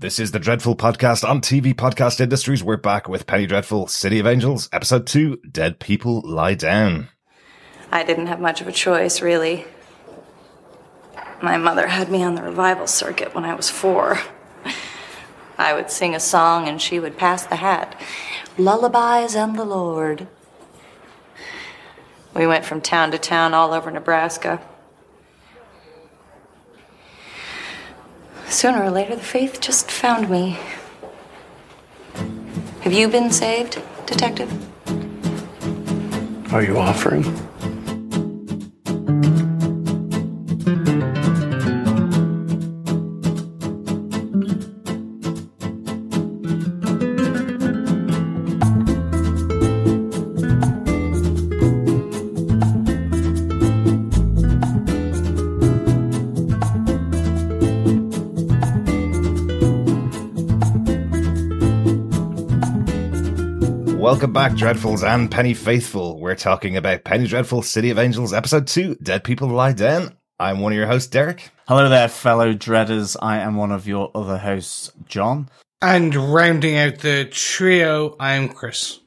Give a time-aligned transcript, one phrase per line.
[0.00, 2.62] This is the Dreadful Podcast on TV Podcast Industries.
[2.62, 7.08] We're back with Penny Dreadful, City of Angels, Episode 2, Dead People Lie Down.
[7.90, 9.64] I didn't have much of a choice, really.
[11.42, 14.20] My mother had me on the revival circuit when I was four.
[15.58, 18.00] I would sing a song and she would pass the hat.
[18.56, 20.28] Lullabies and the Lord.
[22.36, 24.60] We went from town to town all over Nebraska.
[28.50, 30.58] Sooner or later, the faith just found me.
[32.80, 34.50] Have you been saved, Detective?
[36.52, 37.24] Are you offering?
[64.18, 66.18] Welcome back, Dreadfuls and Penny Faithful.
[66.18, 70.16] We're talking about Penny Dreadful, City of Angels, Episode 2, Dead People Lie Down.
[70.40, 71.52] I'm one of your hosts, Derek.
[71.68, 73.16] Hello there, fellow dreaders.
[73.22, 75.48] I am one of your other hosts, John.
[75.80, 78.98] And rounding out the trio, I'm Chris.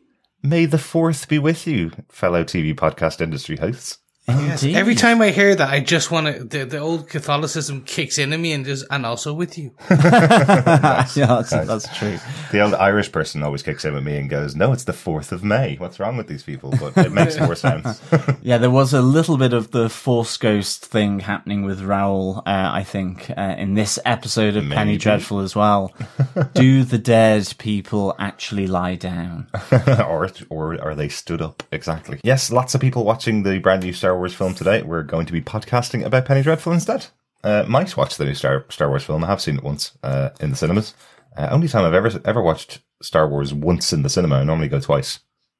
[0.41, 3.97] May the fourth be with you, fellow TV podcast industry hosts.
[4.39, 4.75] Yes, Indeed.
[4.77, 6.43] every time I hear that, I just want to.
[6.43, 9.71] The, the old Catholicism kicks into me, and just and also with you.
[9.89, 12.17] yeah, that's, that's true.
[12.51, 15.31] The old Irish person always kicks in with me and goes, No, it's the 4th
[15.31, 15.75] of May.
[15.77, 16.73] What's wrong with these people?
[16.79, 18.01] But it makes more sense.
[18.41, 22.69] Yeah, there was a little bit of the Force Ghost thing happening with Raoul, uh,
[22.73, 25.93] I think, uh, in this episode of Penny Dreadful as well.
[26.53, 29.47] Do the dead people actually lie down?
[29.71, 31.63] or, or are they stood up?
[31.71, 32.19] Exactly.
[32.23, 34.81] Yes, lots of people watching the brand new Star Wars film today.
[34.83, 37.07] We're going to be podcasting about Penny Dreadful instead.
[37.43, 39.23] Uh, might watch the new Star Star Wars film.
[39.23, 40.93] I have seen it once uh, in the cinemas.
[41.35, 44.35] Uh, only time I've ever ever watched Star Wars once in the cinema.
[44.35, 45.19] I normally go twice.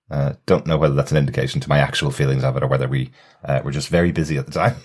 [0.10, 2.88] Uh, don't know whether that's an indication to my actual feelings of it or whether
[2.88, 3.12] we
[3.46, 4.76] uh, were just very busy at the time.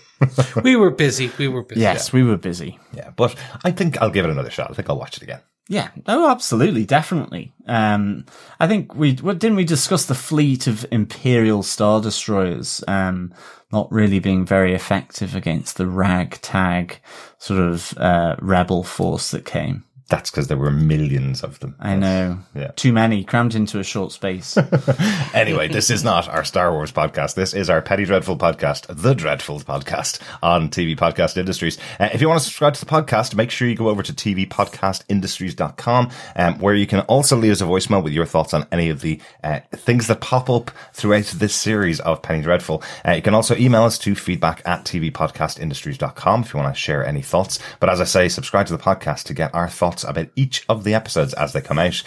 [0.62, 1.30] We were busy.
[1.36, 1.82] We were busy.
[1.82, 2.78] Yes, we were busy.
[2.94, 3.34] yeah, but
[3.64, 4.70] I think I'll give it another shot.
[4.70, 5.40] I think I'll watch it again.
[5.68, 7.52] Yeah, oh, absolutely, definitely.
[7.66, 8.24] Um,
[8.60, 13.34] I think we what, didn't we discuss the fleet of Imperial Star Destroyers um,
[13.72, 17.00] not really being very effective against the ragtag
[17.38, 19.84] sort of uh, rebel force that came.
[20.08, 21.74] That's because there were millions of them.
[21.80, 22.70] I know, Yeah.
[22.76, 24.56] too many crammed into a short space.
[25.34, 27.34] Anyway, this is not our Star Wars podcast.
[27.34, 31.76] This is our Penny Dreadful podcast, the Dreadful podcast on TV Podcast Industries.
[32.00, 34.12] Uh, if you want to subscribe to the podcast, make sure you go over to
[34.14, 38.88] tvpodcastindustries.com, um, where you can also leave us a voicemail with your thoughts on any
[38.88, 42.82] of the uh, things that pop up throughout this series of Penny Dreadful.
[43.06, 47.04] Uh, you can also email us to feedback at tvpodcastindustries.com if you want to share
[47.04, 47.58] any thoughts.
[47.80, 50.84] But as I say, subscribe to the podcast to get our thoughts about each of
[50.84, 52.02] the episodes as they come out.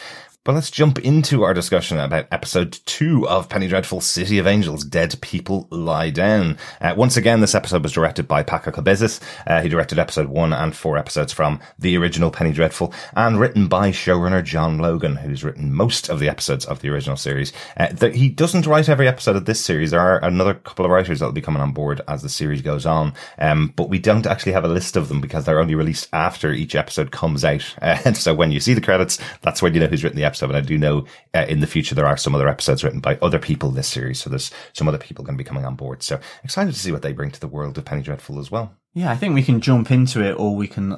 [0.46, 4.86] But let's jump into our discussion about episode two of Penny Dreadful City of Angels
[4.86, 6.58] Dead People Lie Down.
[6.80, 9.20] Uh, once again, this episode was directed by Paco Cabezas.
[9.46, 13.68] Uh, he directed episode one and four episodes from the original Penny Dreadful and written
[13.68, 17.52] by showrunner John Logan, who's written most of the episodes of the original series.
[17.76, 19.92] Uh, th- he doesn't write every episode of this series.
[19.92, 22.62] There are another couple of writers that will be coming on board as the series
[22.62, 23.14] goes on.
[23.40, 26.54] Um, but we don't actually have a list of them because they're only released after
[26.54, 27.76] each episode comes out.
[28.06, 30.50] And so when you see the credits, that's when you know who's written the episode.
[30.50, 33.18] And I do know uh, in the future there are some other episodes written by
[33.22, 34.22] other people in this series.
[34.22, 36.04] So there's some other people going to be coming on board.
[36.04, 38.74] So excited to see what they bring to the world of Penny Dreadful as well.
[38.94, 40.98] yeah, I think we can jump into it, or we can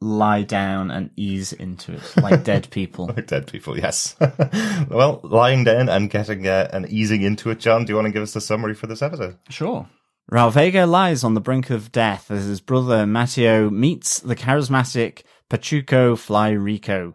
[0.00, 3.06] lie down and ease into it like dead people.
[3.08, 4.14] Like dead people, yes.
[4.88, 7.84] well, lying down and getting uh, and easing into it, John.
[7.84, 9.38] Do you want to give us a summary for this episode?
[9.50, 9.88] Sure.
[10.30, 15.22] Raul Vega lies on the brink of death as his brother Mateo meets the charismatic
[15.48, 17.14] Pachuco Fly Rico.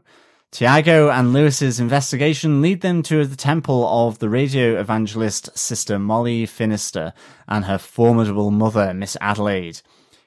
[0.54, 6.46] Tiago and Lewis's investigation lead them to the temple of the radio evangelist sister Molly
[6.46, 7.12] Finnister
[7.48, 9.82] and her formidable mother, Miss Adelaide.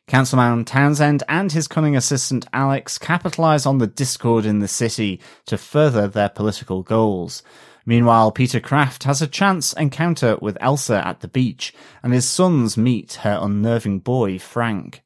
[0.09, 5.57] Councilman Townsend and his cunning assistant Alex capitalize on the discord in the city to
[5.57, 7.45] further their political goals.
[7.85, 11.73] Meanwhile, Peter Craft has a chance encounter with Elsa at the beach,
[12.03, 15.05] and his sons meet her unnerving boy, Frank.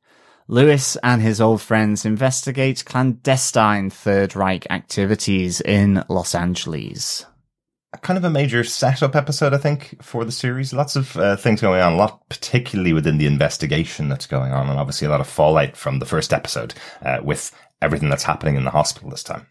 [0.50, 7.25] Lewis and his old friends investigate clandestine Third Reich activities in Los Angeles.
[8.02, 10.73] kind of a major setup episode, I think, for the series.
[10.73, 14.69] Lots of uh, things going on, a lot particularly within the investigation that's going on,
[14.69, 18.56] and obviously a lot of fallout from the first episode uh, with everything that's happening
[18.56, 19.47] in the hospital this time.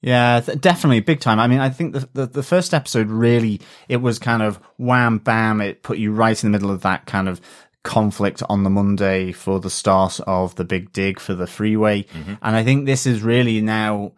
[0.00, 1.40] Yeah, th- definitely big time.
[1.40, 5.18] I mean, I think the, the the first episode really it was kind of wham
[5.18, 5.60] bam.
[5.60, 7.40] It put you right in the middle of that kind of
[7.88, 12.04] conflict on the Monday for the start of the big dig for the freeway.
[12.42, 14.12] And I think this is really now,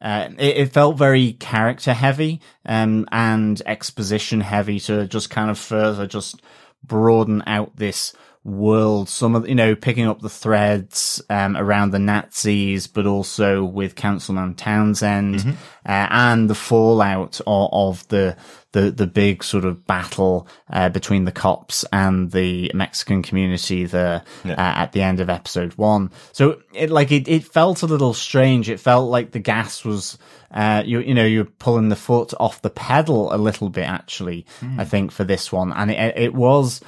[0.00, 5.58] uh, it, it felt very character heavy, um, and exposition heavy to just kind of
[5.58, 6.40] further just
[6.82, 9.08] broaden out this world.
[9.10, 13.94] Some of, you know, picking up the threads, um, around the Nazis, but also with
[13.94, 15.40] Councilman Townsend,
[15.84, 18.36] uh, and the fallout of, of the,
[18.72, 24.22] the, the big sort of battle, uh, between the cops and the Mexican community there,
[24.44, 26.10] uh, at the end of episode one.
[26.32, 28.68] So it, like, it, it felt a little strange.
[28.68, 30.18] It felt like the gas was,
[30.52, 34.46] uh, you, you know, you're pulling the foot off the pedal a little bit, actually,
[34.78, 35.72] I think, for this one.
[35.72, 36.80] And it, it was,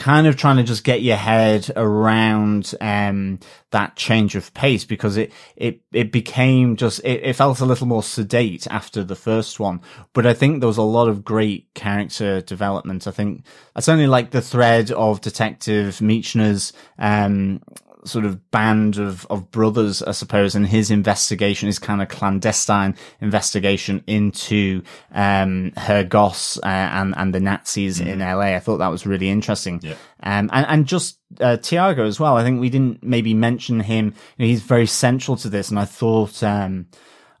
[0.00, 3.38] kind of trying to just get your head around um
[3.70, 7.86] that change of pace because it it it became just it, it felt a little
[7.86, 9.80] more sedate after the first one.
[10.14, 13.06] But i think there was a lot of great character development.
[13.06, 13.44] I think
[13.76, 17.60] i certainly like the thread of detective Michener's um
[18.04, 22.96] sort of band of, of brothers, I suppose, and his investigation, his kind of clandestine
[23.20, 24.82] investigation into,
[25.12, 28.54] um, Herr Goss, uh, and, and the Nazis in LA.
[28.54, 29.80] I thought that was really interesting.
[29.82, 29.94] Yeah.
[30.22, 32.36] Um, and, and just, uh, Tiago as well.
[32.36, 34.06] I think we didn't maybe mention him.
[34.36, 35.70] You know, he's very central to this.
[35.70, 36.86] And I thought, um,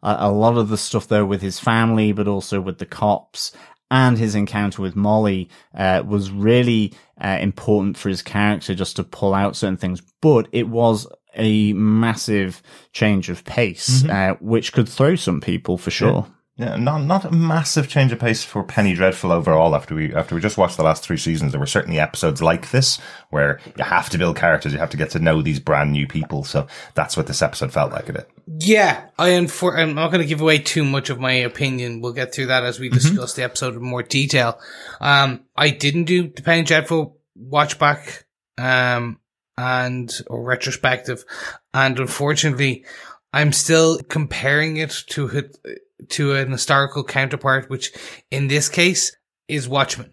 [0.02, 3.52] a, a lot of the stuff there with his family, but also with the cops
[3.90, 9.04] and his encounter with Molly uh, was really uh, important for his character just to
[9.04, 10.00] pull out certain things.
[10.20, 15.90] But it was a massive change of pace, uh, which could throw some people for
[15.90, 16.26] sure.
[16.26, 19.74] Yeah, not not a massive change of pace for Penny Dreadful overall.
[19.74, 22.70] After we after we just watched the last three seasons, there were certainly episodes like
[22.70, 22.98] this
[23.30, 26.06] where you have to build characters, you have to get to know these brand new
[26.06, 26.44] people.
[26.44, 28.08] So that's what this episode felt like.
[28.08, 28.30] It.
[28.46, 29.48] Yeah, I am.
[29.62, 32.00] I'm not going to give away too much of my opinion.
[32.00, 34.60] We'll get through that as we discuss the episode in more detail.
[35.00, 38.26] Um, I didn't do the Penny Dreadful watch back,
[38.58, 39.18] um,
[39.56, 41.24] and or retrospective,
[41.72, 42.84] and unfortunately,
[43.32, 45.56] I'm still comparing it to it
[46.08, 47.92] to an historical counterpart, which
[48.30, 49.16] in this case
[49.48, 50.10] is Watchmen.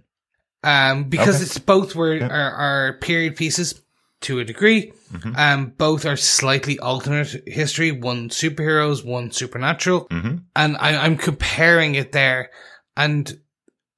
[0.63, 1.43] Um, because Okay.
[1.43, 3.81] it's both were are, are period pieces
[4.21, 4.91] to a degree.
[5.35, 7.91] Um, both are slightly alternate history.
[7.91, 12.49] One superheroes, one supernatural, and I, I'm comparing it there.
[12.97, 13.39] And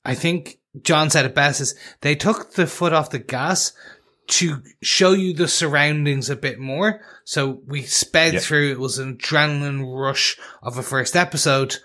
[0.03, 3.71] I think John said it best: is they took the foot off the gas
[4.30, 7.02] to show you the surroundings a bit more.
[7.26, 8.40] So we sped Yeah.
[8.40, 8.72] through.
[8.72, 11.78] It was an adrenaline rush of a first episode.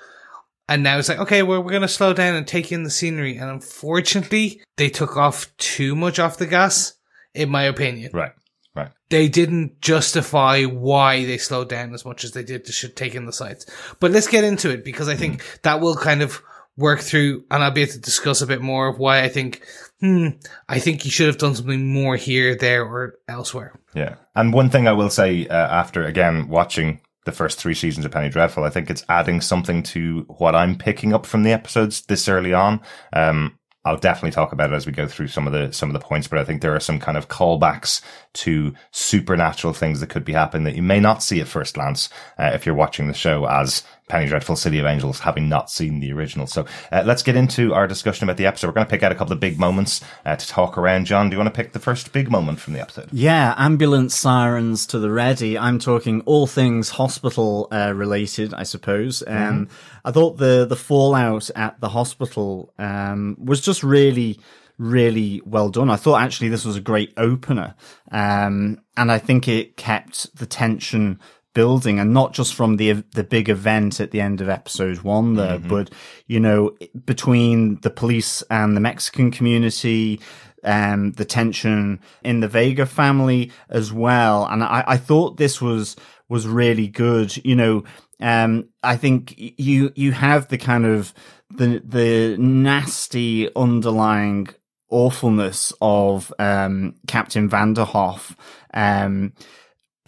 [0.68, 2.90] And now it's like, okay, well, we're going to slow down and take in the
[2.90, 3.36] scenery.
[3.36, 6.94] And unfortunately, they took off too much off the gas,
[7.34, 8.10] in my opinion.
[8.14, 8.32] Right.
[8.74, 8.90] Right.
[9.08, 13.14] They didn't justify why they slowed down as much as they did to should take
[13.14, 13.66] in the sights.
[14.00, 15.56] But let's get into it because I think mm-hmm.
[15.62, 16.42] that will kind of
[16.76, 19.64] work through and I'll be able to discuss a bit more of why I think,
[20.04, 20.28] hmm,
[20.68, 23.72] I think you should have done something more here, there, or elsewhere.
[23.94, 24.16] Yeah.
[24.34, 28.12] And one thing I will say uh, after again watching the first three seasons of
[28.12, 32.02] Penny Dreadful, I think it's adding something to what I'm picking up from the episodes
[32.02, 32.82] this early on.
[33.14, 35.94] Um, I'll definitely talk about it as we go through some of the some of
[35.94, 38.02] the points, but I think there are some kind of callbacks
[38.34, 42.10] to supernatural things that could be happening that you may not see at first glance
[42.38, 46.00] uh, if you're watching the show as Penny Dreadful City of Angels, having not seen
[46.00, 46.46] the original.
[46.46, 48.66] So uh, let's get into our discussion about the episode.
[48.66, 51.06] We're going to pick out a couple of big moments uh, to talk around.
[51.06, 53.08] John, do you want to pick the first big moment from the episode?
[53.12, 55.56] Yeah, ambulance sirens to the ready.
[55.58, 59.22] I'm talking all things hospital uh, related, I suppose.
[59.26, 59.68] Um,
[60.04, 64.38] I thought the the fallout at the hospital um, was just really,
[64.76, 65.88] really well done.
[65.88, 67.74] I thought actually this was a great opener,
[68.10, 71.20] um, and I think it kept the tension
[71.54, 75.34] building and not just from the the big event at the end of episode one
[75.34, 75.90] there but
[76.26, 80.20] you know between the police and the mexican community
[80.64, 84.46] um the tension in the vega family as well.
[84.46, 85.96] And i i thought this was
[86.28, 87.36] was really good.
[87.44, 87.84] You know
[88.20, 91.12] um i think you you have the kind of
[91.50, 94.48] the the nasty underlying
[94.88, 98.36] awfulness of um captain vanderhoff
[98.72, 99.32] um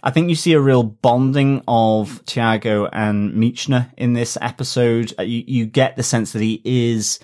[0.07, 5.13] I think you see a real bonding of Tiago and Michener in this episode.
[5.19, 7.19] Uh, You, you get the sense that he is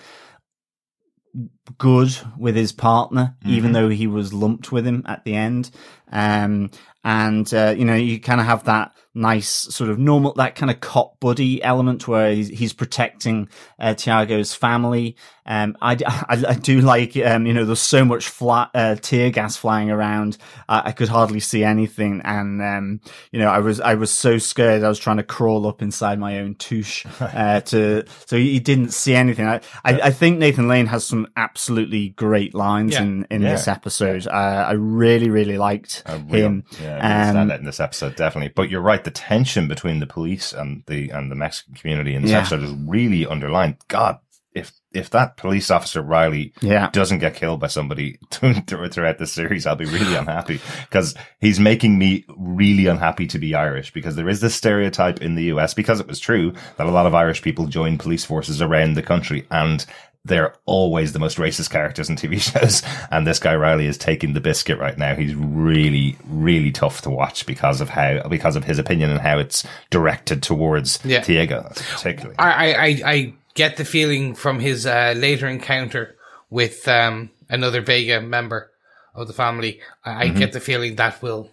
[1.78, 5.72] good with his partner, even though he was lumped with him at the end.
[6.12, 6.70] Um,
[7.04, 10.72] and, uh, you know, you kind of have that nice sort of normal, that kind
[10.72, 15.18] of cop buddy element where he's, he's protecting, uh, Tiago's family.
[15.46, 15.98] Um, I,
[16.30, 19.92] I, I do like, um, you know, there's so much flat, uh, tear gas flying
[19.92, 20.38] around.
[20.70, 22.22] Uh, I could hardly see anything.
[22.24, 23.02] And, um,
[23.32, 24.84] you know, I was, I was so scared.
[24.84, 28.92] I was trying to crawl up inside my own touche, uh, to, so he didn't
[28.92, 29.46] see anything.
[29.46, 33.04] I, I, I think Nathan Lane has some absolute absolutely great lines Yeah.
[33.04, 33.52] in, in Yeah.
[33.52, 34.26] this episode.
[34.28, 34.32] Uh,
[34.68, 36.64] I really, really liked A real- him.
[36.82, 38.52] Yeah, Um, out in this episode, definitely.
[38.56, 42.24] But you're right, the tension between the police and the and the Mexican community in
[42.24, 42.40] this Yeah.
[42.40, 43.76] episode is really underlined.
[43.88, 44.18] God,
[44.56, 46.90] if if that police officer Riley Yeah.
[46.92, 51.98] doesn't get killed by somebody throughout the series, I'll be really unhappy because he's making
[52.00, 56.00] me really unhappy to be Irish because there is this stereotype in the US because
[56.00, 59.46] it was true that a lot of Irish people join police forces around the country
[59.52, 59.84] and
[60.26, 62.82] they're always the most racist characters in TV shows.
[63.12, 65.16] And this guy Riley is taking the biscuit right now.
[65.16, 69.38] He's really, really tough to watch because of how, because of his opinion and how
[69.40, 71.22] it's directed towards Yeah.
[71.24, 72.36] Diego, particularly.
[72.40, 76.16] I, I, I, I get the feeling from his uh, later encounter
[76.50, 78.72] with um, another Vega member
[79.14, 79.82] of the family.
[80.06, 81.50] I, I get the feeling that will.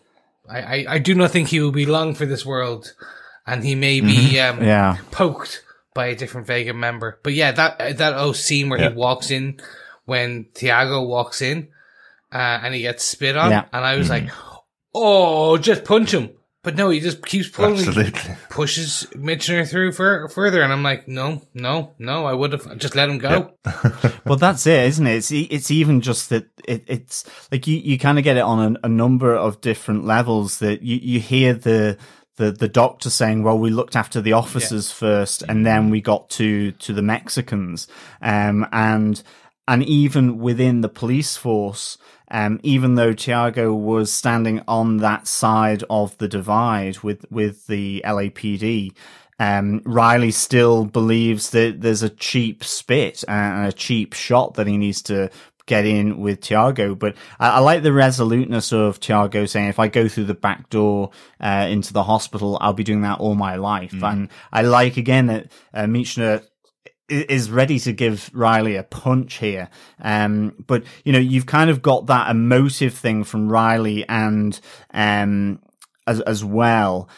[0.49, 2.95] I, I, I do not think he will be long for this world,
[3.47, 4.97] and he may be um, Yeah.
[5.11, 5.63] poked
[5.95, 7.19] by a different Vega member.
[7.23, 8.91] But yeah, that that oh scene where Yeah.
[8.91, 9.61] he walks in
[10.05, 11.69] when Tiago walks in
[12.33, 13.65] uh, and he gets spit on, Yeah.
[13.73, 14.29] and I was like,
[14.95, 16.31] oh, just punch him.
[16.63, 18.35] But no, he just keeps pulling, Absolutely.
[18.51, 22.95] pushes Michener through fur- further, and I'm like, no, no, no, I would have just
[22.95, 23.55] let him go.
[24.27, 25.17] Well, that's it, isn't it?
[25.17, 28.43] It's e- it's even just that it, it's like you, you kind of get it
[28.45, 30.59] on a, a number of different levels.
[30.61, 31.99] That you, you hear the
[32.41, 36.31] the the doctor saying, "Well, we looked after the officers first, and then we got
[36.31, 37.87] to to the Mexicans,"
[38.23, 39.23] um, and
[39.69, 41.99] and even within the police force.
[42.33, 48.03] Um, even though Tiago was standing on that side of the divide with, with the
[48.07, 48.93] LAPD,
[49.41, 54.77] um, Riley still believes that there's a cheap spit and a cheap shot that he
[54.77, 55.29] needs to
[55.71, 56.95] get in with Tiago.
[56.95, 60.69] But I, I like the resoluteness of Tiago saying, if I go through the back
[60.69, 61.11] door
[61.41, 63.95] uh, into the hospital, I'll be doing that all my life.
[64.03, 66.43] And I like again that uh, Michener
[67.09, 69.69] is ready to give Riley a punch here.
[70.01, 74.61] Um, but you know, you've kind of got that emotive thing from Riley and,
[74.93, 75.61] um,
[76.07, 77.09] as, as well,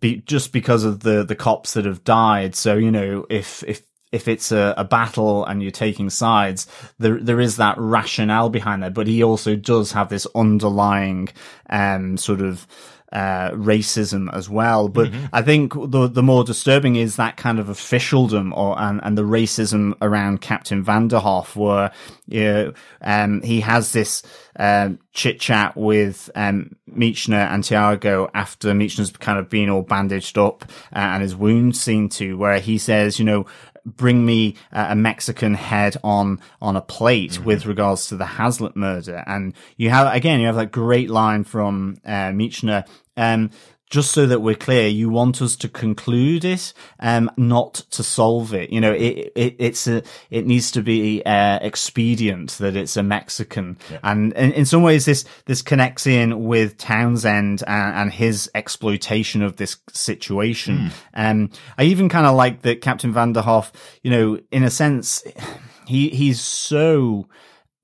[0.00, 2.54] be, just because of the, the cops that have died.
[2.54, 3.82] So, you know, if, if,
[4.14, 6.66] if it's a, a battle and you're taking sides,
[6.98, 8.94] there there is that rationale behind that.
[8.94, 11.28] But he also does have this underlying
[11.68, 12.66] um sort of
[13.12, 14.88] uh racism as well.
[14.88, 19.16] But I think the the more disturbing is that kind of officialdom or and, and
[19.16, 21.92] the racism around Captain Vanderhoff where
[22.26, 24.22] you know, um he has this
[24.58, 30.36] um chit chat with um Michener and Tiago after Michener's kind of been all bandaged
[30.38, 33.46] up uh, and his wounds seen to where he says, you know,
[33.84, 38.76] bring me uh, a Mexican head on on a plate with regards to the Hazlitt
[38.76, 39.22] murder.
[39.26, 42.86] And you have again, you have that great line from uh, Michener.
[43.16, 43.50] Um,
[43.94, 48.52] just so that we're clear, you want us to conclude it, um, not to solve
[48.52, 48.70] it.
[48.70, 53.02] You know, it, it it's a, it needs to be, uh, expedient that it's a
[53.02, 53.78] Mexican.
[54.02, 59.42] And in, in some ways, this, this connects in with Townsend and, and his exploitation
[59.42, 60.90] of this situation.
[61.14, 63.70] Um, I even kind of like that Captain Vanderhoff,
[64.02, 65.22] you know, in a sense,
[65.86, 67.28] he, he's so,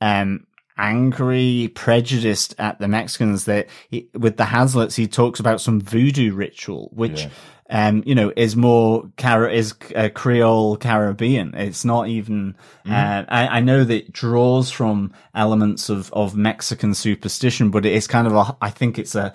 [0.00, 0.46] um,
[0.80, 6.32] angry, prejudiced at the Mexicans that he, with the Haslets, he talks about some voodoo
[6.32, 7.26] ritual, which,
[7.68, 11.54] um, you know, is more Car- is uh, Creole Caribbean.
[11.54, 12.56] It's not even,
[12.88, 18.06] uh, I, I know that it draws from elements of, of Mexican superstition, but it's
[18.06, 19.34] kind of a, I think it's a,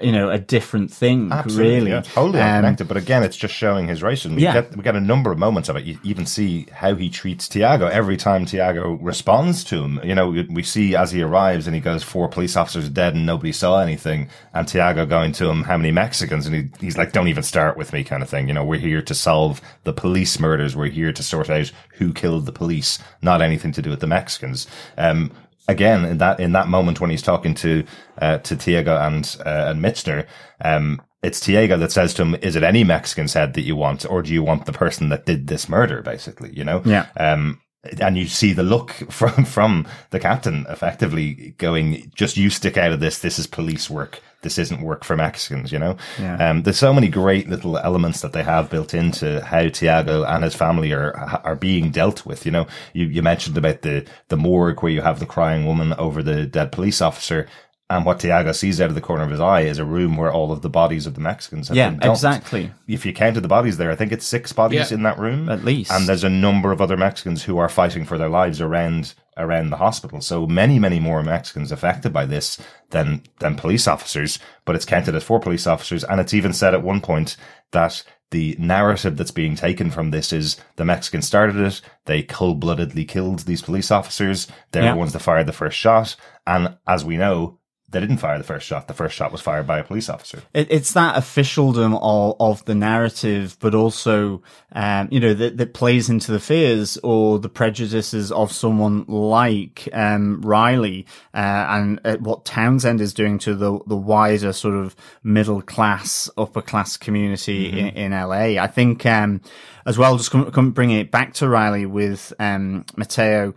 [0.00, 1.90] you know, a different thing, Absolutely, really.
[1.92, 2.86] yeah, totally Um, unconnected.
[2.88, 4.36] But again, it's just showing his racism.
[4.36, 4.52] We Yeah.
[4.52, 5.84] get we get a number of moments of it.
[5.84, 9.98] You even see how he treats Tiago every time Tiago responds to him.
[10.04, 13.14] You know, we, we see as he arrives and he goes, four police officers dead
[13.14, 14.28] and nobody saw anything.
[14.52, 16.46] And Tiago going to him, how many Mexicans?
[16.46, 18.48] And he, he's like, don't even start with me, kind of thing.
[18.48, 20.76] You know, we're here to solve the police murders.
[20.76, 24.06] We're here to sort out who killed the police, not anything to do with the
[24.06, 24.66] Mexicans.
[24.98, 25.30] Um,
[25.68, 27.84] again in that in that moment when he's talking to
[28.18, 30.26] uh, to Tiago and uh, and Michener,
[30.64, 34.08] um, it's Tiago that says to him, "Is it any Mexican's head that you want,
[34.08, 36.82] or do you want the person that did this murder?" Basically, you know.
[36.84, 37.06] Yeah.
[37.16, 37.60] Um,
[38.00, 42.92] and you see the look from from the captain, effectively going, "Just you stick out
[42.92, 43.18] of this.
[43.18, 44.20] This is police work.
[44.46, 45.96] This isn't work for Mexicans." You know.
[46.20, 46.36] Yeah.
[46.50, 50.44] Um, there's so many great little elements that they have built into how Tiago and
[50.44, 51.12] his family are
[51.44, 52.46] are being dealt with.
[52.46, 55.92] You know, you you mentioned about the the morgue where you have the crying woman
[55.94, 57.48] over the dead police officer.
[57.88, 60.32] And what Tiago sees out of the corner of his eye is a room where
[60.32, 62.16] all of the bodies of the Mexicans have Yeah, been dumped.
[62.16, 62.72] exactly.
[62.88, 64.96] If you counted the bodies there, I think it's six bodies Yeah.
[64.96, 65.92] in that room At least.
[65.92, 69.68] And there's a number of other Mexicans who are fighting for their lives around around
[69.70, 70.20] the hospital.
[70.22, 72.58] So many, many more Mexicans affected by this
[72.90, 74.38] than than police officers.
[74.64, 77.36] But it's counted as four police officers, and it's even said at one point
[77.72, 78.02] that
[78.32, 81.80] the narrative that's being taken from this is the Mexicans started it.
[82.06, 84.48] They cold bloodedly killed these police officers.
[84.72, 84.92] They're Yeah.
[84.92, 86.16] the ones that fired the first shot.
[86.46, 88.88] And as we know, they didn't fire the first shot.
[88.88, 90.42] The first shot was fired by a police officer.
[90.52, 95.72] It, it's that officialdom of, of the narrative, but also, um, you know, that, that
[95.72, 102.16] plays into the fears or the prejudices of someone like, um, Riley, uh, and uh,
[102.16, 107.68] what Townsend is doing to the, the wider sort of middle class, upper class community
[107.68, 108.60] in, in LA.
[108.60, 109.40] I think, um,
[109.86, 113.54] as well, just come, come bringing it back to Riley with, um, Mateo,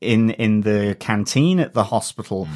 [0.00, 2.48] in in the canteen at the hospital.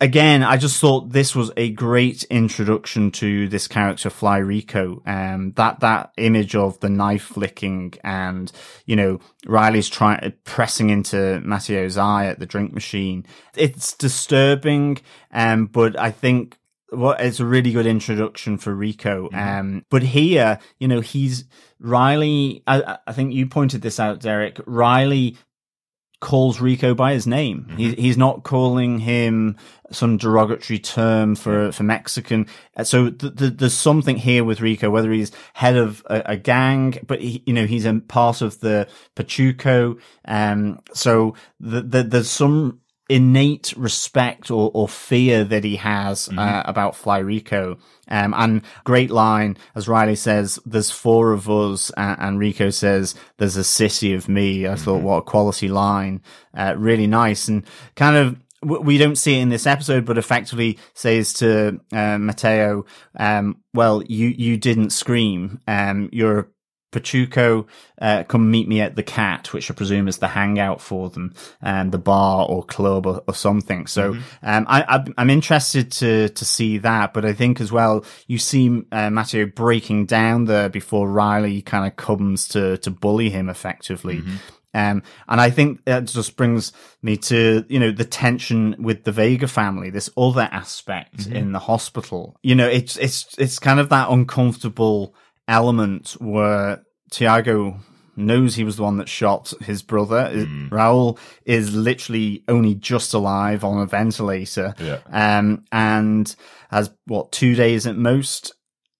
[0.00, 5.02] Again, I just thought this was a great introduction to this character Fly Rico.
[5.06, 8.50] Um that that image of the knife flicking and
[8.86, 13.26] you know Riley's trying pressing into Mateo's eye at the drink machine.
[13.56, 14.98] It's disturbing
[15.32, 16.58] um but I think
[16.90, 19.28] what it's a really good introduction for Rico.
[19.32, 21.44] Um, but here, you know, he's
[21.80, 22.62] Riley.
[22.66, 24.60] I, I think you pointed this out, Derek.
[24.66, 25.36] Riley
[26.20, 27.68] calls Rico by his name.
[27.76, 29.56] He, he's not calling him
[29.90, 32.46] some derogatory term for, for Mexican.
[32.76, 36.36] Uh, So th- th- there's something here with Rico, whether he's head of a, a
[36.36, 39.98] gang, but he, you know, he's a part of the Pachuco.
[40.24, 46.62] Um, so the, the, there's some innate respect or, or fear that he has uh,
[46.66, 47.78] about Fly Rico.
[48.08, 53.14] Um, and great line, as Riley says, there's four of us, uh, and Rico says,
[53.38, 54.66] there's a city of me.
[54.66, 56.22] I thought, what a quality line.
[56.56, 57.64] Uh, really nice and
[57.96, 62.18] kind of, w- we don't see it in this episode, but effectively says to uh,
[62.18, 62.84] Mateo,
[63.18, 65.60] um, "Well, you you didn't scream.
[65.66, 66.46] Um, you're a
[66.92, 67.66] Pachuco.
[68.00, 71.34] Uh, come meet me at the Cat, which I presume is the hangout for them,
[71.62, 73.86] um, the bar or club or, or something.
[73.86, 77.12] So, um, I, I'm interested to to see that.
[77.12, 81.86] But I think as well, you see uh, Mateo breaking down there before Riley kind
[81.86, 84.22] of comes to to bully him effectively.
[84.74, 89.12] Um, and I think that just brings me to, you know, the tension with the
[89.12, 92.36] Vega family, this other aspect in the hospital.
[92.42, 95.14] You know, it's, it's, it's kind of that uncomfortable
[95.48, 97.80] element where Tiago
[98.18, 100.30] knows he was the one that shot his brother.
[100.70, 104.74] Raul is literally only just alive on a ventilator.
[104.78, 105.00] Yeah.
[105.10, 106.34] Um, and
[106.70, 108.52] has what, two days at most.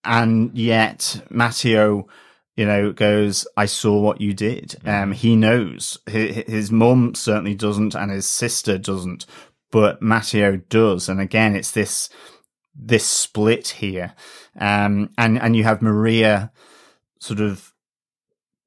[0.04, 2.06] And yet Mateo,
[2.56, 4.76] you know, goes, I saw what you did.
[4.86, 9.26] Um, he knows his, his mum certainly doesn't and his sister doesn't,
[9.70, 11.08] but Mateo does.
[11.08, 12.08] And again, it's this,
[12.74, 14.14] this split here.
[14.58, 16.50] Um, and, and you have Maria
[17.20, 17.72] sort of,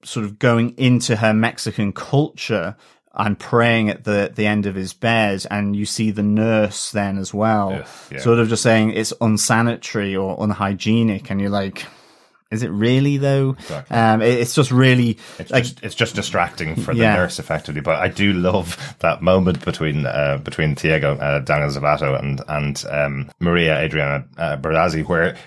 [0.04, 2.76] sort of going into her Mexican culture
[3.14, 5.46] and praying at the, the end of his bed.
[5.52, 8.20] And you see the nurse then as well, Yes, yeah.
[8.20, 11.30] sort of just saying it's unsanitary or unhygienic.
[11.30, 11.86] And you're like,
[12.52, 13.52] is it really though?
[13.60, 13.98] Exactly.
[13.98, 17.16] Um, it- it's just really It's like, just it's just distracting for the Yeah.
[17.16, 17.80] nurse effectively.
[17.82, 22.84] But I do love that moment between uh, between Diego uh, Daniel Zovatto and and
[22.90, 25.38] um, Maria Adriana uh, where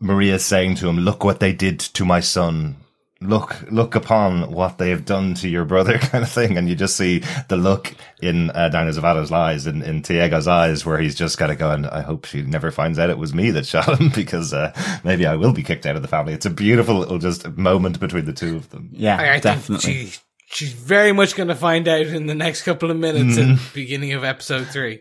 [0.00, 2.76] Maria's saying to him, "Look what they did to my son."
[3.20, 6.76] Look, look upon what they have done to your brother, kind of thing, and you
[6.76, 11.16] just see the look in uh, Daniel Zovatto's eyes, in, in Diego's eyes, where he's
[11.16, 13.98] just kind of going, "I hope she never finds out it was me that shot
[14.00, 16.94] him, because uh, maybe I will be kicked out of the family." It's a beautiful
[16.94, 18.90] little just moment between the two of them.
[18.92, 19.78] yeah, I, I definitely.
[19.94, 20.20] think she,
[20.66, 23.60] she's very much going to find out in the next couple of minutes at the
[23.74, 25.00] beginning of episode three.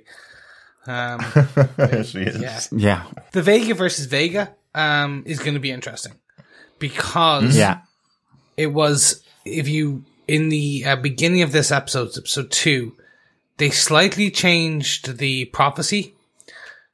[0.87, 1.19] Um,
[2.03, 2.41] she is.
[2.41, 2.61] yeah.
[2.71, 3.03] yeah.
[3.33, 6.13] The Vega versus Vega um, is going to be interesting
[6.79, 7.81] because Yeah.
[8.57, 12.95] it was if you in the uh, beginning of this episode, episode two,
[13.57, 16.13] they slightly changed the prophecy.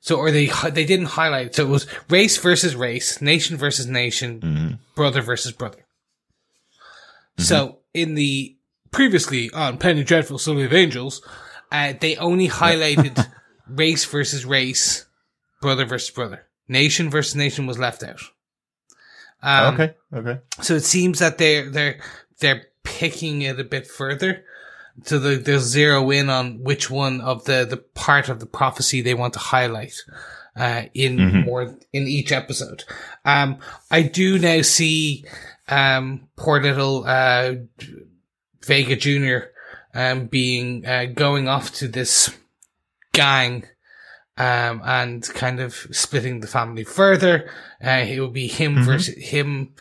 [0.01, 1.55] So, or they they didn't highlight it.
[1.55, 5.85] So it was race versus race, nation versus nation, brother versus brother.
[7.37, 8.55] So in the
[8.91, 11.21] previously on Penny Dreadful City of Angels,
[11.71, 13.27] uh, they only highlighted
[13.67, 15.05] race versus race,
[15.61, 18.21] brother versus brother, nation versus nation was left out.
[19.41, 19.93] Um, okay.
[20.13, 20.39] Okay.
[20.61, 21.99] so it seems that they're they're
[22.39, 24.43] they're picking it a bit further.
[25.03, 29.01] So they, they'll zero in on which one of the, the part of the prophecy
[29.01, 29.95] they want to highlight,
[30.55, 32.83] uh, in more, in each episode.
[33.25, 33.57] Um,
[33.89, 35.25] I do now see,
[35.67, 37.55] um, poor little, uh,
[38.63, 39.47] Vega Jr.,
[39.95, 42.29] um, being, uh, going off to this
[43.13, 43.65] gang,
[44.37, 47.49] um, and kind of splitting the family further.
[47.83, 49.73] Uh, it would be him versus him.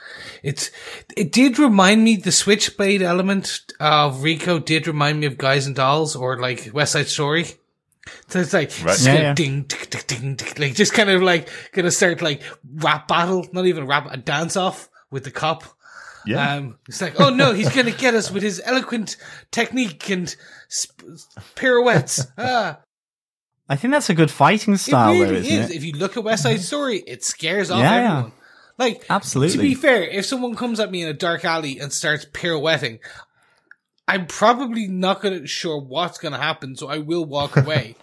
[0.43, 0.71] It's,
[1.17, 5.77] it did remind me, the switchblade element of Rico did remind me of Guys and
[5.77, 7.47] Dolls or like West Side Story.
[8.29, 8.93] So it's like, Right.
[8.95, 9.35] just Yeah, yeah.
[9.35, 12.43] ding, tick, tick, ding, tick, like just kind of like gonna start like
[12.75, 15.63] rap battle, not even rap, a dance off with the cop.
[16.27, 16.55] Yeah.
[16.57, 19.17] Um, it's like, oh no, he's going to get us with his eloquent
[19.51, 20.35] technique and
[20.71, 21.03] sp-
[21.57, 22.27] pirouettes.
[22.39, 22.79] Ah,
[23.69, 25.71] I think that's a good fighting it style, though, really isn't is.
[25.71, 25.77] it?
[25.77, 28.11] If you look at West Side Story, it scares off Yeah, yeah.
[28.13, 28.33] everyone.
[28.79, 29.57] Like, Absolutely.
[29.57, 32.99] to be fair, if someone comes at me in a dark alley and starts pirouetting,
[34.09, 37.97] I'm probably not going to sure what's going to happen, so I will walk away.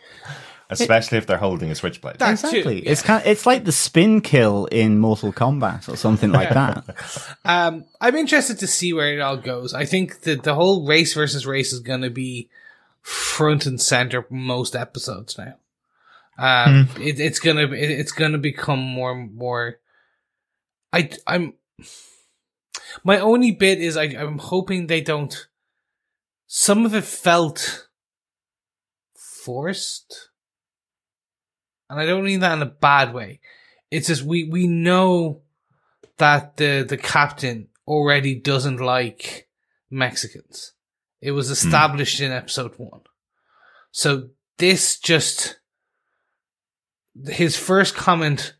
[0.71, 2.19] Especially if they're holding a switchblade.
[2.19, 2.85] That too, Exactly.
[2.85, 2.91] yeah.
[2.91, 3.23] It's kind.
[3.25, 6.85] it's like the spin kill in Mortal Kombat or something like that.
[7.43, 9.73] Um, I'm interested to see where it all goes.
[9.73, 12.49] I think that the whole race versus race is going to be
[13.01, 15.55] front and center most episodes now.
[16.37, 19.79] Um, it, it's gonna it, it's gonna become more and more.
[20.93, 21.55] I I'm
[23.03, 25.47] my only bit is I I'm hoping they don't.
[26.47, 27.87] Some of it felt
[29.15, 30.29] forced,
[31.89, 33.41] and I don't mean that in a bad way.
[33.91, 35.41] It's just we we know
[36.17, 39.49] that the the captain already doesn't like
[39.89, 40.73] Mexicans.
[41.21, 43.01] It was established in episode one.
[43.91, 45.59] So this just
[47.27, 48.53] his first comment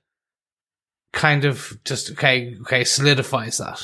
[1.13, 3.81] kind of just okay okay solidifies that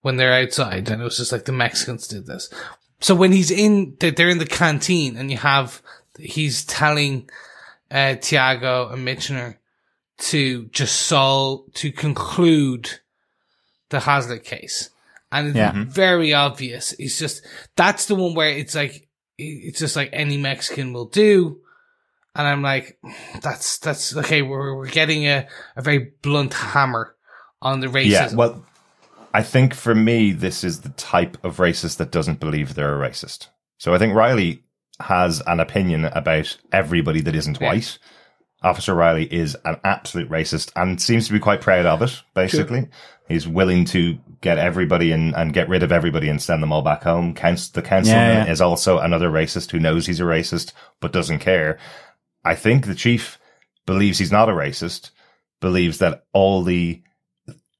[0.00, 2.52] when they're outside and it was just like the Mexicans did this.
[3.00, 5.82] So when he's in they're in the canteen and you have
[6.18, 7.30] he's telling
[7.90, 9.56] uh Tiago and Michener
[10.18, 13.00] to just solve to conclude
[13.90, 14.90] the Hazlitt case.
[15.32, 15.72] And it's Yeah.
[15.88, 16.92] very obvious.
[16.98, 17.42] It's just
[17.76, 21.58] that's the one where it's like it's just like any Mexican will do.
[22.34, 22.98] And I'm like,
[23.42, 27.14] that's that's okay, we're we're getting a, a very blunt hammer
[27.60, 28.10] on the racism.
[28.10, 28.64] Yeah, well,
[29.34, 33.08] I think for me, this is the type of racist that doesn't believe they're a
[33.08, 33.48] racist.
[33.78, 34.62] So I think Riley
[35.00, 37.68] has an opinion about everybody that isn't Yeah.
[37.68, 37.98] white.
[38.62, 42.88] Officer Riley is an absolute racist and seems to be quite proud of it, basically.
[43.28, 46.82] He's willing to get everybody in and get rid of everybody and send them all
[46.82, 47.32] back home.
[47.34, 48.50] The councilman Yeah, yeah.
[48.50, 51.78] is also another racist who knows he's a racist but doesn't care.
[52.44, 53.38] I think the chief
[53.86, 55.10] believes he's not a racist,
[55.60, 57.02] believes that all the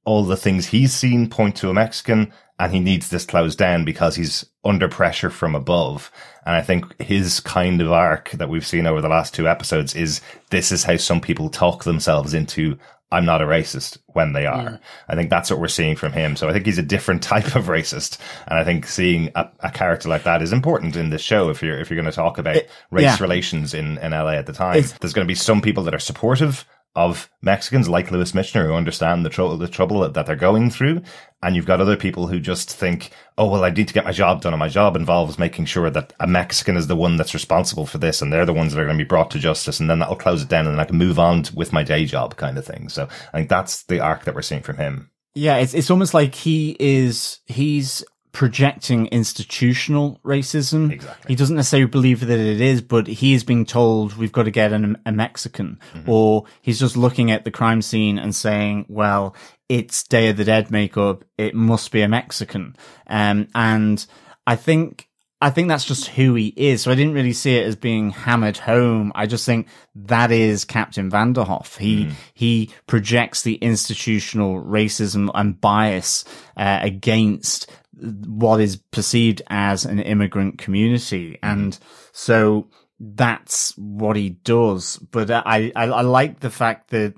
[0.05, 3.85] all the things he's seen point to a Mexican and he needs this closed down
[3.85, 6.12] because he's under pressure from above.
[6.46, 9.96] And I think his kind of arc that we've seen over the last two episodes
[9.96, 10.20] is
[10.51, 12.79] this is how some people talk themselves into
[13.11, 14.79] I'm not a racist when they are.
[15.09, 16.37] I think that's what we're seeing from him.
[16.37, 18.18] So I think he's a different type of racist.
[18.46, 21.64] And I think seeing a, a character like that is important in this show if
[21.64, 23.16] you're if you're going to talk about race yeah.
[23.20, 24.77] relations in, in LA at the time.
[24.77, 28.66] It's- There's going to be some people that are supportive of Mexicans like Lewis Michener
[28.66, 31.02] who understand the trouble the trouble that, they're going through,
[31.42, 34.12] and you've got other people who just think, "Oh well, I need to get my
[34.12, 37.35] job done, and my job involves making sure that a Mexican is the one that's
[37.35, 39.81] responsible for this, and they're the ones that are going to be brought to justice,
[39.81, 42.05] and then that'll close it down, and then I can move on with my day
[42.05, 45.11] job, kind of thing." So I think that's the arc that we're seeing from him.
[45.35, 50.90] Yeah, it's it's almost like he is he's projecting institutional racism.
[50.90, 51.29] Exactly.
[51.29, 54.51] He doesn't necessarily believe that it is, but he is being told we've got to
[54.51, 59.37] get an, a Mexican, or he's just looking at the crime scene and saying, "Well,
[59.68, 61.25] it's Day of the Dead makeup.
[61.37, 62.75] It must be a Mexican."
[63.07, 64.05] Um, and
[64.47, 65.09] I think.
[65.45, 66.83] I think that's just who he is.
[66.83, 69.11] So I didn't really see it as being hammered home.
[69.16, 69.66] I just think
[69.97, 71.79] that is Captain Vanderhoff.
[71.79, 76.25] He he projects the institutional racism and bias
[76.57, 81.78] uh, against what is perceived as an immigrant community, and
[82.12, 84.96] so that's what he does.
[84.96, 87.14] But I I, I like the fact that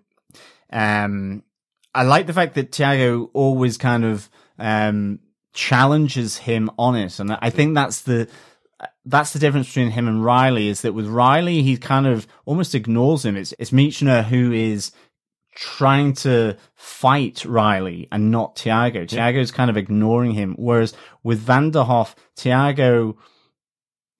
[0.71, 1.43] um
[1.95, 5.21] I like the fact that Tiago always kind of um
[5.53, 8.29] challenges him on it, and I think that's the
[9.07, 12.75] that's the difference between him and Riley is that with Riley he kind of almost
[12.75, 13.37] ignores him.
[13.37, 14.93] It's it's Michener who is
[15.55, 19.05] trying to fight Riley and not Tiago.
[19.05, 23.17] Tiago's kind of ignoring him, whereas with Vanderhoff, Tiago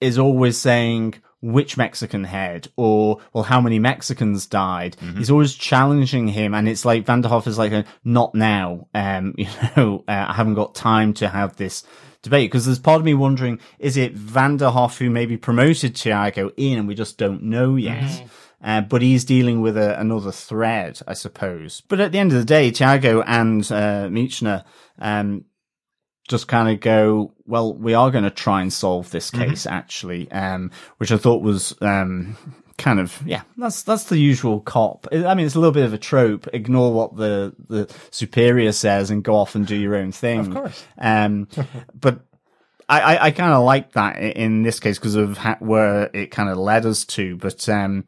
[0.01, 4.97] is always saying which Mexican head or well how many Mexicans died.
[5.19, 8.89] He's always challenging him and it's like Vanderhoff is like not now.
[8.95, 11.85] Um you know, uh, I haven't got time to have this
[12.23, 16.79] debate because there's part of me wondering is it Vanderhoff who maybe promoted Tiago in
[16.79, 18.25] and we just don't know yet.
[18.65, 21.83] Uh, but he's dealing with a, another thread, I suppose.
[21.83, 24.65] But at the end of the day, Tiago and uh, Michener
[24.99, 25.45] um,
[26.29, 30.31] just kind of go, well, we are going to try and solve this case actually,
[30.33, 32.39] um, which I thought was, um,
[32.79, 35.09] kind of, yeah, that's, that's the usual cop.
[35.13, 36.49] I mean, it's a little bit of a trope.
[36.55, 40.41] Ignore what the, the superior says and go off and do your own thing.
[40.41, 40.85] Of course.
[40.97, 41.49] Um,
[41.95, 42.21] but
[42.89, 46.31] I, I, I kind of like that in this case because of ha- where it
[46.31, 47.37] kind of led us to.
[47.37, 48.07] But, um,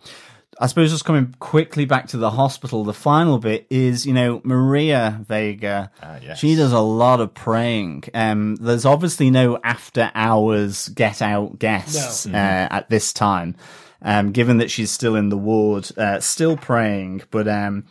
[0.61, 4.41] I suppose just coming quickly back to the hospital, the final bit is, you know,
[4.45, 5.91] Maria Vega.
[6.03, 6.39] Ah, yes.
[6.39, 8.05] She does a lot of praying.
[8.15, 12.39] Um, there's obviously no after hours get out guests No.
[12.39, 13.55] uh, at this time.
[14.03, 17.85] Um, given that she's still in the ward, uh, still praying, but, um,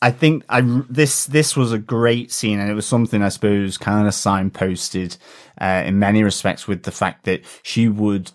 [0.00, 3.78] I think I this this was a great scene, and it was something I suppose
[3.78, 5.16] kind of signposted
[5.60, 8.32] uh, in many respects with the fact that she would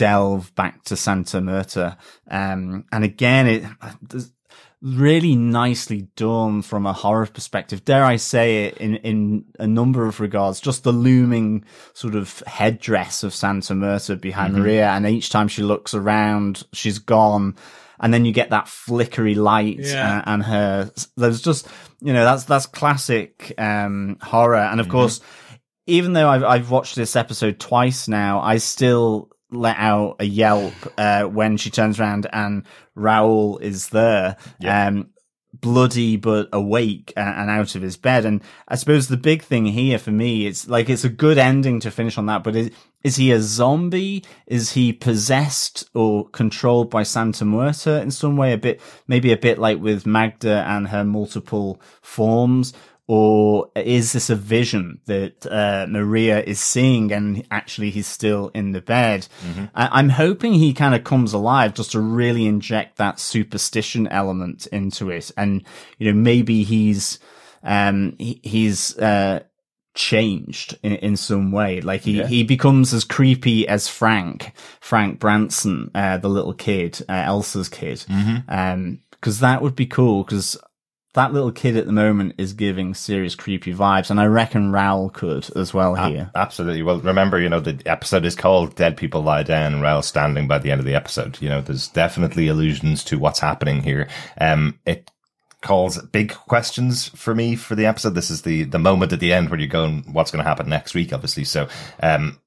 [0.00, 1.96] delve back to Santa Muerta,
[2.30, 3.64] um, and again it
[4.82, 7.84] really nicely done from a horror perspective.
[7.84, 12.42] Dare I say it in in a number of regards, just the looming sort of
[12.46, 17.56] headdress of Santa Muerta behind Maria, and each time she looks around, she's gone.
[18.02, 20.20] And then you get that flickery light Yeah.
[20.20, 21.68] uh, and her there's just
[22.00, 24.56] you know that's that's classic um horror.
[24.72, 25.20] And of course
[25.86, 30.74] even though I've, I've watched this episode twice now i still let out a yelp
[30.98, 34.86] uh when she turns around and raoul is there Yeah.
[34.88, 35.10] um
[35.52, 38.24] bloody but awake and out of his bed.
[38.24, 41.80] And i suppose the big thing here for me it's like it's a good ending
[41.80, 42.70] to finish on that but is,
[43.02, 44.22] is he a zombie?
[44.46, 48.52] Is he possessed or controlled by santa muerta in some way?
[48.52, 52.72] A bit maybe a bit like with magda and her multiple forms
[53.14, 58.70] or is this a vision that uh, Maria is seeing and actually he's still in
[58.70, 59.26] the bed?
[59.74, 64.66] I- I'm hoping he kind of comes alive just to really inject that superstition element
[64.68, 65.32] into it.
[65.36, 65.64] And,
[65.98, 67.18] you know, maybe he's,
[67.64, 69.40] um, he, he's, uh,
[69.94, 71.80] changed in, in some way.
[71.80, 72.26] Like he, Yeah.
[72.28, 78.04] he becomes as creepy as Frank, Frank Branson, uh, the little kid, uh, Elsa's kid.
[78.48, 80.56] Um, cause that would be cool because
[81.14, 85.10] that little kid at the moment is giving serious creepy vibes, and I reckon Raoul
[85.10, 86.30] could as well here.
[86.36, 86.82] Absolutely.
[86.82, 90.46] Well, remember, you know, the episode is called Dead People Lie Down, and Raoul standing
[90.46, 91.40] by the end of the episode.
[91.42, 94.08] You know, there's definitely allusions to what's happening here.
[94.40, 95.10] Um, it
[95.62, 98.14] calls big questions for me for the episode.
[98.14, 100.68] This is the, the moment at the end where you're going, what's going to happen
[100.68, 101.44] next week, obviously.
[101.44, 101.68] So,
[102.00, 102.40] um,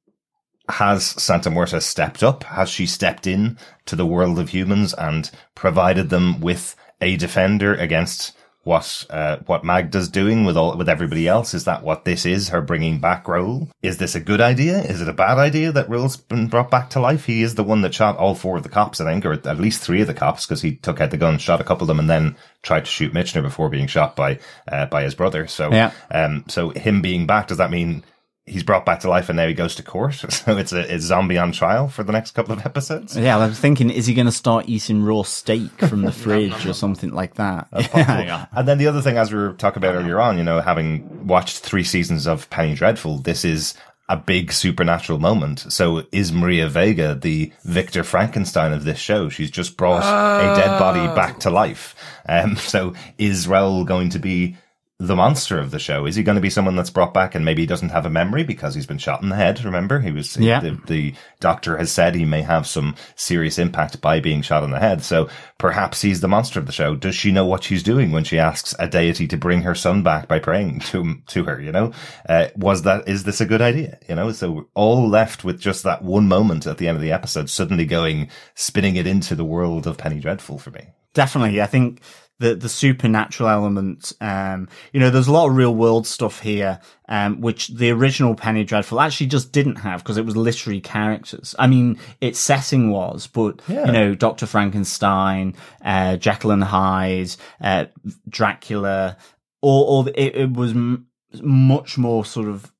[0.69, 2.45] has Santa Muerta stepped up?
[2.45, 7.73] Has she stepped in to the world of humans and provided them with a defender
[7.73, 8.31] against
[8.63, 11.53] what uh, what Magda's doing with all with everybody else?
[11.53, 12.49] Is that what this is?
[12.49, 13.69] Her bringing back Raoul?
[13.81, 14.79] Is this a good idea?
[14.81, 17.25] Is it a bad idea that Raoul's been brought back to life?
[17.25, 19.59] He is the one that shot all four of the cops, I think, or at
[19.59, 21.87] least three of the cops, because he took out the gun, shot a couple of
[21.89, 24.39] them, and then tried to shoot Michener before being shot by
[24.71, 25.45] uh, by his brother.
[25.47, 25.91] So, Yeah.
[26.09, 28.03] um, so him being back does that mean?
[28.45, 30.15] He's brought back to life and now he goes to court.
[30.29, 33.15] So it's a, it's zombie on trial for the next couple of episodes.
[33.15, 36.65] Yeah, I was thinking, is he going to start eating raw steak from the fridge
[36.65, 37.67] or something like that?
[37.93, 38.47] Yeah.
[38.51, 41.25] And then the other thing, as we were talking about earlier on, you know, having
[41.27, 43.75] watched three seasons of Penny Dreadful, this is
[44.09, 45.59] a big supernatural moment.
[45.71, 49.29] So is Maria Vega the Victor Frankenstein of this show?
[49.29, 51.95] She's just brought a dead body back to life.
[52.27, 54.57] Um, so is Raoul going to be
[54.99, 56.05] the monster of the show?
[56.05, 58.09] Is he going to be someone that's brought back and maybe he doesn't have a
[58.09, 59.63] memory because he's been shot in the head?
[59.65, 60.59] Remember, he was, Yeah.
[60.59, 64.69] the, the doctor has said he may have some serious impact by being shot in
[64.71, 65.03] the head.
[65.03, 65.27] So
[65.57, 66.95] perhaps he's the monster of the show.
[66.95, 70.03] Does she know what she's doing when she asks a deity to bring her son
[70.03, 71.59] back by praying to, to her?
[71.59, 71.91] You know,
[72.29, 73.97] uh, was that, is this a good idea?
[74.07, 77.01] You know, so we're all left with just that one moment at the end of
[77.01, 80.87] the episode, suddenly going, spinning it into the world of Penny Dreadful for me.
[81.13, 81.61] Definitely.
[81.61, 82.01] I think
[82.39, 86.79] the, the supernatural element, um, you know, there's a lot of real world stuff here,
[87.07, 91.55] um, which the original Penny Dreadful actually just didn't have because it was literary characters.
[91.59, 93.85] I mean, its setting was, but, Yeah.
[93.85, 94.45] you know, Dr.
[94.47, 95.53] Frankenstein,
[95.85, 97.85] uh, Jekyll and Hyde, uh,
[98.27, 99.15] Dracula,
[99.61, 101.05] all, all the- it, it was m-
[101.41, 102.72] much more sort of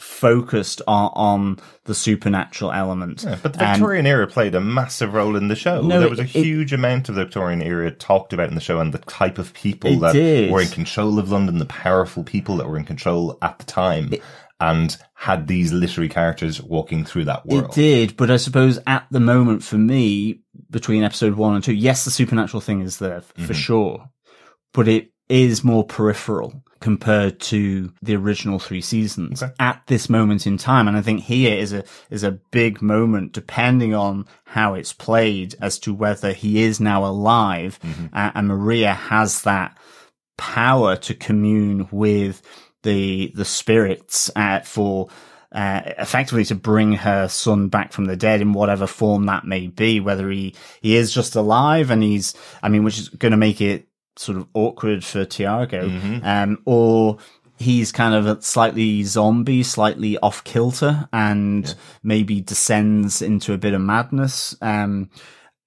[0.00, 3.22] focused on, on the supernatural element.
[3.24, 5.82] Yeah, but the Victorian era played a massive role in the show.
[5.82, 8.60] No, there was a it- huge amount of the Victorian era talked about in the
[8.60, 10.50] show and the type of people that did.
[10.50, 14.10] were in control of London, the powerful people that were in control at the time,
[14.58, 17.64] and had these literary characters walking through that world.
[17.66, 21.74] It did, but I suppose at the moment for me, between episode one and two,
[21.74, 23.44] yes, the supernatural thing is there f- Mm-hmm.
[23.46, 24.10] for sure,
[24.72, 29.52] but it is more peripheral compared to the original three seasons Okay.
[29.60, 30.88] at this moment in time.
[30.88, 35.54] And I think here is a, is a big moment depending on how it's played
[35.60, 38.06] as to whether he is now alive Mm-hmm.
[38.16, 39.76] a- and Maria has that
[40.36, 42.42] power to commune with
[42.82, 45.08] the the spirits uh, for
[45.52, 49.66] uh, effectively to bring her son back from the dead in whatever form that may
[49.66, 50.00] be.
[50.00, 53.60] Whether he he is just alive and he's, I mean, which is going to make
[53.60, 55.88] it sort of awkward for Tiago,
[56.24, 57.18] um, or
[57.58, 63.74] he's kind of a slightly zombie, slightly off kilter, and maybe descends into a bit
[63.74, 64.56] of madness.
[64.62, 65.10] Um,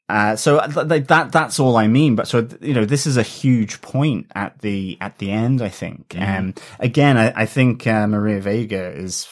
[0.09, 2.15] Uh, so th- th- that that's all I mean.
[2.15, 5.61] But so you know, this is a huge point at the at the end.
[5.61, 6.09] I think.
[6.09, 6.37] Mm-hmm.
[6.37, 9.27] Um, again, I, I think uh, Maria Vega is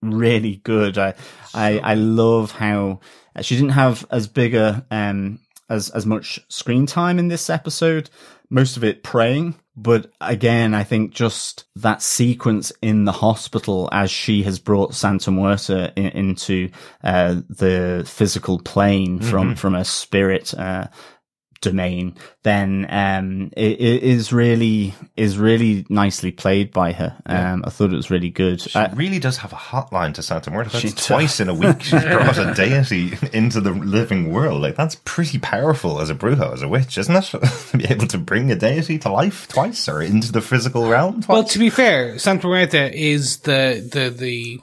[0.00, 0.96] really good.
[0.96, 1.14] I
[1.52, 3.00] I, I love how
[3.34, 7.50] uh, she didn't have as big a um as as much screen time in this
[7.50, 8.08] episode.
[8.52, 14.10] Most of it praying, but again, I think just that sequence in the hospital as
[14.10, 16.70] she has brought Santa Muerta in, into
[17.02, 20.88] uh, the physical plane from from a spirit uh,
[21.62, 27.16] domain, then um, it, it is really is really nicely played by her.
[27.24, 28.60] Um, I thought it was really good.
[28.60, 30.78] She Uh, really does have a hotline to Santa Muerta.
[30.78, 31.80] She That's twice in a week.
[31.82, 34.60] She's brought a deity into the living world.
[34.60, 37.24] Like that's pretty powerful as a brujo, as a witch, isn't it?
[37.70, 41.22] to be able to bring a deity to life twice or into the physical realm
[41.22, 41.28] twice.
[41.28, 44.60] Well, to be fair, Santa Muerta is the the the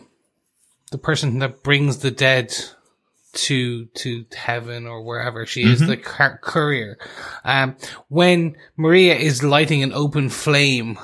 [0.91, 2.53] the person that brings the dead
[3.43, 5.45] to to heaven or wherever.
[5.45, 6.97] She is the car- courier.
[7.43, 7.75] Um,
[8.07, 10.97] when Maria is lighting an open flame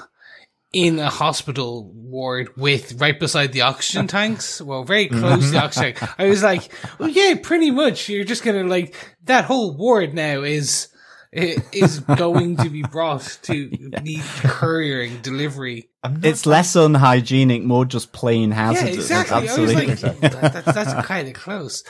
[0.73, 5.63] in a hospital ward with right beside the oxygen tanks, well, very close to the
[5.63, 8.09] oxygen tank, I was like, well, yeah, pretty much.
[8.09, 10.89] You're just gonna like that whole ward now is
[11.31, 13.69] is going to be brought to
[14.01, 15.89] need couriering delivery.
[16.23, 18.95] It's less unhygienic, more just plain Yeah, hazardous.
[18.95, 19.37] exactly.
[19.37, 19.75] Absolutely.
[19.75, 21.83] I was like, that, that's, that's kind of close.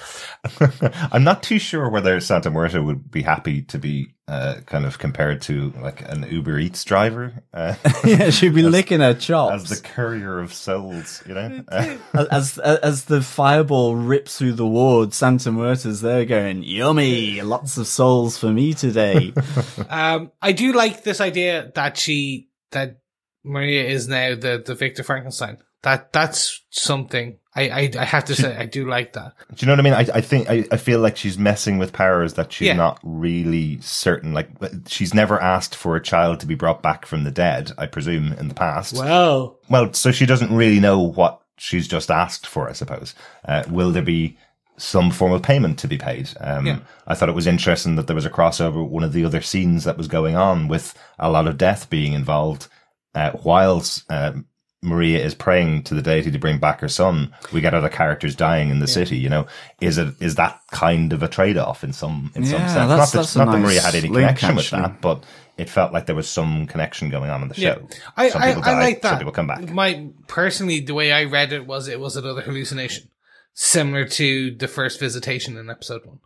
[1.11, 4.97] I'm not too sure whether Santa Muerta would be happy to be uh, kind of
[4.97, 9.69] compared to like an Uber Eats driver uh, yeah, she'd be licking her chops as
[9.69, 11.21] the courier of souls.
[11.27, 11.97] You know, Uh,
[12.31, 15.13] as as the fireball rips through the ward.
[15.13, 19.31] Santa Muerta's there going, "Yummy, lots of souls for me today."
[19.89, 22.97] Um, I do like this idea that she that
[23.45, 25.57] Maria is now the the Victor Frankenstein.
[25.83, 29.33] That that's something I I, I have to say I do like that.
[29.53, 29.93] Do you know what I mean?
[29.93, 32.73] I, I think I, I feel like she's messing with powers that she's Yeah.
[32.73, 34.33] not really certain.
[34.33, 34.49] Like
[34.87, 37.71] she's never asked for a child to be brought back from the dead.
[37.77, 38.95] I presume in the past.
[38.95, 42.67] Well, Well, so she doesn't really know what she's just asked for.
[42.67, 43.13] I suppose.
[43.47, 44.37] Uh, will there be
[44.77, 46.29] some form of payment to be paid?
[46.41, 46.79] Um, Yeah.
[47.05, 48.85] I thought it was interesting that there was a crossover.
[48.85, 52.13] One of the other scenes that was going on with a lot of death being
[52.13, 52.67] involved,
[53.15, 54.03] uh, whilst.
[54.11, 54.45] Um,
[54.81, 57.33] Maria is praying to the deity to bring back her son.
[57.51, 59.17] We get other characters dying in the city.
[59.17, 59.47] You know,
[59.81, 62.73] is it is that kind of a trade off in some in some sense?
[62.73, 65.23] that's- not that, that's a not that Maria had any link, connection with that, but
[65.57, 67.87] it felt like there was some connection going on in the yeah, show.
[68.15, 69.09] I some I, people I die, like that.
[69.09, 69.71] some people come back.
[69.71, 73.09] My personally, the way I read it was it was another hallucination,
[73.55, 76.19] similar to the first visitation in episode one.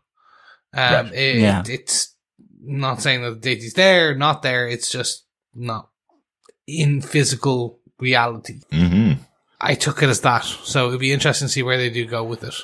[0.74, 1.14] Um, Right.
[1.14, 1.64] it, Yeah.
[1.66, 2.14] it's
[2.62, 4.68] not saying that the deity's there, not there.
[4.68, 5.24] It's just
[5.56, 5.88] not
[6.78, 8.60] in physical reality.
[8.72, 9.14] hmm
[9.62, 10.46] I took it as that.
[10.46, 12.56] So it'd be interesting to see where they do go with it.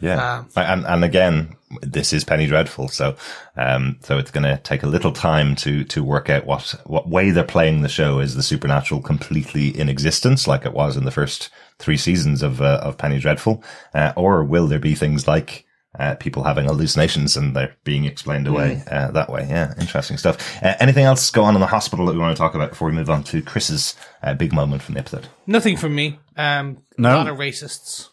[0.00, 3.16] Yeah, Um, and and again, this is Penny Dreadful, so
[3.56, 7.08] um, so it's going to take a little time to to work out what what
[7.08, 8.18] way they're playing the show.
[8.18, 12.60] Is the supernatural completely in existence, like it was in the first three seasons of
[12.60, 13.62] uh, of Penny Dreadful,
[13.94, 15.65] uh, or will there be things like
[15.98, 19.46] uh, people having hallucinations and they're being explained away uh, that way?
[19.48, 20.62] Yeah, interesting stuff.
[20.62, 22.88] Uh, anything else go on in the hospital that we want to talk about before
[22.88, 25.28] we move on to Chris's uh, big moment from the episode?
[25.46, 26.18] Nothing from me.
[26.36, 27.14] Um, No.
[27.14, 28.08] A lot of racists.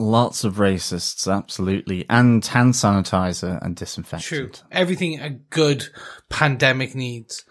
[0.00, 4.22] Lots of racists, absolutely, and hand sanitizer and disinfectant.
[4.24, 4.66] True.
[4.72, 5.86] Everything a good
[6.28, 7.44] pandemic needs.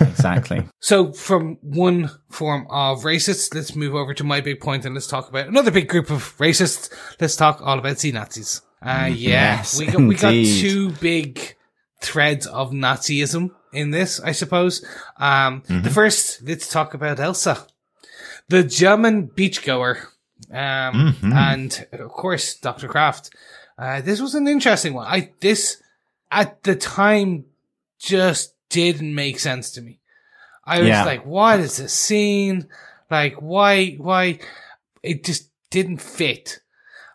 [0.00, 0.64] exactly.
[0.80, 5.06] So from one form of racists, let's move over to my big point and let's
[5.06, 6.92] talk about another big group of racists.
[7.20, 8.60] Let's talk all about Z Nazis.
[8.84, 11.56] Uh, yeah, Yes, we got, we got two big
[12.00, 14.84] threads of Nazism in this, I suppose.
[15.18, 17.66] Um, the first, let's talk about Elsa,
[18.48, 20.06] the German beachgoer.
[20.52, 22.88] Um, and of course, Dr.
[22.88, 23.30] Craft.
[23.78, 25.06] Uh, this was an interesting one.
[25.06, 25.80] I, this
[26.30, 27.44] at the time
[28.00, 30.00] just didn't make sense to me.
[30.64, 31.04] I was Yeah.
[31.04, 32.68] like, what is this scene?
[33.10, 34.40] Like, why, why?
[35.02, 36.60] It just didn't fit.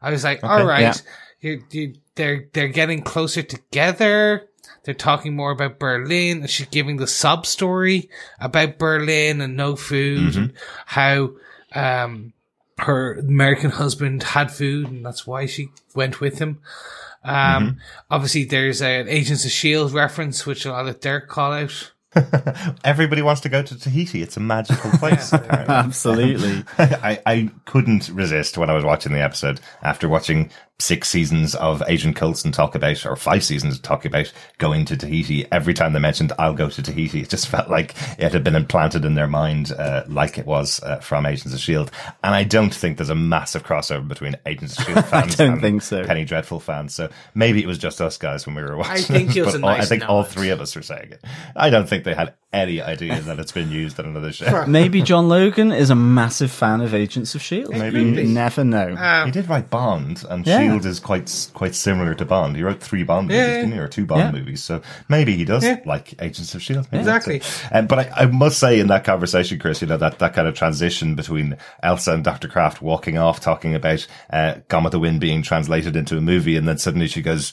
[0.01, 0.93] I was like, all right, yeah.
[1.41, 4.47] You, you, they're, they're getting closer together.
[4.83, 6.41] They're talking more about Berlin.
[6.41, 10.53] and She's giving the sub story about Berlin and no food and
[10.85, 11.31] how,
[11.73, 12.33] um,
[12.79, 16.59] her American husband had food and that's why she went with him.
[17.23, 19.93] Um, obviously there's an Agents of S.H.I.E.L.D.
[19.93, 21.91] Reference, which I'll let Derek call out.
[22.83, 24.21] Everybody wants to go to Tahiti.
[24.21, 25.33] It's a magical place.
[25.33, 26.63] Absolutely.
[26.77, 30.49] I, I couldn't resist when I was watching the episode after watching
[30.79, 35.45] six seasons of Agent Coulson talk about, or five seasons talk about going to Tahiti.
[35.51, 38.55] Every time they mentioned, I'll go to Tahiti, it just felt like it had been
[38.55, 41.91] implanted in their mind, uh, like it was uh, from Agents of S.H.I.E.L.D.
[42.23, 45.07] And I don't think there's a massive crossover between Agents of S.H.I.E.L.D.
[45.09, 46.03] fans I don't and think so.
[46.05, 46.93] Penny Dreadful fans.
[46.93, 48.93] So maybe it was just us guys when we were watching.
[48.93, 50.83] I think it was but a all- nice I think all three of us were
[50.83, 51.23] saying it.
[51.55, 54.65] I don't think they had any idea that it's been used in another show.
[54.67, 57.71] Maybe John Logan is a massive fan of Agents of Shield.
[57.71, 57.99] Maybe.
[58.01, 58.95] you never know.
[58.97, 60.59] Um, He did write Bond, and Yeah.
[60.59, 62.55] Shield is quite quite similar to Bond.
[62.55, 63.55] He wrote three Bond movies, Yeah, yeah.
[63.61, 64.31] didn't he, or two Bond Yeah.
[64.39, 64.63] movies?
[64.63, 65.79] So maybe he does Yeah.
[65.85, 66.87] like Agents of Shield.
[66.91, 67.41] Maybe Exactly.
[67.71, 70.47] Um, but I, I must say, in that conversation, Chris, you know that that kind
[70.47, 74.99] of transition between Elsa and Doctor Craft walking off, talking about uh, Gone with the
[74.99, 77.51] Wind being translated into a movie, and then suddenly she goes.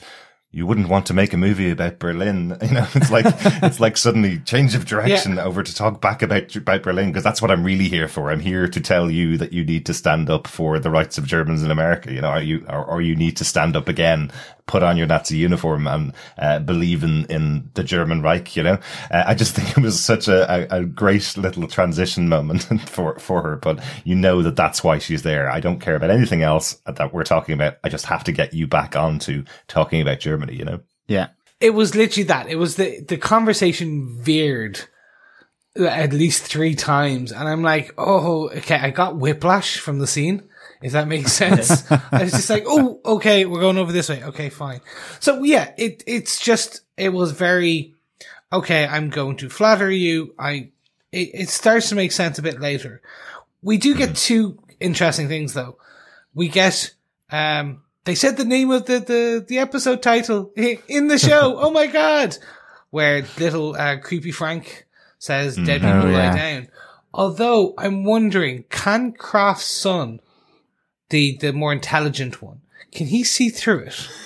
[0.55, 2.86] You wouldn't want to make a movie about Berlin, you know.
[2.94, 3.24] It's like
[3.62, 7.42] it's like suddenly change of direction over to talk back about about Berlin because that's
[7.42, 8.30] what I'm really here for.
[8.30, 11.26] I'm here to tell you that you need to stand up for the rights of
[11.26, 12.12] Germans in America.
[12.12, 14.30] You know, or you or, or you need to stand up again,
[14.67, 18.57] put on your Nazi uniform, and uh, believe in in the German Reich.
[18.57, 18.79] You know,
[19.11, 23.19] uh, I just think it was such a, a, a great little transition moment for
[23.19, 23.57] for her.
[23.57, 25.51] But you know that that's why she's there.
[25.51, 27.79] I don't care about anything else that we're talking about.
[27.85, 30.55] I just have to get you back onto talking about Germany.
[30.55, 30.81] You know.
[31.07, 31.29] Yeah.
[31.61, 32.49] it was literally that.
[32.49, 34.81] It was the the conversation veered
[35.77, 40.49] at least three times, and I'm like, oh, okay, I got whiplash from the scene.
[40.85, 44.22] If that makes sense, I was just like, oh, okay, we're going over this way.
[44.22, 44.82] Okay, fine.
[45.18, 47.95] So yeah, it it's just it was very
[48.53, 48.87] okay.
[48.87, 50.35] I'm going to flatter you.
[50.39, 50.68] I
[51.11, 53.01] it, it starts to make sense a bit later.
[53.62, 55.78] We do get two interesting things though.
[56.35, 56.93] We get
[57.30, 60.53] um they said the name of the the, the episode title
[60.87, 61.57] in the show.
[61.61, 62.37] oh my god.
[62.91, 64.87] Where little uh, creepy Frank
[65.18, 66.68] says dead people Oh, lie down.
[67.14, 70.20] Although I'm wondering, can Craft's son,
[71.11, 72.61] the the more intelligent one,
[72.92, 74.09] can he see through it?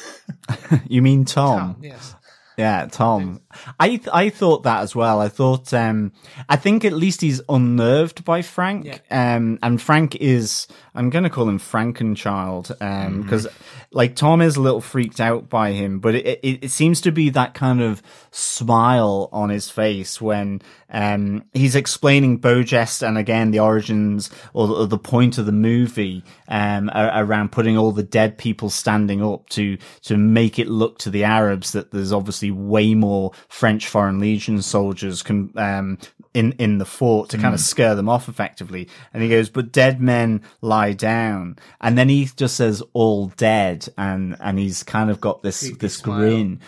[0.88, 1.78] You mean Tom?
[1.80, 2.14] Yes.
[2.58, 3.40] Yeah, Tom.
[3.80, 5.20] I th- I thought that as well.
[5.20, 6.12] I thought um
[6.50, 9.00] I think at least he's unnerved by Frank.
[9.10, 13.46] Um and Frank is I'm going to call him Frankenchild um because
[13.90, 17.12] like Tom is a little freaked out by him, but it, it it seems to
[17.12, 20.60] be that kind of smile on his face when
[20.90, 25.46] um he's explaining Beau Geste and again the origins or the, or the point of
[25.46, 30.68] the movie um around putting all the dead people standing up to to make it
[30.68, 35.98] look to the Arabs that there's obviously way more French Foreign Legion soldiers can um
[36.34, 38.88] in in the fort to kind of scare them off effectively.
[39.12, 41.56] And he goes but dead men lie down.
[41.80, 45.96] And then he just says all dead and and he's kind of got this this
[45.96, 46.18] smile.
[46.18, 46.60] grin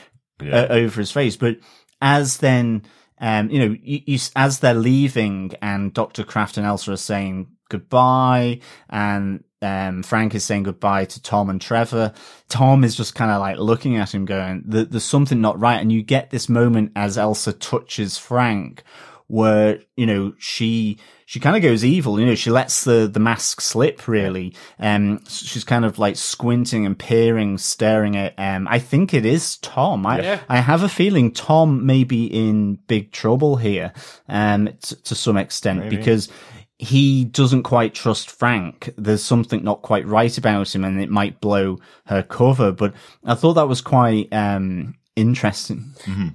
[0.42, 1.36] uh, over his face.
[1.36, 1.58] But
[2.00, 2.82] as then,
[3.20, 6.24] um, you know, you, you, as they're leaving and Dr.
[6.24, 11.60] Craft and Elsa are saying goodbye and, um, Frank is saying goodbye to Tom and
[11.60, 12.14] Trevor.
[12.48, 15.78] Tom is just kind of like looking at him going, there's something not right.
[15.80, 18.82] And you get this moment as Elsa touches Frank
[19.30, 23.20] where, you know, she, she kind of goes evil, you know, she lets the, the
[23.20, 24.52] mask slip really.
[24.80, 29.56] Um, she's kind of like squinting and peering, staring at, um, I think it is
[29.58, 30.04] Tom.
[30.04, 30.40] I, Yeah.
[30.48, 33.92] I have a feeling Tom may be in big trouble here,
[34.28, 36.28] um, t- to some extent because
[36.76, 38.92] he doesn't quite trust Frank.
[38.96, 43.36] There's something not quite right about him and it might blow her cover, but I
[43.36, 45.92] thought that was quite, um, interesting.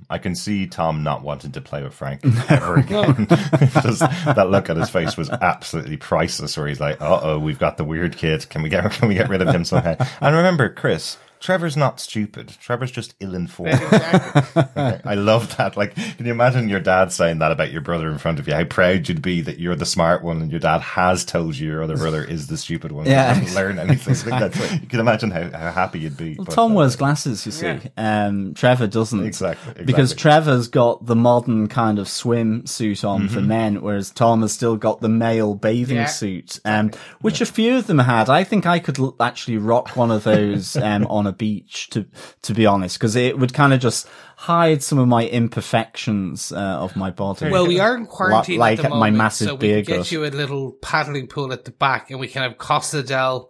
[0.09, 3.28] I can see Tom not wanting to play with Frank ever again.
[3.30, 6.57] Just that look on his face was absolutely priceless.
[6.57, 8.47] Where he's like, "Uh oh, we've got the weird kid.
[8.49, 11.17] Can we get can we get rid of him somehow?" And remember, Chris.
[11.40, 12.50] Trevor's not stupid.
[12.60, 13.74] Trevor's just ill-informed.
[13.82, 15.78] I love that.
[15.78, 18.54] Like, can you imagine your dad saying that about your brother in front of you?
[18.54, 21.68] How proud you'd be that you're the smart one, and your dad has told you
[21.70, 23.06] your other brother is the stupid one.
[23.06, 24.16] Yeah, You didn't learn anything.
[24.32, 24.72] Like that.
[24.82, 26.36] You can imagine how, how happy you'd be.
[26.36, 27.80] Well, But, Tom uh, wears glasses, you see.
[27.98, 29.24] Um, Trevor doesn't.
[29.26, 29.86] Exactly, exactly.
[29.86, 33.34] Because Trevor's got the modern kind of swimsuit on Mm-hmm.
[33.34, 36.06] for men, whereas Tom has still got the male bathing Yeah.
[36.06, 38.30] suit, um, which a few of them had.
[38.30, 42.06] I think I could l- actually rock one of those um, on a beach, to
[42.44, 44.08] to be honest, because it would kind of just
[44.38, 47.50] hide some of my imperfections uh, of my body.
[47.50, 49.98] Well, we are in quarantine like at the my moment, massive so we beer get
[49.98, 50.12] gut.
[50.12, 53.50] you a little paddling pool at the back, and we can have Costa del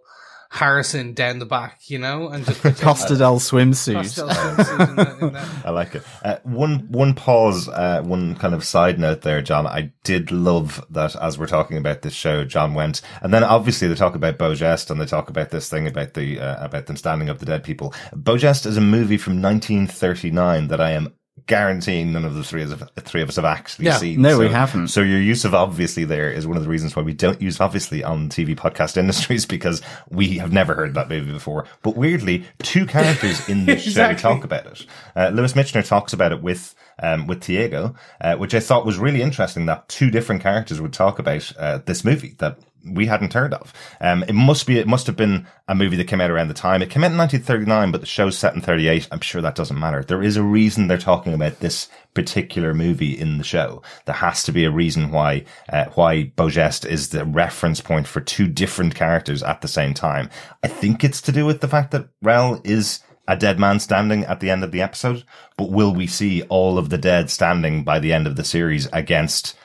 [0.50, 3.94] Harrison down the back, you know, and just Costa del swimsuit.
[3.94, 5.48] Costa del swimsuit in that- in that.
[5.66, 6.02] I like it.
[6.24, 9.66] Uh, one one pause, uh, one kind of side note there, John.
[9.66, 13.88] I did love that as we're talking about this show, John went, and then obviously
[13.88, 16.86] they talk about Beau Geste and they talk about this thing about the uh, about
[16.86, 17.92] them standing up the dead people.
[18.14, 21.12] Beau Geste is a movie from 1939 that I am
[21.46, 23.98] guaranteeing none of the three of us, three of us have actually Yeah.
[23.98, 24.20] seen.
[24.20, 24.88] No, we haven't.
[24.88, 27.60] So your use of obviously there is one of the reasons why we don't use
[27.60, 29.80] obviously on TV podcast industries because
[30.10, 31.66] we have never heard that movie before.
[31.82, 34.16] But weirdly, two characters in this Exactly.
[34.20, 34.86] show talk about it.
[35.14, 38.98] Uh, Lewis Michener talks about it with um, with Tiago, uh, which I thought was
[38.98, 43.32] really interesting that two different characters would talk about uh, this movie that we hadn't
[43.32, 43.72] heard of.
[44.00, 46.54] Um, it must be, it must have been a movie that came out around the
[46.54, 46.82] time.
[46.82, 49.08] It came out in 1939, but the show's set in 38.
[49.10, 50.02] I'm sure that doesn't matter.
[50.02, 53.82] There is a reason they're talking about this particular movie in the show.
[54.04, 58.06] There has to be a reason why, uh, why Beau Geste is the reference point
[58.06, 60.30] for two different characters at the same time.
[60.62, 64.24] I think it's to do with the fact that Rel is a dead man standing
[64.24, 65.24] at the end of the episode,
[65.56, 68.86] but will we see all of the dead standing by the end of the series
[68.92, 69.56] against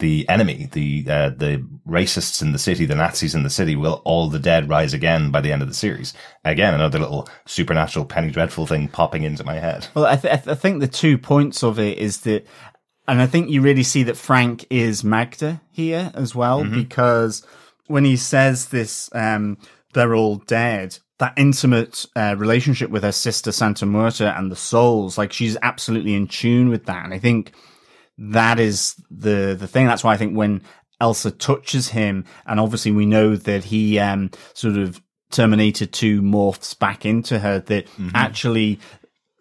[0.00, 3.76] the enemy, the uh, the racists in the city, the Nazis in the city?
[3.76, 6.12] Will all the dead rise again by the end of the series?
[6.44, 9.86] Again, another little supernatural Penny Dreadful thing popping into my head.
[9.94, 12.46] Well, I, th- I th- I think the two points of it is that,
[13.06, 17.46] and I think you really see that Frank is Magda here as well, because
[17.86, 19.58] when he says this, um,
[19.92, 20.98] they're all dead.
[21.18, 26.14] That intimate uh, relationship with her sister Santa Muerta and the souls, like she's absolutely
[26.14, 27.04] in tune with that.
[27.04, 27.52] And I think
[28.20, 29.86] that is the the thing.
[29.86, 30.62] That's why I think when
[31.00, 35.00] Elsa touches him, and obviously we know that he um sort of
[35.30, 38.78] Terminator 2 morphs back into her, that actually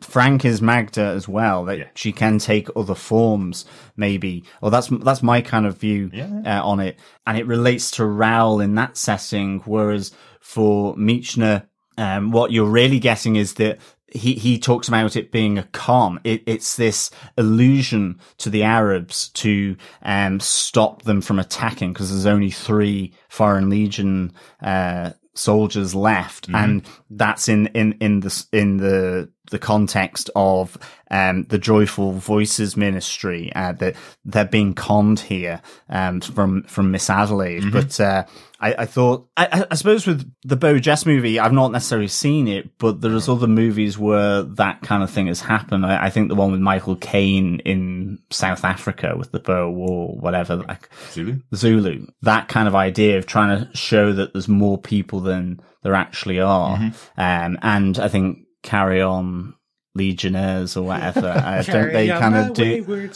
[0.01, 1.87] Frank is Magda as well, that Yeah.
[1.95, 3.65] she can take other forms,
[3.97, 4.43] maybe.
[4.61, 6.09] Or that's that's my kind of view
[6.45, 9.59] uh, on it, and it relates to Raoul in that setting.
[9.65, 11.65] Whereas for Michener,
[11.97, 13.79] um, what you're really getting is that
[14.11, 16.19] he he talks about it being a con.
[16.23, 22.25] It, it's this illusion to the Arabs to um, stop them from attacking because there's
[22.25, 29.29] only three Foreign Legion uh, soldiers left, and that's in in in the in the
[29.49, 30.77] the context of
[31.09, 37.09] um, the Joyful Voices ministry uh, that they're being conned here um, from from Miss
[37.09, 37.71] Adelaide.
[37.71, 38.25] But uh,
[38.61, 42.47] I, I thought I, I- suppose with the Beau Geste movie, I've not necessarily seen
[42.47, 45.85] it, but there's other movies where that kind of thing has happened.
[45.85, 50.15] I, I think the one with Michael Caine in South Africa with the Boer War,
[50.17, 51.39] whatever, like Zulu?
[51.55, 55.95] Zulu, that kind of idea of trying to show that there's more people than there
[55.95, 56.77] actually are.
[57.17, 59.53] Um, and I think Carry On
[59.95, 63.07] Legionnaires or whatever, uh, don't they kind of do,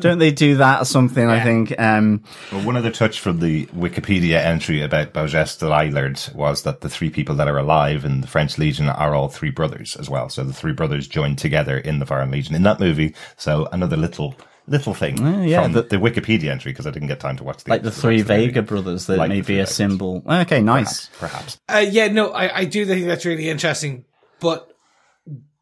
[0.00, 1.28] don't they do that or something?
[1.28, 5.72] I think, um, Well, one other touch from the Wikipedia entry about Beau Geste that
[5.72, 9.14] I learned was that the three people that are alive in the French Legion are
[9.14, 10.28] all three brothers as well.
[10.28, 13.14] So the three brothers joined together in the Foreign Legion in that movie.
[13.36, 14.34] So another little
[14.68, 17.44] little thing Oh, yeah, from the- the, Wikipedia entry because I didn't get time to
[17.44, 18.46] watch the like the the three rest of movie.
[18.46, 19.74] Vega brothers that Like may be a Vegas.
[19.74, 20.22] symbol.
[20.26, 21.08] Okay, nice.
[21.18, 21.58] Perhaps.
[21.68, 24.04] Uh, yeah, no, I, I do think that's really interesting,
[24.38, 24.71] but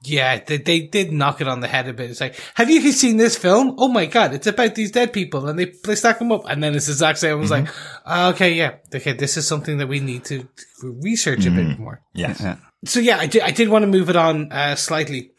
[0.02, 2.10] yeah, they, they did knock it on the head a bit.
[2.10, 3.74] It's like, have you seen this film?
[3.78, 6.62] Oh my god, it's about these dead people, and they they stack them up, and
[6.62, 7.32] then it's the exact same.
[7.32, 7.68] I was like,
[8.06, 10.48] ah, okay, yeah, okay, this is something that we need to
[10.82, 12.02] research a bit more.
[12.14, 12.40] Yes.
[12.40, 12.56] Yeah.
[12.86, 15.32] So yeah, I did, I did want to move it on uh, slightly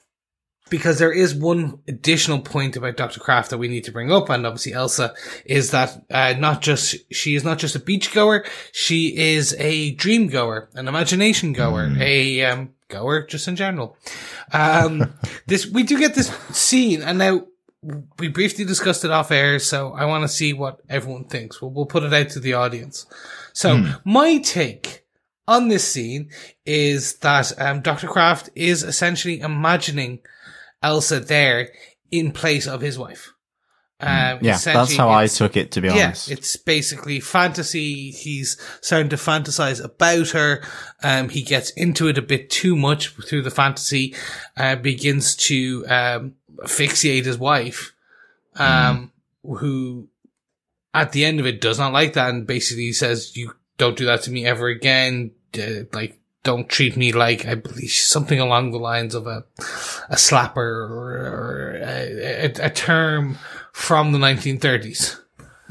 [0.69, 3.19] because there is one additional point about Dr.
[3.19, 6.95] Craft that we need to bring up, and obviously Elsa is that uh, not just
[7.11, 11.91] she is not just a beach goer, she is a dream goer, an imagination goer,
[11.99, 13.97] a um, goer just in general.
[14.53, 15.13] Um,
[15.47, 17.45] this we do get this scene, and now
[18.17, 21.61] we briefly discussed it off air, so I want to see what everyone thinks.
[21.61, 23.07] We'll, we'll put it out to the audience.
[23.53, 25.03] So my take
[25.47, 26.29] on this scene
[26.65, 28.07] is that um, Dr.
[28.07, 30.19] Craft is essentially imagining
[30.83, 31.69] Elsa there
[32.11, 33.33] in place of his wife.
[34.01, 36.31] Um, Yeah, that's how I took it, to be yeah, honest.
[36.31, 38.11] it's basically fantasy.
[38.11, 40.63] He's starting to fantasize about her.
[41.03, 44.15] Um, he gets into it a bit too much through the fantasy,
[44.57, 46.33] uh, begins to, um,
[46.63, 47.93] asphyxiate his wife,
[48.55, 49.11] um,
[49.43, 50.07] who
[50.93, 54.05] at the end of it does not like that and basically says, you don't do
[54.05, 55.31] that to me ever again.
[55.57, 59.43] Uh, like, don't treat me like, I believe something along the lines of a,
[60.09, 63.37] a slapper or, or a, a, a term
[63.73, 65.17] from the 1930s.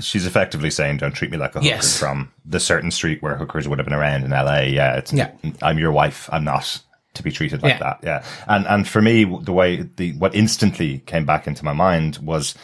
[0.00, 1.98] She's effectively saying, "Don't treat me like a hooker." Yes.
[1.98, 4.60] From the certain street where hookers would have been around in LA.
[4.62, 5.30] Yeah, it's, Yeah.
[5.62, 6.28] I'm your wife.
[6.32, 6.80] I'm not
[7.14, 7.78] to be treated like Yeah.
[7.80, 7.98] that.
[8.02, 12.18] Yeah, and and for me, the way the what instantly came back into my mind
[12.22, 12.54] was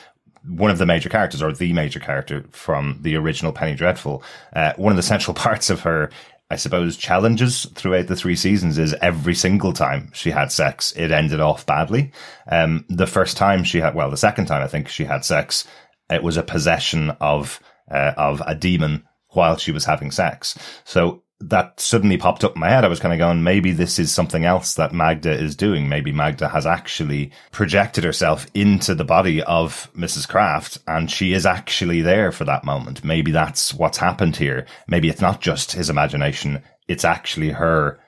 [0.49, 4.23] one of the major characters, or the major character from the original Penny Dreadful.
[4.55, 6.11] Uh, one of the central parts of her.
[6.49, 11.11] I suppose challenges throughout the three seasons is every single time she had sex, it
[11.11, 12.13] ended off badly.
[12.51, 15.67] Um, the first time she had, well, the second time I think she had sex,
[16.09, 20.57] it was a possession of uh, of a demon while she was having sex.
[20.85, 22.85] So that suddenly popped up in my head.
[22.85, 25.89] I was kind of going, maybe this is something else that Magda is doing.
[25.89, 30.27] Maybe Magda has actually projected herself into the body of Mrs.
[30.27, 33.05] Craft and she is actually there for that moment.
[33.05, 34.67] Maybe that's what's happened here.
[34.89, 36.63] Maybe it's not just his imagination.
[36.89, 38.01] It's actually her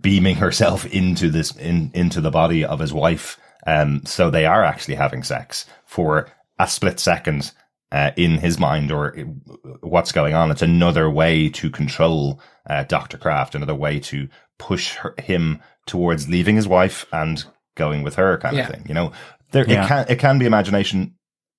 [0.00, 3.36] beaming herself into this, in, into the body of his wife.
[3.66, 7.50] Um, so they are actually having sex for a split second.
[7.92, 9.16] Uh, in his mind or
[9.80, 10.52] what's going on.
[10.52, 13.18] It's another way to control uh, Dr.
[13.18, 14.28] Craft, another way to
[14.60, 17.44] push her, him towards leaving his wife and
[17.76, 18.68] going with her kind Yeah.
[18.68, 18.84] of thing.
[18.86, 19.12] You know,
[19.50, 19.84] there, Yeah.
[19.84, 21.14] it can, it can be imagination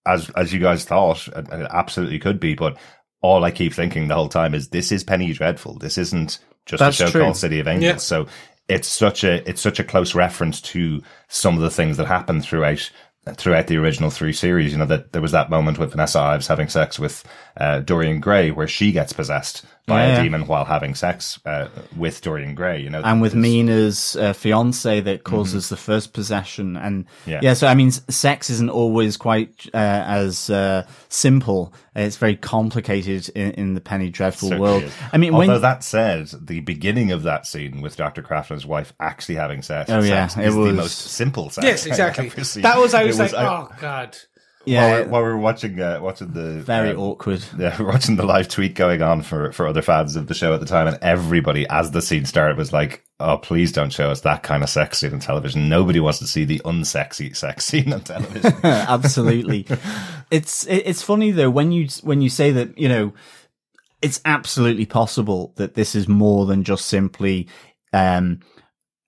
[0.08, 1.28] as, as you guys thought.
[1.28, 2.78] It it absolutely could be, but
[3.22, 5.80] all I keep thinking the whole time is this is Penny Dreadful.
[5.80, 7.22] This isn't just That's a show true.
[7.24, 7.84] called City of Angels.
[7.92, 7.98] Yeah.
[7.98, 8.28] So
[8.70, 12.40] it's such a, it's such a close reference to some of the things that happen
[12.42, 12.90] throughout
[13.36, 14.72] throughout the original three series.
[14.72, 17.24] You know, that there was that moment with Vanessa Ives having sex with
[17.58, 21.68] uh, Dorian Gray where she gets possessed by Yeah, a demon while having sex uh,
[21.98, 23.02] with Dorian Gray, you know.
[23.04, 27.40] and with There's- Mina's uh, fiance that causes the first possession, and Yeah.
[27.42, 27.54] yeah.
[27.56, 31.74] so I mean, sex isn't always quite uh, as uh, simple.
[31.96, 34.84] It's very complicated in, in the Penny Dreadful world.
[34.84, 34.94] is.
[35.12, 38.22] I mean, although when that said, the beginning of that scene with Dr.
[38.22, 40.98] Craft and his wife actually having sex, Oh, yeah, sex it is was- the most
[41.00, 41.66] simple sex.
[41.66, 42.28] Yes, I've exactly.
[42.28, 42.64] ever seen.
[42.64, 44.16] That was I It was like, I- oh god.
[44.66, 47.44] Yeah, while, while we're watching uh, watching the very um, awkward.
[47.58, 50.54] yeah, we're watching the live tweet going on for, for other fans of the show
[50.54, 54.12] at the time, and everybody, as the scene started, was like, "Oh, please don't show
[54.12, 55.70] us that kind of sex scene on television.
[55.70, 59.66] Nobody wants to see the unsexy sex scene on television." Absolutely.
[60.30, 63.14] it's it's funny though when you when you say that you know
[64.02, 67.48] it's absolutely possible that this is more than just simply
[67.94, 68.40] um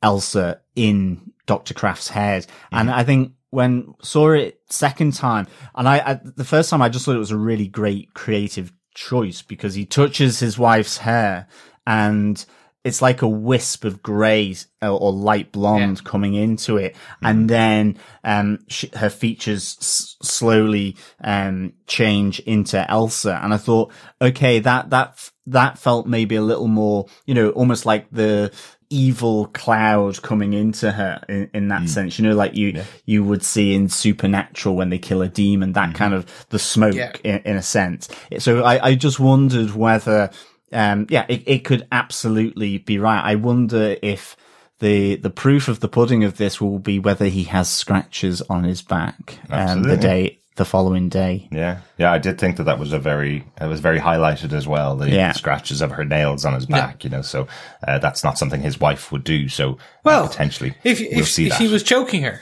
[0.03, 1.73] Elsa in Dr.
[1.73, 2.45] Craft's head.
[2.71, 6.89] And I think when saw it second time, and I, I the first time I
[6.89, 11.47] just thought it was a really great creative choice because he touches his wife's hair
[11.85, 12.43] and
[12.83, 18.59] it's like a wisp of grey or, light blonde coming into it, and then um,
[18.67, 23.39] sh- her features s- slowly um, change into Elsa.
[23.41, 27.85] And I thought, okay, that that that felt maybe a little more, you know, almost
[27.85, 28.51] like the
[28.93, 32.19] evil cloud coming into her in, in that sense.
[32.19, 35.95] You know, like you you would see in Supernatural when they kill a demon, that
[35.95, 37.11] kind of the smoke Yeah.
[37.23, 38.07] in, in a sense.
[38.37, 40.29] So I, I just wondered whether,
[40.71, 43.21] um, yeah, it, it could absolutely be right.
[43.23, 44.35] I wonder if
[44.79, 48.63] the the proof of the pudding of this will be whether he has scratches on
[48.63, 49.97] his back um, the Absolutely.
[49.97, 51.47] day the following day.
[51.51, 54.67] yeah, yeah, I did think that that was a very it was very highlighted as
[54.67, 54.95] well.
[54.95, 55.31] The Yeah.
[55.31, 57.47] scratches of her nails on his back, you know, so
[57.87, 59.49] uh, that's not something his wife would do.
[59.49, 61.61] So uh, Well, potentially, If we'll if, see if that.
[61.61, 62.39] he was choking her,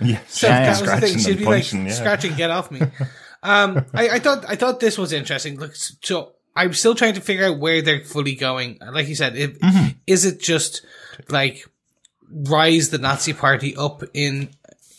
[0.00, 0.72] yeah, so Yeah, yeah.
[0.72, 1.18] that was the thing.
[1.18, 1.92] Scratching She'd and be like punching, yeah.
[1.92, 2.80] scratching, get off me.
[3.40, 5.60] Um, I, I thought I thought this was interesting.
[5.60, 8.78] Look, so I'm still trying to figure out where they're fully going.
[8.84, 9.88] Like you said, if, Mm-hmm.
[10.08, 10.84] is it just
[11.28, 11.64] like
[12.28, 14.50] rise the Nazi Party up in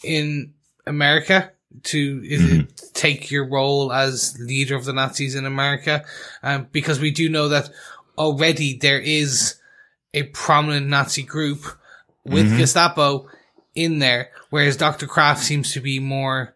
[0.05, 0.53] in
[0.87, 1.51] America?
[1.83, 2.59] To is Mm-hmm.
[2.61, 6.03] it take your role as leader of the Nazis in America?
[6.43, 7.69] Um, because we do know that
[8.17, 9.55] already there is
[10.13, 11.63] a prominent Nazi group
[12.25, 12.57] with Mm-hmm.
[12.57, 13.27] Gestapo
[13.75, 15.07] in there, whereas Dr.
[15.07, 16.55] Craft seems to be more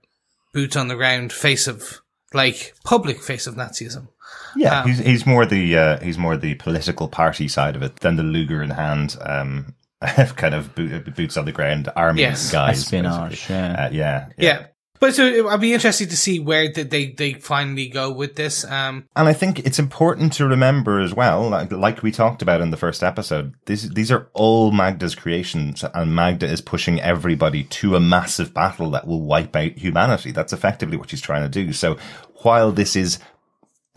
[0.54, 2.02] boots on the ground face of
[2.34, 4.08] like public face of Nazism.
[4.56, 7.98] Yeah, Um, he's he's more the uh, he's more the political party side of it
[7.98, 9.76] than the Luger in hand, um,
[10.36, 12.52] kind of boot, boots on the ground army Yes.
[12.52, 12.80] guys.
[12.80, 13.56] Espionage, basically.
[13.56, 13.86] yeah.
[13.86, 14.66] Uh, yeah, Yeah.
[15.04, 18.64] But so I'd be interested to see where they, they finally go with this.
[18.64, 22.62] Um, And I think it's important to remember as well, like, like we talked about
[22.62, 27.66] in the first episode, these, these are all Magda's creations and Magda is pushing everybody
[27.66, 30.32] to a massive battle that will wipe out humanity.
[30.32, 31.74] That's effectively what she's trying to do.
[31.74, 31.98] So
[32.44, 33.20] while this is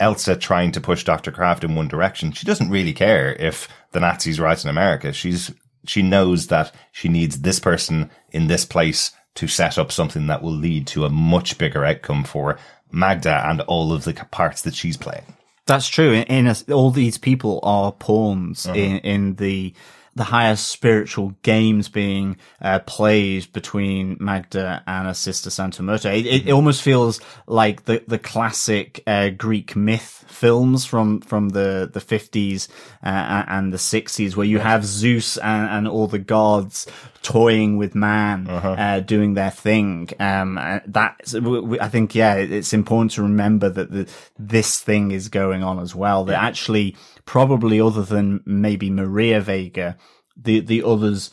[0.01, 1.31] Elsa trying to push Dr.
[1.31, 5.13] Craft in one direction, she doesn't really care if the Nazis rise in America.
[5.13, 5.53] She's,
[5.85, 10.41] she knows that she needs this person in this place to set up something that
[10.43, 12.57] will lead to a much bigger outcome for
[12.91, 15.23] Magda and all of the parts that she's playing.
[15.65, 16.13] That's true.
[16.13, 18.77] In, in a, all these people are pawns Uh-huh.
[18.77, 19.73] in, in the
[20.17, 26.11] the highest spiritual games being uh, played between Magda and her sister Santa Muerta.
[26.17, 26.49] It, Mm-hmm.
[26.49, 32.01] it almost feels like the the classic uh, Greek myth films from from the the
[32.01, 32.67] fifties
[33.03, 36.87] uh, and the sixties, where you have Zeus and, and all the gods
[37.21, 38.71] toying with man, Uh-huh.
[38.71, 40.09] uh, doing their thing.
[40.19, 40.55] Um,
[40.87, 44.07] that w- w- I think, yeah, it's important to remember that the,
[44.39, 46.25] this thing is going on as well.
[46.25, 46.95] That actually,
[47.27, 49.97] probably other than maybe Maria Vega,
[50.35, 51.29] the the others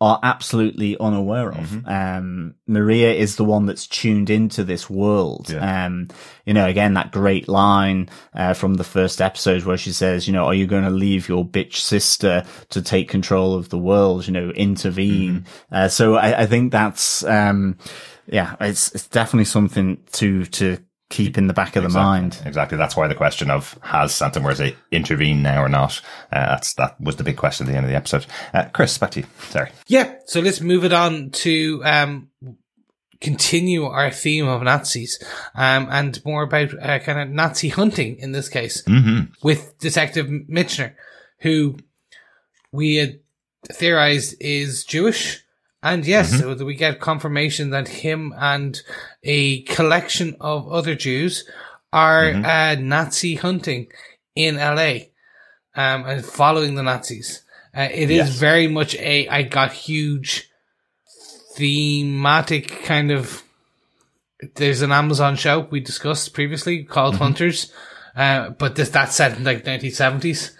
[0.00, 1.68] are absolutely unaware of.
[1.68, 1.88] Mm-hmm.
[1.88, 5.48] Um, Maria is the one that's tuned into this world.
[5.48, 5.84] Yeah.
[5.84, 6.08] Um,
[6.44, 10.32] you know, again, that great line, uh, from the first episode where she says, you
[10.32, 14.26] know, are you going to leave your bitch sister to take control of the world?
[14.26, 15.42] You know, intervene.
[15.42, 15.74] Mm-hmm.
[15.74, 17.78] Uh, so I, I think that's, um,
[18.26, 20.78] yeah, it's, it's definitely something to, to
[21.12, 22.40] keep in the back of the mind.
[22.44, 22.78] Exactly.
[22.78, 26.00] That's why the question of has Santa Muerte intervened now or not?
[26.32, 28.26] Uh, that's that was the big question at the end of the episode.
[28.54, 29.26] Uh, Chris, back to you.
[29.50, 29.70] Sorry.
[29.86, 32.30] Yeah, so let's move it on to um,
[33.20, 35.22] continue our theme of Nazis
[35.54, 39.32] um, and more about uh, kind of Nazi hunting in this case Mm-hmm.
[39.42, 40.94] with Detective Michener,
[41.40, 41.76] who
[42.72, 43.20] we had
[43.70, 45.44] theorized is Jewish.
[45.82, 48.80] And yes, so we get confirmation that him and
[49.24, 51.44] a collection of other Jews
[51.92, 53.88] are uh, Nazi hunting
[54.36, 54.92] in LA
[55.74, 57.42] um, and following the Nazis.
[57.76, 58.38] Uh, it is Yes.
[58.38, 60.48] very much a I got huge
[61.56, 63.42] thematic kind of.
[64.56, 67.72] There's an Amazon show we discussed previously called Hunters,
[68.16, 70.50] uh, but this that's set in like 1970s.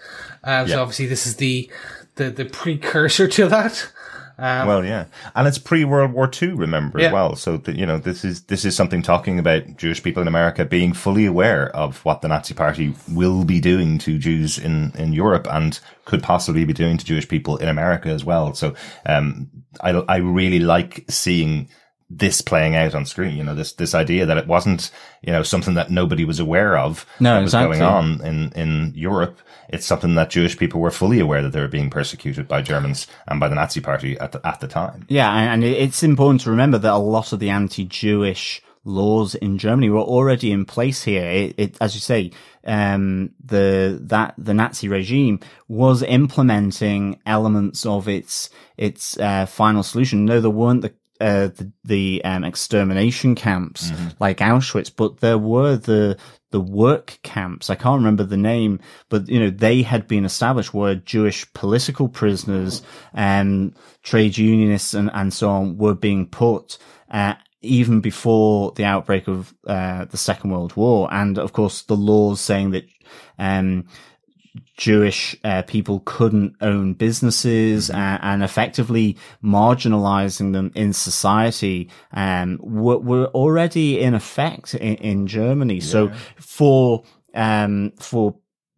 [0.43, 0.75] Um, Yeah.
[0.75, 1.69] So obviously this is the
[2.15, 3.91] the the precursor to that.
[4.37, 5.05] Um, Well, yeah,
[5.35, 6.49] and it's pre World War II.
[6.53, 7.07] Remember Yeah.
[7.07, 7.35] as well.
[7.35, 10.65] So that you know, this is this is something talking about Jewish people in America
[10.65, 15.13] being fully aware of what the Nazi Party will be doing to Jews in in
[15.13, 18.53] Europe and could possibly be doing to Jewish people in America as well.
[18.53, 18.73] So,
[19.05, 19.49] um,
[19.81, 21.69] I I really like seeing
[22.17, 23.37] this playing out on screen.
[23.37, 24.91] You know, this this idea that it wasn't
[25.21, 28.93] you know something that nobody was aware of No, that was going on in in
[28.95, 29.39] Europe.
[29.69, 33.07] It's something that Jewish people were fully aware that they were being persecuted by Germans
[33.27, 35.05] and by the Nazi Party at the, at the time.
[35.09, 39.57] Yeah, and and it's important to remember that a lot of the anti-Jewish laws in
[39.57, 41.25] Germany were already in place here.
[41.25, 42.31] It, it as you say,
[42.65, 50.25] um, the that the Nazi regime was implementing elements of its its uh, final solution.
[50.25, 50.93] No, there weren't the
[51.23, 56.17] uh, the, the um, extermination camps like Auschwitz, but there were the
[56.51, 57.69] the work camps.
[57.69, 62.09] I can't remember the name, but you know they had been established where Jewish political
[62.09, 62.81] prisoners
[63.13, 66.77] and trade unionists and and so on were being put.
[67.09, 71.95] Uh, even before the outbreak of uh, the Second World War, and of course the
[71.95, 72.85] laws saying that
[73.39, 73.85] um,
[74.77, 82.99] Jewish uh, people couldn't own businesses and, and effectively marginalizing them in society um, were,
[82.99, 85.79] were already in effect in, in Germany.
[85.79, 88.35] So for um, for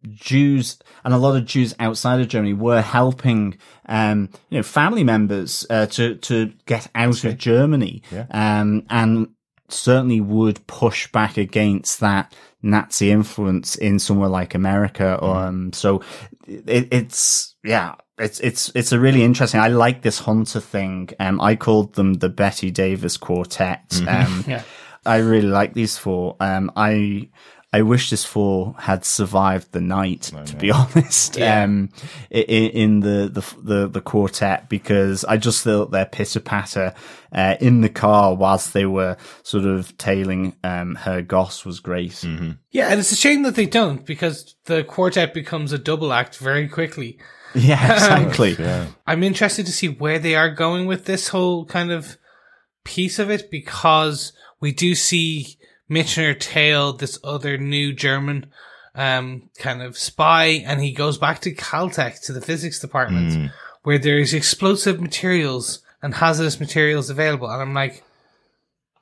[0.08, 5.04] Jews and a lot of Jews outside of Germany were helping, um, you know, family
[5.04, 9.28] members uh, to to get out of Germany, um, and
[9.68, 12.32] certainly would push back against that
[12.66, 15.22] Nazi influence in somewhere like America.
[15.22, 16.02] Um, so
[16.46, 17.94] it, it's yeah.
[18.18, 19.60] It's it's it's a really interesting.
[19.60, 21.10] I like this Hunter thing.
[21.20, 24.02] Um, I called them the Bette Davis Quartet.
[24.08, 24.62] Um, Yeah.
[25.04, 26.36] I really like these four.
[26.40, 27.28] Um, I
[27.78, 31.36] I wish this four had survived the night, to be honest.
[31.36, 31.62] Yeah.
[31.64, 31.90] Um,
[32.32, 36.94] i- i- in the, the the the quartet because I just thought their pitter patter
[37.32, 42.24] uh, in the car whilst they were sort of tailing um, Herr Goss was great.
[42.70, 46.38] yeah, and it's a shame that they don't because the quartet becomes a double act
[46.38, 47.18] very quickly.
[47.54, 48.56] Yeah, exactly.
[49.06, 52.16] I'm interested to see where they are going with this whole kind of
[52.84, 55.58] piece of it because we do see
[55.90, 58.46] Michener tail this other new German
[58.94, 63.98] um, kind of spy, and he goes back to Caltech to the physics department where
[63.98, 68.02] there is explosive materials and hazardous materials available, and I'm like,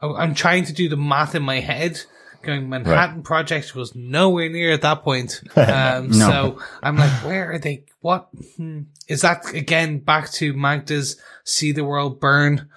[0.03, 2.03] I'm trying to do the math in my head.
[2.43, 5.43] Going Manhattan Project was nowhere near at that point.
[5.57, 6.29] Um, No.
[6.29, 7.85] So I'm like, where are they?
[8.01, 8.83] What hmm.
[9.09, 10.01] is that again?
[10.01, 12.69] Back to Magda's see the world burn.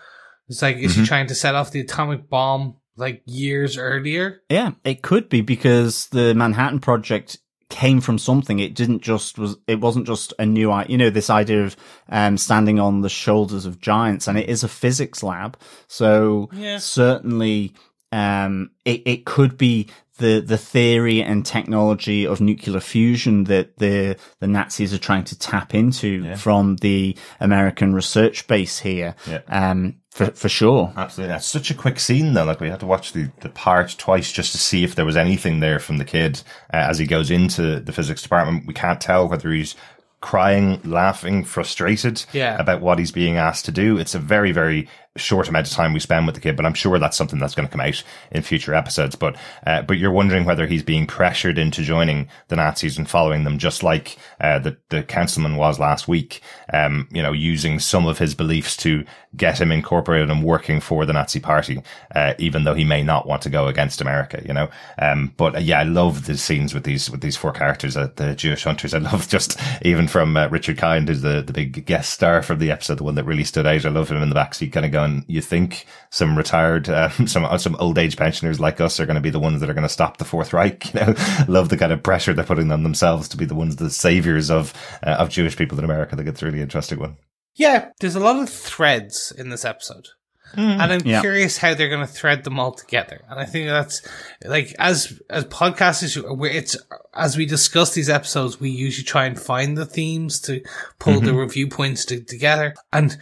[0.47, 4.41] It's like, is she trying to set off the atomic bomb like years earlier?
[4.49, 7.37] Yeah, it could be because the Manhattan Project
[7.69, 8.59] came from something.
[8.59, 9.57] It didn't just was.
[9.67, 11.75] It wasn't just a new, i- you know, this idea of
[12.09, 15.57] um, standing on the shoulders of giants, and it is a physics lab.
[15.87, 16.77] So Yeah.
[16.77, 17.73] certainly,
[18.11, 19.87] um, it it could be
[20.17, 25.37] the the theory and technology of nuclear fusion that the the Nazis are trying to
[25.37, 29.13] tap into from the American research base here.
[29.29, 29.41] Yeah.
[29.49, 30.91] Um, for for sure.
[30.97, 31.31] Absolutely.
[31.33, 32.43] That's such a quick scene though.
[32.43, 35.15] Like we had to watch the, the part twice just to see if there was
[35.17, 36.41] anything there from the kid
[36.73, 38.65] uh, as he goes into the physics department.
[38.67, 39.75] We can't tell whether he's
[40.19, 42.57] crying, laughing, frustrated Yeah.
[42.59, 43.99] about what he's being asked to do.
[43.99, 46.73] It's a very, very short amount of time we spend with the kid, but I'm
[46.73, 49.15] sure that's something that's going to come out in future episodes.
[49.15, 53.43] But, uh, but you're wondering whether he's being pressured into joining the Nazis and following
[53.43, 56.41] them, just like, uh, the, the councilman was last week,
[56.73, 59.05] um, you know, using some of his beliefs to
[59.35, 61.81] get him incorporated and working for the Nazi party,
[62.15, 64.69] uh, even though he may not want to go against America, you know?
[64.97, 68.09] Um, but uh, yeah, I love the scenes with these, with these four characters, uh,
[68.15, 68.93] the Jewish hunters.
[68.93, 72.59] I love just even from uh, Richard Kind, who's the, the big guest star from
[72.59, 73.85] the episode, the one that really stood out.
[73.85, 77.57] I love him in the backseat kind of going, you think some retired, uh, some,
[77.59, 79.83] some old age pensioners like us are going to be the ones that are going
[79.83, 81.13] to stop the Fourth Reich, you know?
[81.47, 84.49] love the kind of pressure they're putting on themselves to be the ones, the saviors
[84.51, 86.13] of, uh, of Jewish people in America.
[86.13, 87.17] I think it's a really interesting one.
[87.55, 90.07] Yeah, there's a lot of threads in this episode.
[90.55, 90.81] Mm.
[90.81, 91.21] And I'm Yeah.
[91.21, 93.21] curious how they're going to thread them all together.
[93.29, 94.01] And I think that's
[94.45, 96.77] like as as podcasters, we it's
[97.13, 100.61] as we discuss these episodes, we usually try and find the themes to
[100.99, 102.75] pull the review points to, together.
[102.93, 103.17] And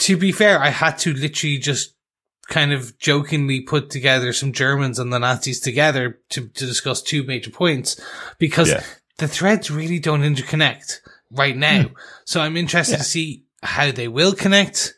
[0.00, 1.94] to be fair, I had to literally just
[2.48, 7.22] kind of jokingly put together some Germans and the Nazis together to to discuss two
[7.22, 8.00] major points
[8.38, 8.82] because Yeah.
[9.18, 10.98] the threads really don't interconnect
[11.30, 11.82] right now.
[11.84, 11.94] Hmm.
[12.24, 14.94] So I'm interested to see how they will connect.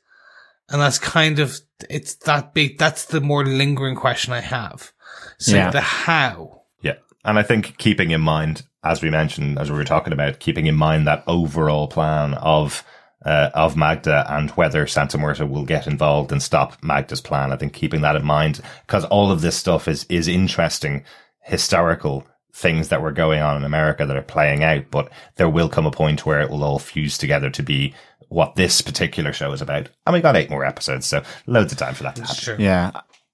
[0.70, 1.58] And that's kind of,
[1.90, 4.92] it's that big, that's the more lingering question I have.
[5.38, 5.70] So Yeah.
[5.70, 6.62] the how.
[6.80, 6.94] Yeah.
[7.24, 10.66] And I think keeping in mind, as we mentioned, as we were talking about, keeping
[10.66, 12.82] in mind that overall plan of,
[13.24, 17.52] uh, of Magda and whether Santa Muerta will get involved and stop Magda's plan.
[17.52, 21.04] I think keeping that in mind, because all of this stuff is, is interesting,
[21.42, 25.68] historical things that were going on in America that are playing out, but there will
[25.68, 27.94] come a point where it will all fuse together to be
[28.28, 29.88] what this particular show is about.
[30.06, 32.36] And we got eight more episodes, so loads of time for that to happen.
[32.36, 32.56] Sure.
[32.58, 32.90] Yeah.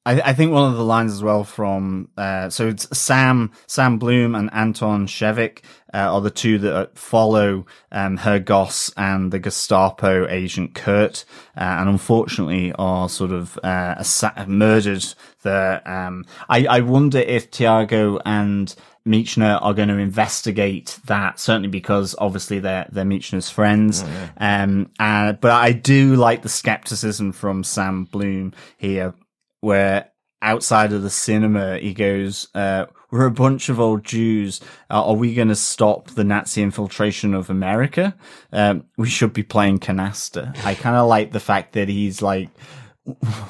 [0.08, 3.98] I, I think one of the lines as well from uh, so it's Sam Sam
[3.98, 5.60] Bloom and Anton Shevik
[5.92, 11.60] uh, are the two that follow um, Herr Goss and the Gestapo agent Kurt, uh,
[11.60, 15.04] and unfortunately are sort of uh, assa- murdered.
[15.42, 18.74] The um, I I wonder if Tiago and
[19.06, 24.04] Michener are going to investigate that, certainly because obviously they're, they're Michener's friends.
[24.36, 29.14] Um, uh, but I do like the skepticism from Sam Bloom here,
[29.60, 34.60] where outside of the cinema, he goes, uh, we're a bunch of old Jews.
[34.90, 38.14] Uh, are we going to stop the Nazi infiltration of America?
[38.52, 40.56] Um, we should be playing canasta.
[40.64, 42.50] I kind of like the fact that he's like,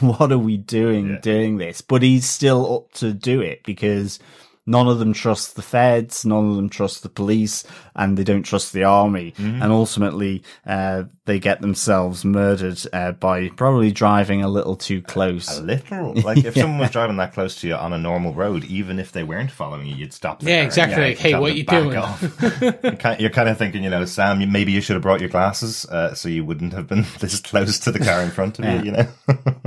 [0.00, 1.80] what are we doing doing this?
[1.80, 4.20] But he's still up to do it because
[4.68, 7.64] none of them trust the feds, none of them trust the police,
[7.96, 9.34] and they don't trust the army.
[9.38, 15.58] And ultimately, uh, they get themselves murdered uh, by probably driving a little too close.
[15.58, 18.64] A little, like if someone was driving that close to you on a normal road,
[18.64, 20.40] even if they weren't following you, you'd stop.
[20.40, 20.64] the Yeah, car.
[20.66, 21.02] exactly.
[21.08, 21.92] Like, hey, what them you doing?
[22.82, 25.28] you're, kind, you're kind of thinking, you know, Sam, maybe you should have brought your
[25.30, 28.64] glasses, uh, so you wouldn't have been this close to the car in front of
[28.64, 28.82] you.
[28.82, 29.08] You know.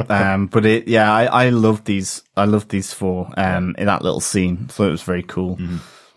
[0.09, 2.23] um, but it, yeah, I, I love these.
[2.37, 4.69] I love these four um, in that little scene.
[4.69, 5.57] So it was very cool.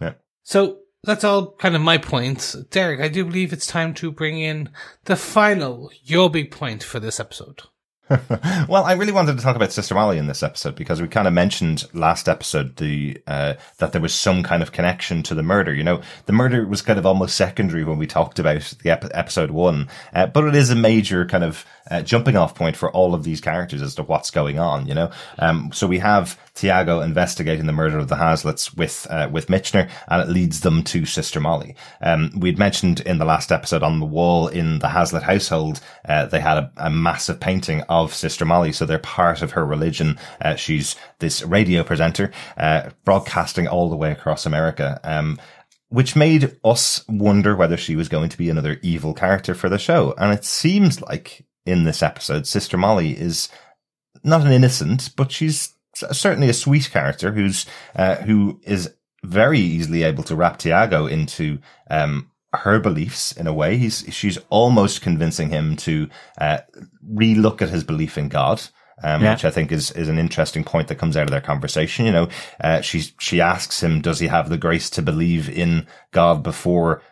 [0.00, 0.14] Yeah.
[0.42, 2.54] So that's all kind of my points.
[2.70, 4.70] Derek, I do believe it's time to bring in
[5.04, 7.62] the final, your big point for this episode.
[8.68, 11.26] well, I really wanted to talk about Sister Molly in this episode because we kind
[11.26, 15.42] of mentioned last episode the uh, that there was some kind of connection to the
[15.42, 15.72] murder.
[15.72, 19.10] You know, the murder was kind of almost secondary when we talked about the ep-
[19.14, 22.90] episode one, uh, but it is a major kind of uh, jumping off point for
[22.92, 24.86] all of these characters as to what's going on.
[24.86, 29.28] You know, um, so we have Tiago investigating the murder of the Haslets with uh,
[29.30, 31.74] with Michener, and it leads them to Sister Molly.
[32.00, 36.26] Um, we'd mentioned in the last episode on the wall in the Hazlitt household, uh,
[36.26, 40.18] they had a, a massive painting of Sister Molly, so they're part of her religion.
[40.40, 45.00] Uh, she's this radio presenter, uh, broadcasting all the way across America.
[45.02, 45.40] Um,
[45.88, 49.78] which made us wonder whether she was going to be another evil character for the
[49.78, 50.12] show.
[50.18, 53.48] And it seems like in this episode, Sister Molly is
[54.24, 57.66] not an innocent, but she's certainly a sweet character who's,
[57.96, 58.92] uh, who is
[59.24, 61.58] very easily able to wrap Tiago into,
[61.90, 63.76] um, her beliefs in a way.
[63.76, 66.58] He's, she's almost convincing him to, uh,
[67.12, 68.62] relook at his belief in God.
[69.02, 69.32] Um, Yeah.
[69.32, 72.06] which I think is, is an interesting point that comes out of their conversation.
[72.06, 72.28] You know,
[72.60, 77.02] uh, she, she asks him, does he have the grace to believe in God before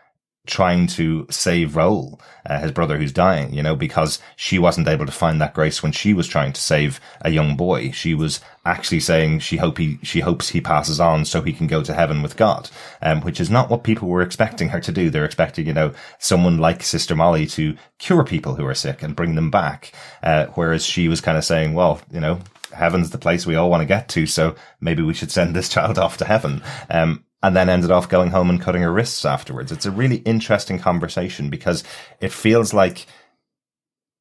[0.47, 5.07] trying to save Raul, uh, his brother who's dying, you know, because she wasn't able
[5.07, 7.93] to find that grace when she was trying to save a young boy.
[7.93, 11.68] She was actually saying she hope he, she hopes he passes on so he can
[11.68, 12.70] go to heaven with God,
[13.01, 15.11] um, which is not what people were expecting her to do.
[15.11, 19.14] They're expecting, you know, someone like Sister Molly to cure people who are sick and
[19.14, 19.93] bring them back.
[20.24, 22.40] Uh, whereas she was kind of saying, well, you know,
[22.72, 24.26] heaven's the place we all want to get to.
[24.26, 26.62] So maybe we should send this child off to heaven.
[26.90, 29.72] Um, and then ended off going home and cutting her wrists afterwards.
[29.72, 31.82] It's a really interesting conversation because
[32.20, 33.07] it feels like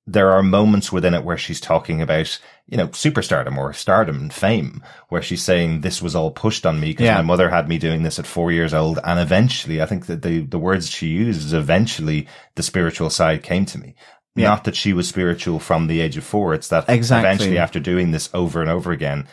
[0.08, 4.34] there are moments within it where she's talking about, you know, superstardom or stardom and
[4.34, 7.16] fame, where she's saying this was all pushed on me because Yeah.
[7.18, 8.98] my mother had me doing this at four years old.
[9.04, 13.66] And eventually, I think that the, the words she uses, eventually the spiritual side came
[13.68, 13.94] to me.
[14.36, 16.54] Not that she was spiritual from the age of four.
[16.56, 17.30] It's that Exactly.
[17.30, 19.28] eventually after doing this over and over again,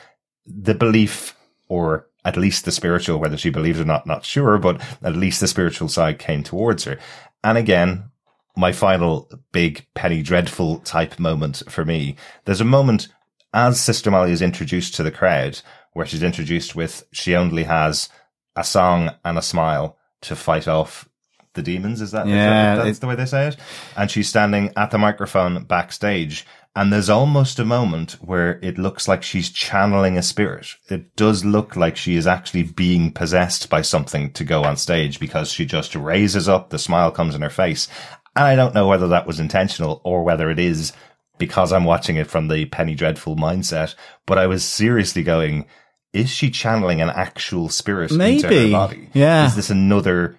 [0.45, 1.35] the belief
[1.69, 5.41] or at least the spiritual, whether she believes or not, not sure, but at least
[5.41, 6.99] the spiritual side came towards her.
[7.43, 8.11] And again,
[8.55, 13.09] my final big Penny Dreadful type moment for me, there's a moment
[13.55, 15.61] as Sister Molly is introduced to the crowd
[15.95, 18.11] where she's introduced with, she only has
[18.57, 21.09] a song and a smile to fight off
[21.55, 22.03] the demons.
[22.03, 23.57] Is that- Yeah, that's it- the way they say it?
[23.97, 26.45] And she's standing at the microphone backstage.
[26.77, 30.77] And there's almost a moment where it looks like she's channeling a spirit.
[30.89, 35.19] It does look like she is actually being possessed by something to go on stage
[35.19, 37.89] because she just raises up, the smile comes in her face.
[38.37, 40.93] And I don't know whether that was intentional or whether it is
[41.39, 43.95] because I'm watching it from the Penny Dreadful mindset,
[44.27, 45.67] but I was seriously going,
[46.13, 48.71] is she channeling an actual spirit into Maybe.
[48.71, 49.11] her body?
[49.15, 49.47] Yeah.
[49.47, 50.39] Is this another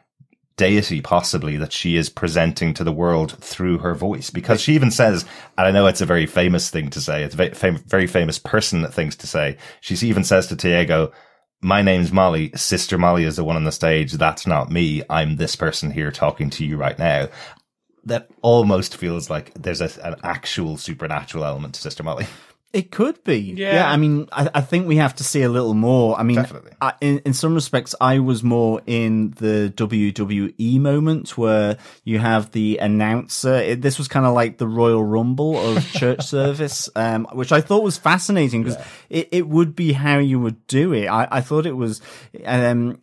[0.59, 4.29] deity possibly that she is presenting to the world through her voice?
[4.29, 5.23] Because she even says,
[5.57, 8.07] and I know it's a very famous thing to say, it's a very, fam- very
[8.07, 9.55] famous person things to say.
[9.79, 11.13] She even says to Tiago,
[11.61, 12.51] my name's Molly.
[12.55, 14.11] Sister Molly is the one on the stage.
[14.13, 15.01] That's not me.
[15.09, 17.29] I'm this person here talking to you right now.
[18.03, 22.27] That almost feels like there's a, an actual supernatural element to Sister Molly.
[22.71, 23.39] It could be.
[23.39, 23.73] Yeah.
[23.73, 23.91] Yeah.
[23.91, 26.19] I mean, I, I think we have to see a little more.
[26.19, 26.45] I mean.
[26.81, 32.51] I, in, in some respects, I was more in the WWE moment where you have
[32.51, 33.55] the announcer.
[33.55, 37.61] It, this was kind of like the Royal Rumble of church service, um, which I
[37.61, 41.07] thought was fascinating because it, it would be how you would do it.
[41.07, 42.01] I, I thought it was,
[42.45, 43.01] um,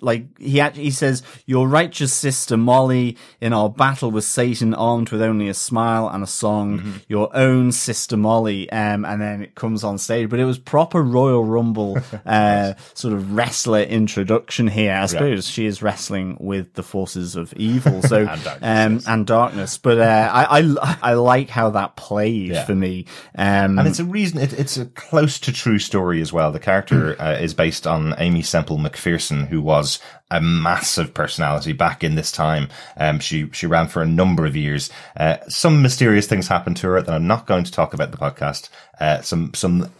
[0.00, 5.10] like he actually he says your righteous sister molly in our battle with satan armed
[5.10, 9.54] with only a smile and a song your own sister molly um and then it
[9.54, 14.94] comes on stage but it was proper royal rumble uh sort of wrestler introduction here
[14.94, 19.06] i suppose she is wrestling with the forces of evil so And darkness, um yes.
[19.06, 22.64] and darkness but uh i i, I like how that played Yeah.
[22.64, 23.06] for me
[23.36, 26.52] um And it's a reason, it, it's a close to true story as well.
[26.52, 29.98] The character uh, is based on Aimee Semple McPherson, who was
[30.30, 32.68] a massive personality back in this time.
[32.96, 34.90] Um, she, she ran for a number of years.
[35.16, 38.10] Uh, some mysterious things happened to her that I'm not going to talk about in
[38.12, 38.68] the podcast.
[39.00, 39.90] Uh, some, some,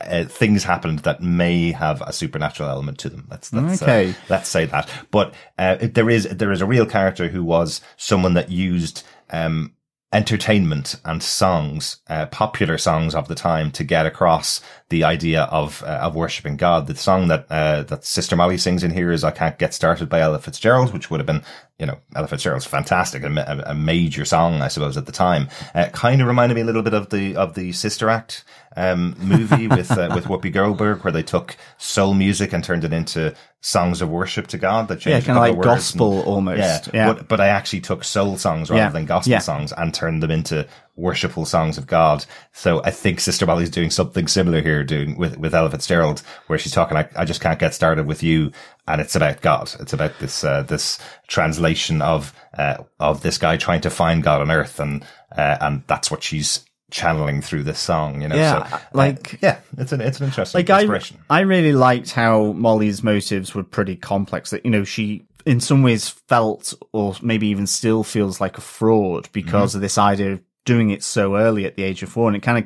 [0.00, 3.26] uh, things happened that may have a supernatural element to them.
[3.30, 4.10] Let's, let's, Okay.
[4.10, 4.88] uh, let's say that.
[5.10, 9.72] But, uh, there is, there is a real character who was someone that used, um,
[10.10, 15.82] entertainment and songs, uh, popular songs of the time to get across the idea of,
[15.82, 16.86] uh, of worshiping God.
[16.86, 20.08] The song that, uh, that Sister Molly sings in here is I Can't Get Started
[20.08, 21.42] by Ella Fitzgerald, which would have been,
[21.78, 25.48] you know, Ella Fitzgerald's fantastic, a, a major song, I suppose, at the time.
[25.74, 28.44] Uh, kind of reminded me a little bit of the, of the Sister Act,
[28.76, 32.92] um, movie with, uh, with Whoopi Goldberg, where they took soul music and turned it
[32.92, 36.28] into songs of worship to God that yeah changed a kind of like gospel and-
[36.28, 38.88] almost yeah, yeah But, but I actually took soul songs rather Yeah.
[38.90, 39.40] than gospel Yeah.
[39.40, 40.64] songs and turned them into
[40.94, 42.24] worshipful songs of God.
[42.52, 46.58] So I think Sister Molly's doing something similar here, doing with, with Ella Fitzgerald, where
[46.58, 48.52] she's talking, I, I just can't get started with you.
[48.86, 49.72] And it's about God.
[49.80, 54.40] It's about this, uh, this translation of, uh, of this guy trying to find God
[54.40, 54.78] on earth.
[54.80, 55.04] And,
[55.36, 58.36] uh, and that's what she's channeling through this song, you know?
[58.36, 61.18] Yeah, so, uh, like- yeah, it's an, it's an interesting like I, inspiration.
[61.28, 64.50] I really liked how Molly's motives were pretty complex.
[64.50, 68.62] That you know she, in some ways, felt or maybe even still feels like a
[68.62, 72.26] fraud because of this idea of doing it so early at the age of four,
[72.28, 72.64] and it kind of,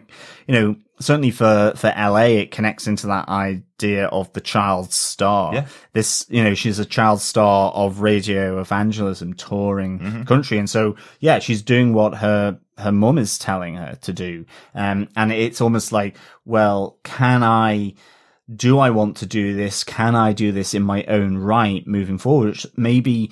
[0.49, 5.55] you know, certainly for for LA, it connects into that idea of the child star.
[5.55, 5.67] Yeah.
[5.93, 10.23] This, you know, she's a child star of radio evangelism touring Mm-hmm.
[10.25, 14.45] country, and so yeah, she's doing what her her mum is telling her to do.
[14.75, 17.95] Um, and it's almost like, well, can I,
[18.55, 19.85] do I want to do this?
[19.85, 22.49] Can I do this in my own right moving forward?
[22.49, 23.31] Which maybe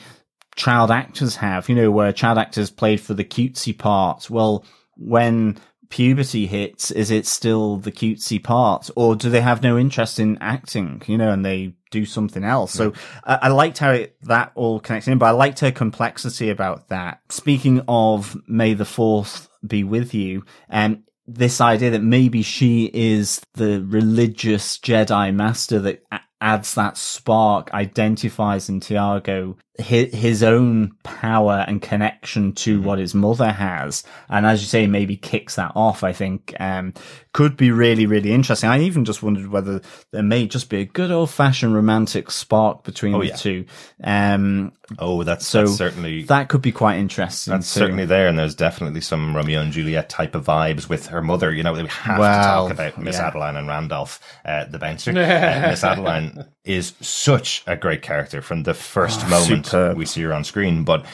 [0.57, 4.29] child actors have, you know, where child actors played for the cutesy part.
[4.31, 4.65] Well,
[4.97, 10.21] when puberty hits, is it still the cutesy part or do they have no interest
[10.21, 12.73] in acting, you know, and they do something else?
[12.73, 12.93] So
[13.25, 16.89] I, I liked how it, that all connects in, but I liked her complexity about
[16.89, 17.21] that.
[17.29, 23.41] Speaking of May the 4th be with you, um, this idea that maybe she is
[23.55, 26.03] the religious Jedi master that
[26.41, 32.87] adds that spark, identifies in Tiago his, his own power and connection to Mm-hmm.
[32.87, 34.05] what his mother has.
[34.29, 36.93] And as you say, maybe kicks that off, I think, um,
[37.33, 38.69] could be really, really interesting.
[38.69, 39.81] I even just wondered whether
[40.13, 43.37] there may just be a good old fashioned romantic spark between the Oh, yeah.
[43.37, 43.65] two.
[44.05, 47.53] Um, Oh, that's, so that's certainly that could be quite interesting.
[47.53, 47.79] That's too.
[47.79, 51.53] certainly there, and there's definitely some Romeo and Juliet type of vibes with her mother.
[51.53, 53.29] You know, we have Well, to talk about Miss yeah.
[53.29, 55.11] Adeline and Randolph, uh, the bouncer.
[55.17, 56.30] Uh, Miss Adeline
[56.65, 59.97] is such a great character from the first moment Oh, superb.
[59.97, 61.05] we see her on screen, but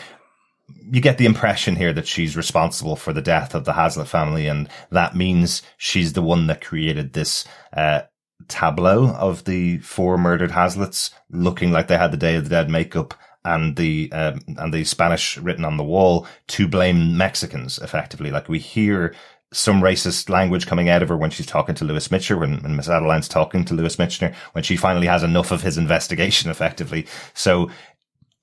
[0.91, 4.47] you get the impression here that she's responsible for the death of the Hazlitt family,
[4.49, 8.03] and that means she's the one that created this uh,
[8.49, 12.69] tableau of the four murdered Hazlitts, looking like they had the Day of the Dead
[12.71, 13.15] makeup
[13.45, 17.79] and the um, and the Spanish written on the wall to blame Mexicans.
[17.79, 19.15] Effectively, like we hear
[19.57, 22.77] some racist language coming out of her when she's talking to Lewis Mitchell, when, when
[22.77, 27.07] Miss Adeline's talking to Lewis Mitchell, when she finally has enough of his investigation, effectively.
[27.33, 27.71] So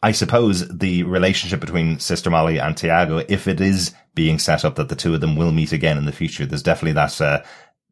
[0.01, 4.75] I suppose the relationship between Sister Molly and Tiago, if it is being set up
[4.75, 7.43] that the two of them will meet again in the future, there's definitely that uh,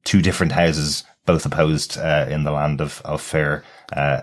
[0.03, 3.63] two different houses, both opposed uh, in the land of of fair
[3.93, 4.22] uh,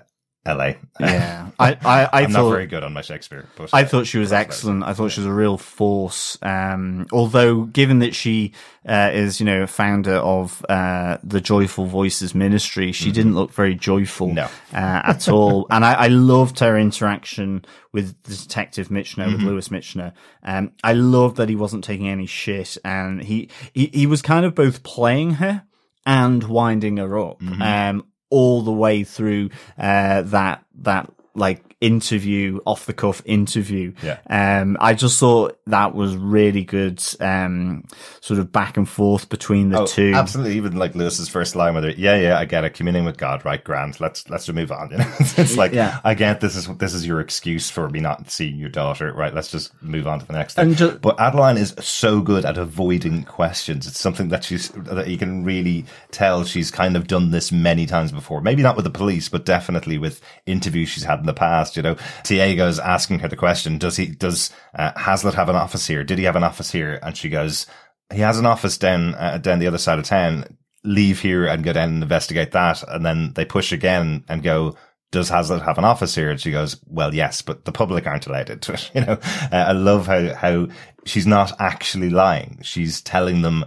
[0.49, 0.73] LA.
[1.01, 4.07] Yeah, I, I, I I'm thought not very good on my Shakespeare, but I thought
[4.07, 4.83] she was excellent.
[4.85, 6.39] I thought she was a real force.
[6.43, 8.53] Um, although given that she,
[8.89, 13.53] uh, is, you know, a founder of, uh, the Joyful Voices ministry, she didn't look
[13.53, 14.35] very joyful, Mm-hmm.
[14.37, 14.45] No.
[14.73, 15.67] uh, at all.
[15.71, 19.33] And I, I loved her interaction with the detective Michener, Mm-hmm.
[19.35, 20.13] with Lewis Michener.
[20.43, 24.45] Um, I loved that he wasn't taking any shit and he, he, he was kind
[24.47, 25.65] of both playing her
[26.07, 27.41] and winding her up.
[27.41, 27.61] Mm-hmm.
[27.63, 34.19] Um, all the way through uh, that that like interview off the cuff interview Yeah.
[34.29, 37.85] um i just thought that was really good um
[38.21, 40.57] sort of back and forth between the Oh, two absolutely.
[40.57, 42.75] Even like Lewis's first line with it, yeah, yeah, I get it.
[42.75, 43.63] Communing with God, right?
[43.63, 44.01] Grand.
[44.01, 44.91] Let's let's move on.
[44.91, 46.01] You know, it's like Yeah.
[46.03, 49.33] I get this is this is your excuse for me not seeing your daughter, right?
[49.33, 50.69] Let's just move on to the next thing.
[50.69, 53.87] And ju- but Adeline is so good at avoiding questions.
[53.87, 57.87] It's something that she's that you can really tell she's kind of done this many
[57.87, 58.41] times before.
[58.41, 61.77] Maybe not with the police, but definitely with interviews she's had the past.
[61.77, 65.87] You know, Tiago's asking her the question: Does he does uh, Hazlitt have an office
[65.87, 66.03] here?
[66.03, 66.99] Did he have an office here?
[67.03, 67.67] And she goes
[68.13, 70.57] he has an office down uh, down the other side of town.
[70.85, 72.83] Leave here and go down and investigate that.
[72.89, 74.77] And then they push again and go,
[75.11, 76.31] does Hazlitt have an office here?
[76.31, 78.91] And she goes, well, yes, but the public aren't allowed into it.
[78.95, 79.19] You know,
[79.53, 80.69] uh, I love how, how
[81.05, 82.61] she's not actually lying.
[82.63, 83.65] She's telling them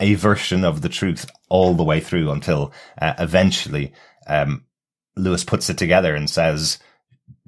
[0.00, 3.92] a version of the truth all the way through until uh, eventually,
[4.26, 4.64] um,
[5.16, 6.78] Lewis puts it together and says,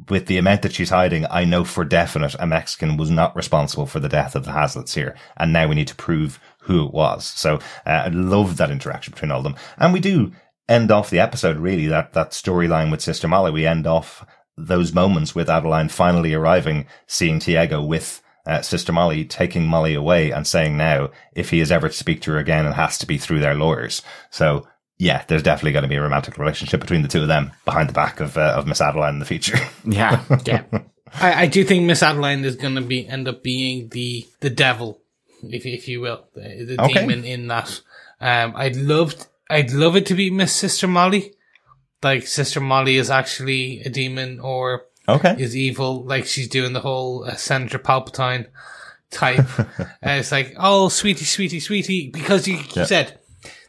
[0.09, 3.87] with the amount that she's hiding, I know for definite a Mexican was not responsible
[3.87, 5.17] for the death of the Hazlitts here.
[5.37, 7.27] And now we need to prove who it was.
[7.27, 9.57] So uh, I love that interaction between all of them.
[9.79, 10.33] And we do
[10.69, 13.51] end off the episode really that, that storyline with Sister Molly.
[13.51, 14.25] We end off
[14.57, 20.31] those moments with Adeline finally arriving, seeing Tiago with uh, Sister Molly, taking Molly away
[20.31, 23.07] and saying now, if he is ever to speak to her again, it has to
[23.07, 24.03] be through their lawyers.
[24.31, 24.67] So
[25.01, 27.89] yeah, there's definitely going to be a romantic relationship between the two of them behind
[27.89, 29.57] the back of, uh, of Miss Adeline in the future.
[29.85, 30.65] yeah Yeah.
[31.15, 34.51] I, I do think Miss Adeline is going to be end up being the the
[34.51, 35.01] devil,
[35.43, 37.01] if if you will, the, the Okay.
[37.01, 37.81] demon in that.
[38.21, 39.15] Um, I'd love
[39.49, 41.33] I'd love it to be Miss Sister Molly,
[42.03, 45.35] like Sister Molly is actually a demon or okay.
[45.39, 48.47] is evil, like she's doing the whole uh, Senator Palpatine
[49.11, 49.59] type.
[49.59, 52.85] uh, it's like, oh, sweetie, sweetie, sweetie, because you, you Yeah.
[52.85, 53.19] said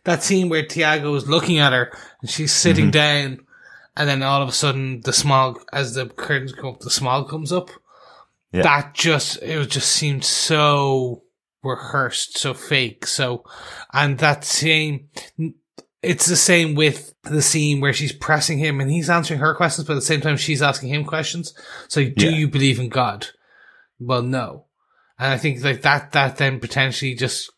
[0.04, 1.92] that scene where Tiago is looking at her
[2.22, 2.92] and she's sitting Mm-hmm.
[2.92, 3.46] down,
[3.96, 7.30] and then all of a sudden the smog, as the curtains come up, the smog
[7.30, 7.70] comes up.
[8.52, 8.64] Yeah.
[8.64, 11.24] That just it just seemed so
[11.64, 13.06] rehearsed, so fake.
[13.06, 13.44] So,
[13.94, 15.10] and that same,
[16.02, 19.88] it's the same with the scene where she's pressing him and he's answering her questions,
[19.88, 21.54] but at the same time she's asking him questions.
[21.88, 22.32] So, do Yeah.
[22.32, 23.28] you believe in God?
[24.00, 24.66] Well, no.
[25.20, 27.52] And I think like that, that then potentially just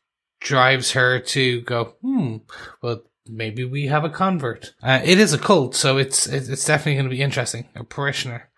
[0.44, 2.38] drives her to go, hmm,
[2.82, 4.74] well, maybe we have a convert.
[4.84, 7.70] Uh, it is a cult, so it's, it's definitely going to be interesting.
[7.76, 8.50] A parishioner.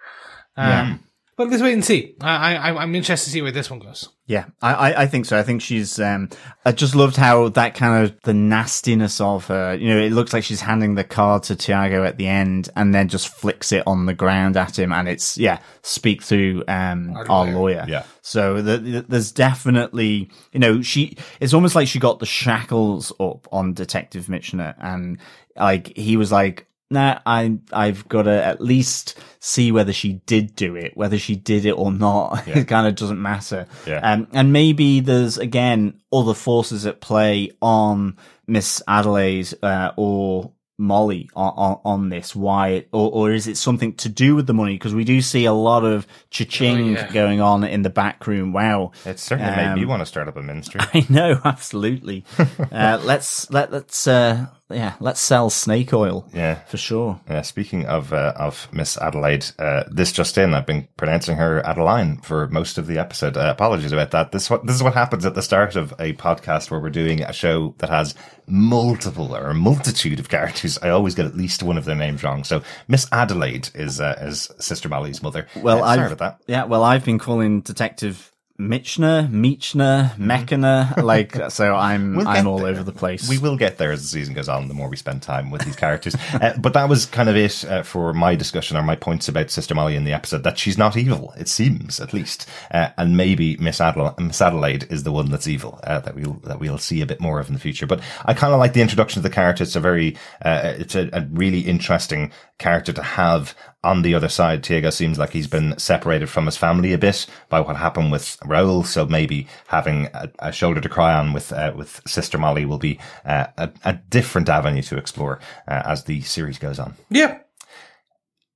[0.57, 0.97] Um, Yeah.
[1.37, 2.15] But let's wait and see.
[2.21, 4.07] I, I, I'm interested to see where this one goes.
[4.25, 5.37] Yeah, I, I, I think so.
[5.37, 6.29] I think she's, um,
[6.65, 10.31] I just loved how that kind of the nastiness of her, you know, it looks
[10.31, 13.83] like she's handing the card to Tiago at the end and then just flicks it
[13.85, 14.93] on the ground at him.
[14.93, 17.53] And it's, yeah, speak through, um, Our our lawyer.
[17.53, 17.85] lawyer.
[17.87, 18.03] Yeah.
[18.21, 23.11] So the, the- there's definitely, you know, she, it's almost like she got the shackles
[23.19, 25.19] up on Detective Michener and
[25.57, 30.55] like, he was like, nah, I, I've got to at least see whether she did
[30.55, 32.43] do it, whether she did it or not.
[32.47, 32.59] Yeah.
[32.59, 33.67] it kind of doesn't matter.
[33.85, 33.99] Yeah.
[33.99, 38.17] Um, and maybe there's again other forces at play on
[38.47, 42.35] Miss Adelaide, uh, or Molly on, on, on this?
[42.35, 44.73] Why, or, or is it something to do with the money?
[44.73, 47.11] Because we do see a lot of cha-ching Oh, yeah.
[47.13, 48.51] going on in the back room.
[48.51, 48.91] Wow.
[49.05, 50.81] It certainly made me Um, want to start up a ministry.
[50.93, 52.25] I know, absolutely.
[52.71, 56.27] uh, let's, let, let's, uh, yeah, let's sell snake oil.
[56.33, 56.55] Yeah.
[56.67, 57.19] For sure.
[57.29, 57.41] Yeah.
[57.43, 62.17] speaking of uh, of Miss Adelaide, uh, this just in, I've been pronouncing her Adeline
[62.21, 63.37] for most of the episode.
[63.37, 64.31] Uh, apologies about that.
[64.31, 67.21] This what this is what happens at the start of a podcast where we're doing
[67.21, 68.15] a show that has
[68.47, 70.79] multiple or a multitude of characters.
[70.81, 72.43] I always get at least one of their names wrong.
[72.43, 75.47] So Miss Adelaide is uh, is Sister Molly's mother.
[75.55, 76.51] Well, Uh, sorry I've, about that.
[76.51, 82.59] yeah, well, I've been calling Detective Mitchner, Meechner, Mechner, like, so I'm, We'll I'm all
[82.59, 82.67] there.
[82.67, 83.27] over the place.
[83.27, 85.65] We will get there as the season goes on, the more we spend time with
[85.65, 86.15] these characters.
[86.33, 89.51] uh, but that was kind of it uh, for my discussion or my points about
[89.51, 92.47] Sister Molly in the episode, that she's not evil, it seems, at least.
[92.71, 96.39] Uh, and maybe Miss, Adela- Miss Adelaide is the one that's evil, uh, that we'll,
[96.45, 97.85] that we'll see a bit more of in the future.
[97.85, 99.63] But I kind of like the introduction of the character.
[99.63, 103.53] It's a very, uh, it's a, a really interesting character to have
[103.85, 107.25] on the other side, Tiago seems like he's been separated from his family a bit
[107.49, 108.83] by what happened with Raoul.
[108.83, 112.79] So maybe having a, a shoulder to cry on with uh, with Sister Molly will
[112.79, 116.95] be uh, a, a different avenue to explore uh, as the series goes on.
[117.09, 117.39] Yeah.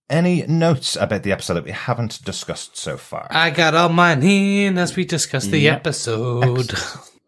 [0.09, 3.27] Any notes about the episode that we haven't discussed so far?
[3.29, 5.75] I got all mine in as we discuss the Yep.
[5.77, 6.71] episode.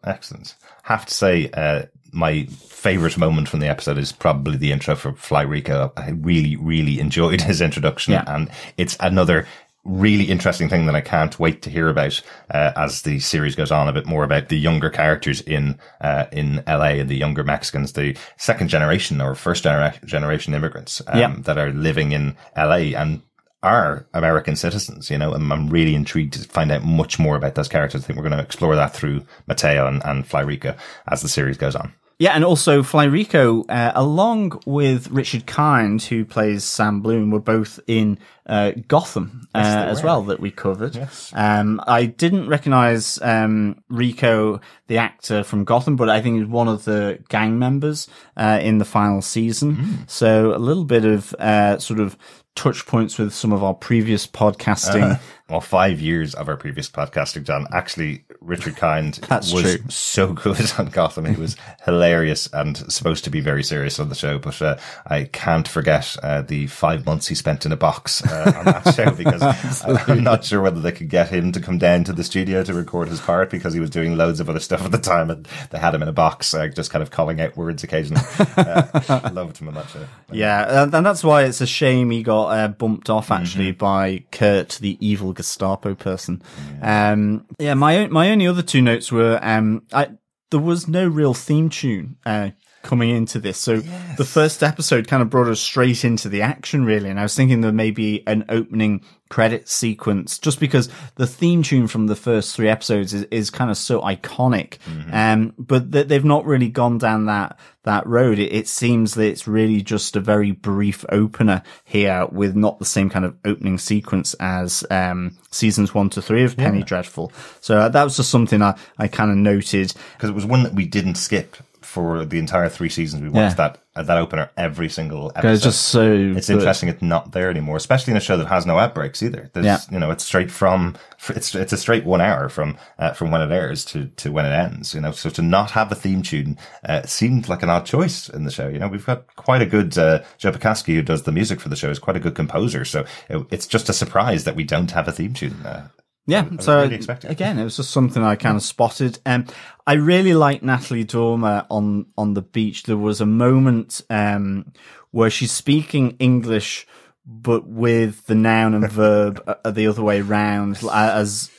[0.03, 0.56] Excellent.
[0.84, 5.14] Have to say, uh, my favorite moment from the episode is probably the intro for
[5.14, 5.92] Fly Rico.
[5.98, 8.24] I really, really enjoyed his introduction, Yeah.
[8.28, 9.48] and it's another
[9.84, 12.22] really interesting thing that I can't wait to hear about
[12.54, 13.88] uh, as the series goes on.
[13.88, 17.94] A bit more about the younger characters in uh, in LA and the younger Mexicans,
[17.94, 21.36] the second generation or first genera- generation immigrants um, Yeah.
[21.40, 23.24] that are living in LA and
[23.64, 27.54] are American citizens, you know, and I'm really intrigued to find out much more about
[27.56, 28.04] those characters.
[28.04, 30.76] I think we're going to explore that through Mateo and, and Fly Rico
[31.08, 31.94] as the series goes on.
[32.22, 37.39] Yeah, and also Fly Rico, uh, along with Richard Kind, who plays Sam Bloom, were
[37.39, 40.95] both in uh, Gotham uh, Yes, as well that we covered.
[40.95, 41.31] Yes.
[41.34, 46.68] Um, I didn't recognize um, Rico, the actor from Gotham, but I think he's one
[46.68, 48.07] of the gang members
[48.38, 49.77] uh, in the final season.
[49.77, 49.95] Hmm.
[50.06, 52.19] So a little bit of uh, sort of
[52.53, 55.19] touch points with some of our previous podcasting.
[55.52, 57.68] Well, five years of our previous podcasting, John.
[57.73, 59.78] Actually, Richard Kind was true.
[59.90, 61.26] so good on Gotham.
[61.26, 64.40] He was hilarious and supposed to be very serious on the show.
[64.40, 68.53] But uh, I can't forget uh, the five months he spent in a box uh,
[68.60, 71.78] on that show because I- I'm not sure whether they could get him to come
[71.78, 74.61] down to the studio to record his part because he was doing loads of other
[74.61, 77.11] stuff at the time and they had him in a box, uh, just kind of
[77.11, 78.23] calling out words occasionally.
[78.56, 80.06] Uh, loved him on that show.
[80.32, 83.34] Yeah, and, that's why it's a shame he got uh, bumped off Mm-hmm.
[83.44, 86.41] actually by Kurt, the evil Gestapo person.
[86.81, 90.09] Um, yeah, my own, my only other two notes were um, I
[90.51, 92.51] there was no real theme tune uh,
[92.84, 93.77] coming into this, so
[94.18, 97.35] the first episode kind of brought us straight into the action really, and I was
[97.35, 102.18] thinking there may be an opening credit sequence just because the theme tune from the
[102.18, 104.78] first three episodes is, is kind of so iconic.
[105.10, 108.40] Um but th- they've not really gone down that that road.
[108.40, 112.86] It, it seems that it's really just a very brief opener here with not the
[112.86, 117.32] same kind of opening sequence as um seasons one to three of penny dreadful.
[117.62, 119.94] So uh, that was just something i i kind of noted.
[120.14, 121.56] Because it was one that we didn't skip
[121.91, 123.22] for the entire three seasons.
[123.22, 123.68] We watched Yeah.
[123.68, 125.51] that uh, that opener every single episode.
[125.53, 126.03] it's just so
[126.38, 126.59] It's good.
[126.59, 129.49] interesting it's not there anymore, especially in a show that has no outbreaks either.
[129.53, 129.80] There's, Yeah.
[129.91, 130.95] you know, it's straight from
[131.27, 134.45] it's it's a straight one hour from uh, from when it airs to to when
[134.45, 134.93] it ends.
[134.95, 136.57] You know, so to not have a theme tune
[136.88, 138.69] uh, seemed like an odd choice in the show.
[138.69, 141.68] You know, we've got quite a good uh, Joe Pekaski who does the music for
[141.68, 142.85] the show is quite a good composer.
[142.85, 145.57] So it, it's just a surprise that we don't have a theme tune.
[145.65, 145.88] Uh,
[146.27, 149.19] Yeah, so really again, it was just something I kind of spotted.
[149.26, 149.47] Um,
[149.91, 152.84] I really like Natalie Dormer on on the beach.
[152.84, 154.72] There was a moment um
[155.11, 156.88] where she's speaking English,
[157.26, 161.51] but with the noun and verb uh, the other way round, as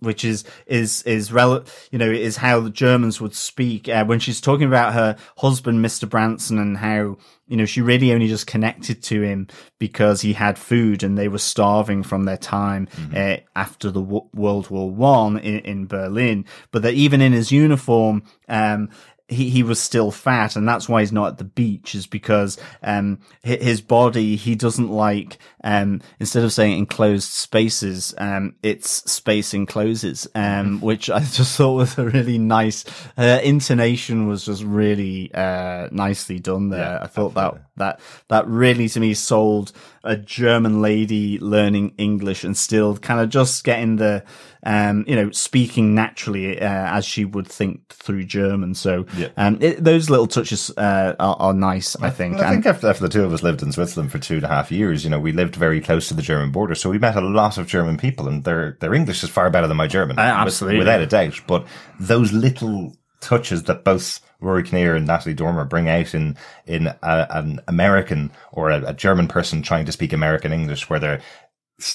[0.00, 4.18] which is is is rel- you know is how the Germans would speak uh, when
[4.18, 6.08] she's talking about her husband, Mr.
[6.08, 7.16] Branson, and how
[7.46, 9.46] you know she really only just connected to him
[9.78, 14.28] because he had food and they were starving from their time uh, after the w-
[14.34, 18.22] World War One in, in Berlin, but that even in his uniform.
[18.48, 18.90] Um,
[19.30, 22.58] he, he was still fat and that's why he's not at the beach is because,
[22.82, 29.54] um, his body, he doesn't like, um, instead of saying enclosed spaces, um, it's space
[29.54, 32.84] encloses, um, which I just thought was a really nice,
[33.16, 36.80] uh, intonation was just really, uh, nicely done there.
[36.80, 37.98] Yeah, I thought that, That
[38.28, 39.72] that really to me sold
[40.04, 44.22] a German lady learning English and still kind of just getting the
[44.64, 48.74] um you know speaking naturally uh, as she would think through German.
[48.74, 49.28] So Yeah.
[49.36, 51.96] um it, those little touches uh, are, are nice.
[52.00, 52.36] I think.
[52.36, 54.44] Well, I think after, after the two of us lived in Switzerland for two and
[54.44, 56.98] a half years, you know, we lived very close to the German border, so we
[56.98, 59.86] met a lot of German people, and their their English is far better than my
[59.88, 60.78] German, Uh, absolutely.
[60.78, 61.40] without a doubt.
[61.46, 61.66] But
[61.98, 66.36] those little touches that both Rory Kinnear and Natalie Dormer bring out in
[66.66, 70.98] in a, an American or a, a German person trying to speak American English, where
[71.00, 71.20] they're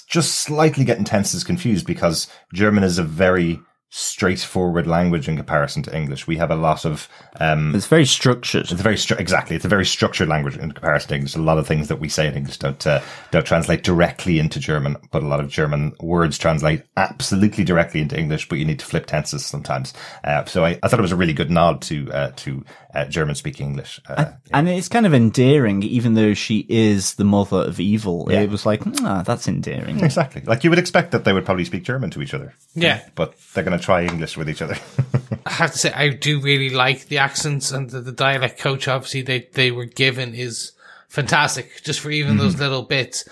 [0.08, 3.60] just slightly getting tenses confused because German is a very
[3.90, 6.28] straightforward language in comparison to English.
[6.28, 7.08] We have a lot of
[7.40, 8.64] um, it's very structured.
[8.72, 9.56] it's very stru- exactly.
[9.56, 11.36] It's a very structured language in comparison to English.
[11.36, 13.02] A lot of things that we say in English don't uh,
[13.32, 18.18] don't translate directly into German, but a lot of German words translate absolutely directly into
[18.20, 18.48] English.
[18.50, 19.94] But you need to flip tenses sometimes.
[20.24, 22.64] Uh, so I, I thought it was a really good nod to uh, to
[22.94, 24.00] uh, German speaking English.
[24.08, 28.28] Uh, And it's kind of endearing, even though she is the mother of evil.
[28.32, 28.42] Yeah.
[28.42, 30.00] It was like, ah, that's endearing.
[30.04, 30.42] exactly.
[30.46, 32.54] Like you would expect that they would probably speak German to each other.
[32.74, 33.02] Yeah.
[33.16, 34.78] but they're going to try English with each other.
[35.46, 38.88] I have to say, I do really like the accents and the, the dialect coach.
[38.88, 40.72] Obviously, they they were given is
[41.08, 43.28] fantastic, just for even those little bits.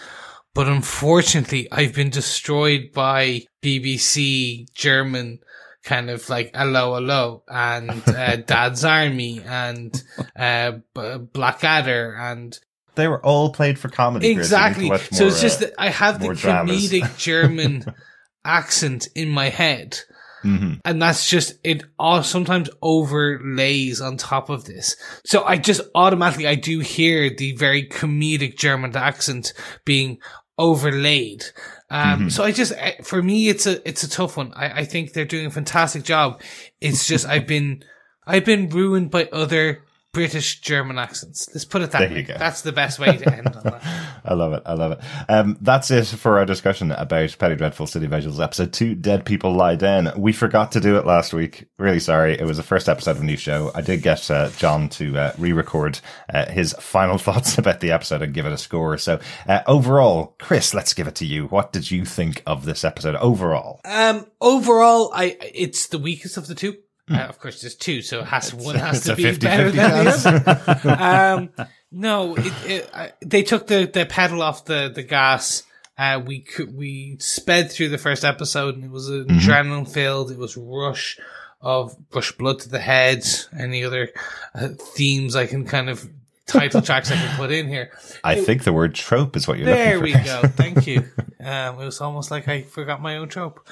[0.54, 5.40] But unfortunately, I've been destroyed by BBC German
[5.84, 10.02] kind of like hello hello and uh, Dad's Army and
[10.36, 12.58] uh, B- Blackadder and
[12.96, 14.36] they were all played for comedy.
[14.36, 14.52] Chris.
[14.52, 15.18] You need to exactly.
[15.18, 17.86] so more, it's just uh, that I have the comedic German
[18.46, 20.00] accent in my head.
[20.44, 20.80] Mhm.
[20.86, 24.96] And that's just, it all sometimes overlays on top of this.
[25.26, 29.54] So I just automatically, I do hear the very comedic German accent
[29.86, 30.20] being
[30.58, 31.46] overlaid.
[31.90, 34.52] Um, so I just, eh, for me, it's a, it's a tough one.
[34.56, 36.42] I, I think they're doing a fantastic job.
[36.82, 37.84] It's just, I've been,
[38.26, 39.84] I've been ruined by other
[40.14, 41.50] British German accents.
[41.54, 42.22] Let's put it that There way.
[42.22, 43.82] That's the best way to end on that.
[44.26, 44.62] I love it.
[44.64, 45.00] I love it.
[45.28, 49.56] Um, that's it for our discussion about Penny Dreadful City Visuals episode two, Dead People
[49.56, 50.12] Lie Down.
[50.16, 51.66] We forgot to do it last week.
[51.80, 52.40] Really sorry.
[52.40, 53.72] It was the first episode of a new show.
[53.74, 56.00] I did get uh, John to uh, re-record
[56.32, 59.00] uh, his final thoughts about the episode and give it a score.
[59.00, 61.48] So uh, overall, Chris, let's give it to you.
[61.48, 63.82] What did you think of this episode overall?
[63.84, 66.78] Um, overall, I it's the weakest of the two.
[67.12, 69.10] Uh, of course, there's two, so it has one has Hmm.
[69.12, 70.24] to be better 50-50 than chance.
[70.24, 71.60] the other.
[71.60, 75.64] um, no, it, it, I, they took the the pedal off the the gas.
[75.98, 79.38] Uh, we could we sped through the first episode, and it was Mm-hmm.
[79.38, 80.32] adrenaline filled.
[80.32, 81.20] It was rush
[81.62, 83.24] of rush blood to the head.
[83.58, 84.10] Any other
[84.56, 86.08] uh, themes I can kind of
[86.48, 87.92] title tracks I can put in here.
[88.24, 90.42] I think the word trope is what you're There we go.
[90.48, 91.06] Thank you.
[91.44, 93.68] Um, it was almost like I forgot my own trope.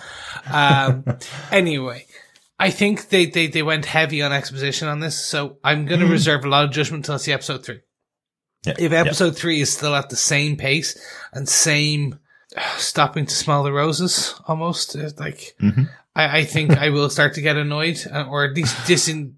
[0.52, 1.06] Um,
[1.54, 2.06] anyway,
[2.62, 6.06] I think they, they, they went heavy on exposition on this, so I'm going to
[6.08, 7.80] reserve a lot of judgment until I see episode three.
[8.66, 9.00] Yeah, If yeah.
[9.02, 10.96] episode three is still at the same pace
[11.34, 12.20] and same
[12.56, 15.84] uh, stopping to smell the roses, almost uh, like Mm-hmm.
[16.16, 19.36] I, I think I will start to get annoyed uh, or at least disin-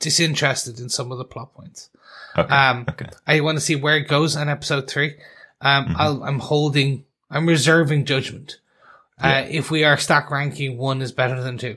[0.00, 1.88] disinterested in some of the plot points.
[2.36, 2.52] Okay.
[2.52, 3.06] Um, okay.
[3.26, 5.16] I want to see where it goes on episode three.
[5.60, 5.94] Um, Mm-hmm.
[5.98, 8.58] I'll, I'm holding, I'm reserving judgment.
[9.22, 11.76] Uh, if we are stack ranking, one is better than two.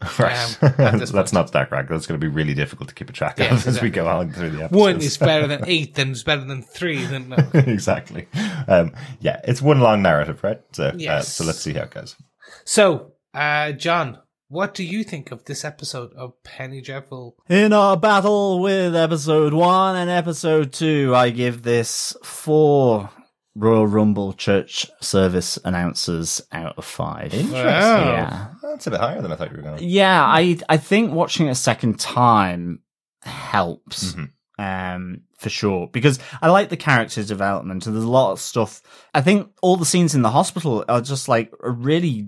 [0.18, 0.58] Right.
[0.62, 1.88] um, at this That's not stack rank.
[1.88, 4.04] That's going to be really difficult to keep a track Yes, of as we go
[4.04, 4.78] along through the episode.
[4.78, 7.36] One is better than eight, then it's better than three, then no.
[7.54, 8.28] exactly.
[8.66, 10.60] Um, yeah, it's one long narrative, right?
[10.72, 12.16] So, uh, so let's see how it goes.
[12.64, 14.18] So, uh, John,
[14.48, 17.36] what do you think of this episode of Penny Dreadful?
[17.48, 23.10] In our battle with episode one and episode two, I give this four
[23.58, 27.34] Royal Rumble church service announcers out of five.
[27.34, 27.56] Interesting.
[27.62, 28.48] Yeah.
[28.62, 29.84] That's a bit higher than I thought you were going to.
[29.84, 32.80] Yeah, I I think watching it a second time
[33.22, 34.14] helps.
[34.14, 34.30] Mhm.
[34.60, 38.82] Um, for sure, because I like the character development and there's a lot of stuff.
[39.14, 42.26] I think all the scenes in the hospital are just like a really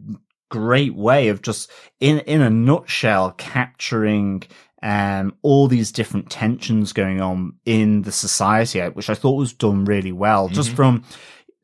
[0.48, 4.44] great way of just in, in a nutshell capturing,
[4.82, 9.84] um, all these different tensions going on in the society, which I thought was done
[9.84, 10.48] really well.
[10.48, 11.04] Just from,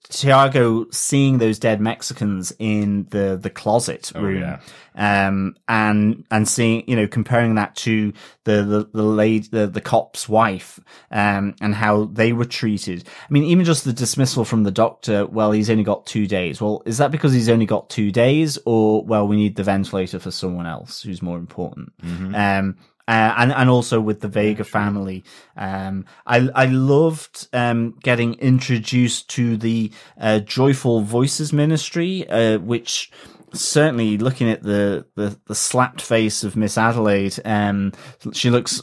[0.08, 4.60] Tiago seeing those dead Mexicans in the the closet Oh, room, yeah.
[4.94, 8.12] um, and and seeing you know comparing that to
[8.44, 10.78] the the the lady the, the cop's wife,
[11.10, 13.08] um, and how they were treated.
[13.28, 15.26] I mean, even just the dismissal from the doctor.
[15.26, 16.60] Well, he's only got two days.
[16.60, 20.20] Well, is that because he's only got two days, or well, we need the ventilator
[20.20, 21.92] for someone else who's more important?
[22.04, 22.76] Um,
[23.08, 25.24] uh, and and also with the Vega family,
[25.56, 33.10] um, I I loved um, getting introduced to the uh, Joyful Voices Ministry, uh, which
[33.52, 37.92] certainly looking at the, the the slapped face of Miss Adelaide, um,
[38.32, 38.82] she looks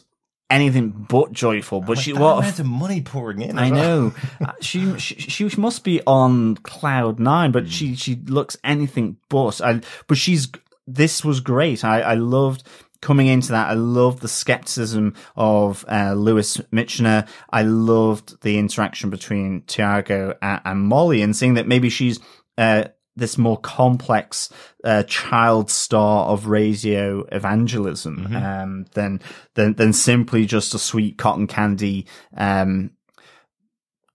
[0.50, 1.82] anything but joyful.
[1.82, 3.58] But she That what amount of money pouring in.
[3.58, 3.82] I well.
[3.82, 9.18] know Uh, she, she she must be on cloud nine, but she she looks anything
[9.30, 9.62] but.
[9.62, 10.50] I, but she's
[10.86, 11.84] this was great.
[11.84, 12.64] I I loved
[13.04, 13.70] coming into that.
[13.70, 17.28] I loved the skepticism of uh, Lewis Michener.
[17.52, 22.20] I loved the interaction between Tiago and, and Molly, and seeing that maybe she's.
[22.58, 22.86] Uh,
[23.16, 24.50] this more complex
[24.84, 29.22] uh, child star of radio evangelism um, than
[29.54, 32.90] than than simply just a sweet cotton candy um,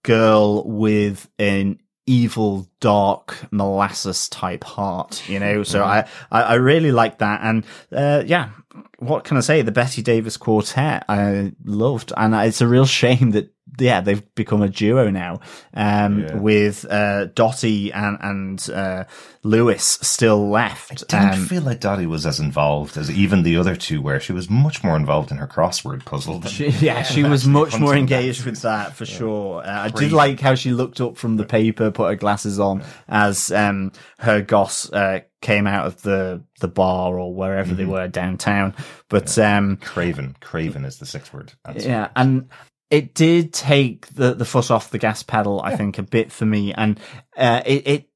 [0.02, 1.78] girl with an
[2.09, 5.63] evil, dark molasses type heart, you know?
[5.63, 7.41] So I, I, I really like that.
[7.43, 8.51] And, uh, yeah,
[8.99, 9.63] what can I say?
[9.63, 12.13] The Bette Davis quartet I loved.
[12.17, 15.40] And it's a real shame that, yeah, they've become a duo now,
[15.74, 16.35] um, Yeah.
[16.36, 19.05] with, uh, Dottie and, and, uh,
[19.45, 21.05] Lewis still left.
[21.12, 24.20] I didn't Um, feel like Dottie was as involved as even the other two were.
[24.20, 27.78] She was much more involved in her crossword puzzle than She, yeah, she was much
[27.78, 29.62] more engaged with that for sure.
[29.65, 32.82] Uh, I did like how she looked up from the paper, put her glasses on
[33.09, 38.09] as um, Herr Goss uh, came out of the the bar or wherever they were
[38.09, 38.74] downtown.
[39.09, 40.36] But um, Craven.
[40.40, 41.53] Craven is the sixth word.
[41.65, 41.89] answer.
[41.89, 42.49] yeah, and
[42.90, 45.60] it did take the the foot off the gas pedal.
[45.62, 46.98] I think a bit for me, and
[47.36, 48.09] uh, it, it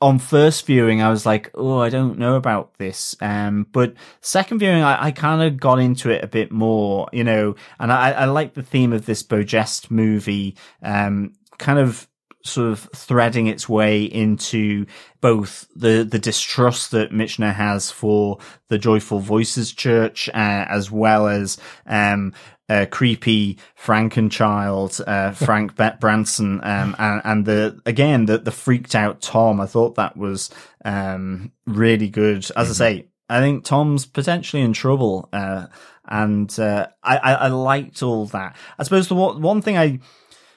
[0.00, 3.16] on first viewing, I was like, oh, I don't know about this.
[3.20, 7.24] Um, but second viewing, I, I kind of got into it a bit more, you
[7.24, 12.08] know, and I, I like the theme of this Beau Geste movie, um, kind of
[12.42, 14.86] sort of threading its way into
[15.20, 18.38] both the, the distrust that Michener has for
[18.68, 22.32] the Joyful Voices Church, uh, as well as, um,
[22.68, 28.94] uh, creepy Frankenchild, uh, Frank Bet Branson, um, and, and the, again, the, the freaked
[28.94, 29.60] out Tom.
[29.60, 30.50] I thought that was,
[30.84, 32.48] um, really good.
[32.56, 35.66] As I say, I think Tom's potentially in trouble, uh,
[36.04, 38.56] and, uh, I, I, I liked all that.
[38.78, 40.00] I suppose the one, one thing I,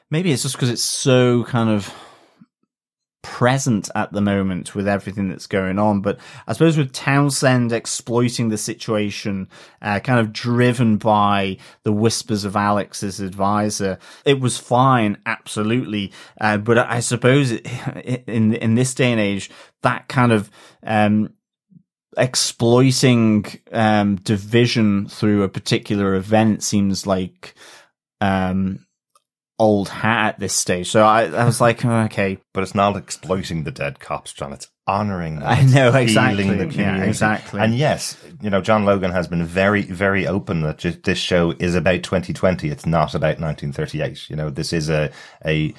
[0.09, 1.93] maybe it's just because it's so kind of
[3.21, 6.01] present at the moment with everything that's going on.
[6.01, 9.49] But I suppose with Townsend exploiting the situation,
[9.81, 16.11] uh, kind of driven by the whispers of Alex's advisor, it was fine, absolutely.
[16.39, 19.49] Uh, but I suppose in in this day and age,
[19.81, 20.49] that kind of
[20.83, 21.33] um,
[22.17, 27.53] exploiting um, division through a particular event seems like
[28.21, 28.85] um,
[29.59, 30.89] old hat at this stage.
[30.89, 34.53] So I, I was like, oh, okay, But it's not exploiting the dead cops, John.
[34.53, 35.47] It's honoring them.
[35.47, 36.45] I know, exactly.
[36.45, 37.59] the Yeah, exactly.
[37.59, 41.75] And yes, you know, John Logan has been very, very open that this show is
[41.75, 42.69] about 2020.
[42.69, 44.29] It's not about 1938.
[44.29, 45.11] You know, this is a,
[45.45, 45.73] a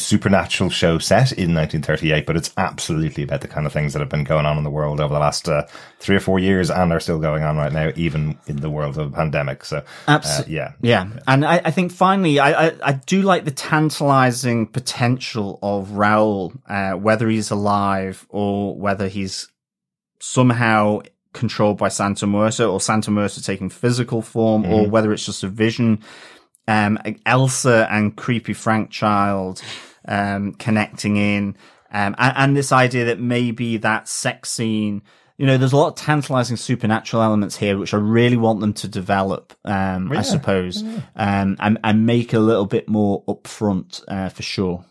[0.00, 4.08] supernatural show set in 1938, but it's absolutely about the kind of things that have
[4.08, 5.66] been going on in the world over the last uh,
[5.98, 8.98] three or four years and are still going on right now, even in the world
[8.98, 9.64] of a pandemic.
[9.64, 10.72] So, uh, Abso- yeah.
[10.80, 15.92] Yeah, and I, I think finally, I, I, I do like the tantalizing potential of
[15.92, 19.48] Raoul, uh, whether he's alive or whether he's
[20.20, 21.00] somehow
[21.32, 25.48] controlled by Santa Muerta or Santa Muerta taking physical form or whether it's just a
[25.48, 26.00] vision.
[26.66, 29.62] Um, Elsa and creepy Frank Child,
[30.06, 31.56] um, connecting in,
[31.92, 35.02] um, and, and this idea that maybe that sex scene,
[35.36, 38.74] you know, there's a lot of tantalizing supernatural elements here, which I really want them
[38.74, 40.82] to develop, um, I suppose,
[41.16, 44.84] um, and, and make a little bit more upfront, uh, for sure.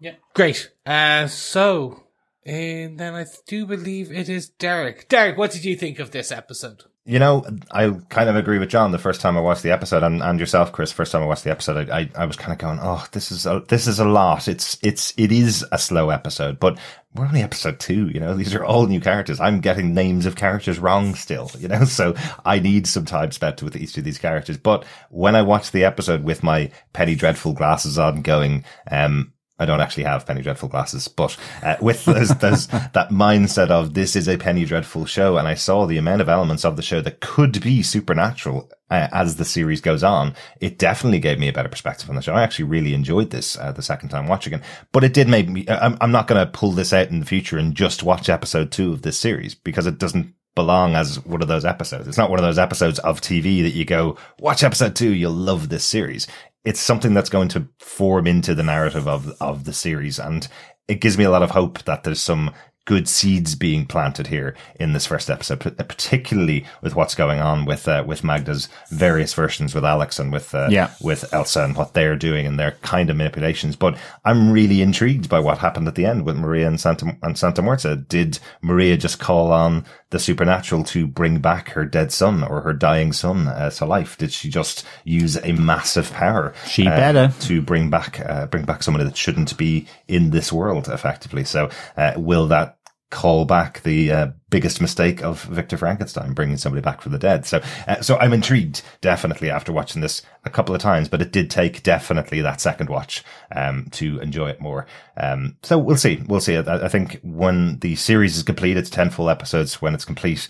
[0.00, 0.16] Yeah.
[0.34, 0.70] Great.
[0.84, 2.04] Uh, so,
[2.44, 5.08] and then I do believe it is Derek.
[5.08, 6.84] Derek, what did you think of this episode?
[7.08, 8.92] You know, I kind of agree with John.
[8.92, 11.42] The first time I watched the episode, and, and yourself, Chris, first time I watched
[11.42, 13.98] the episode, I, I, I was kind of going, "Oh, this is a, this is
[13.98, 14.46] a lot.
[14.46, 16.78] It's it's it is a slow episode, but
[17.14, 18.08] we're only episode two.
[18.08, 19.40] You know, these are all new characters.
[19.40, 21.50] I'm getting names of characters wrong still.
[21.58, 22.14] You know, so
[22.44, 24.58] I need some time spent with each of these characters.
[24.58, 29.66] But when I watched the episode with my Penny Dreadful glasses on, going, um, I
[29.66, 34.16] don't actually have Penny Dreadful glasses, but uh, with those, those, that mindset of this
[34.16, 37.00] is a Penny Dreadful show, and I saw the amount of elements of the show
[37.00, 41.52] that could be supernatural uh, as the series goes on, it definitely gave me a
[41.52, 42.34] better perspective on the show.
[42.34, 44.62] I actually really enjoyed this uh, the second time watching it,
[44.92, 45.66] but it did make me.
[45.68, 48.72] I'm, I'm not going to pull this out in the future and just watch episode
[48.72, 52.08] two of this series because it doesn't belong as one of those episodes.
[52.08, 55.30] It's not one of those episodes of TV that you go, watch episode two, you'll
[55.30, 56.26] love this series.
[56.68, 60.18] It's something that's going to form into the narrative of, of the series.
[60.18, 60.46] And
[60.86, 62.52] it gives me a lot of hope that there's some
[62.84, 67.88] good seeds being planted here in this first episode, particularly with what's going on with
[67.88, 70.90] uh, with Magda's various versions with Alex and with uh, yeah.
[71.02, 73.76] with Elsa and what they're doing and their kind of manipulations.
[73.76, 77.38] But I'm really intrigued by what happened at the end with Maria and Santa and
[77.38, 78.08] Santa Muerta.
[78.08, 82.72] Did Maria just call on the supernatural to bring back her dead son or her
[82.72, 84.16] dying son uh, to life?
[84.16, 86.54] Did she just use a massive power?
[86.66, 90.52] She uh, better to bring back uh, bring back somebody that shouldn't be in this
[90.52, 91.44] world, effectively.
[91.44, 92.77] So, uh, will that
[93.10, 97.46] call back the uh, biggest mistake of Victor Frankenstein, bringing somebody back from the dead.
[97.46, 101.32] So, uh, so I'm intrigued definitely after watching this a couple of times, but it
[101.32, 103.24] did take definitely that second watch
[103.54, 104.86] um, to enjoy it more.
[105.16, 106.56] Um, so we'll see, we'll see.
[106.56, 109.80] I, I think when the series is complete, it's ten full episodes.
[109.80, 110.48] When it's complete,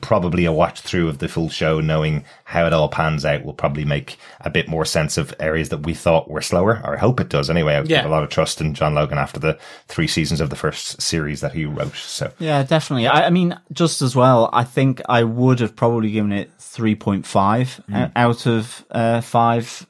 [0.00, 3.54] probably a watch through of the full show, knowing how it all pans out, will
[3.54, 6.98] probably make a bit more sense of areas that we thought were slower, or I
[6.98, 7.74] hope it does anyway.
[7.74, 7.98] I yeah.
[7.98, 11.00] have a lot of trust in John Logan after the three seasons of the first
[11.00, 11.94] series that he wrote.
[11.94, 13.06] So yeah, definitely.
[13.06, 16.94] I, I mean, just as well, I think I would have probably given it three
[16.94, 18.12] point five mm.
[18.16, 19.86] out of uh, five.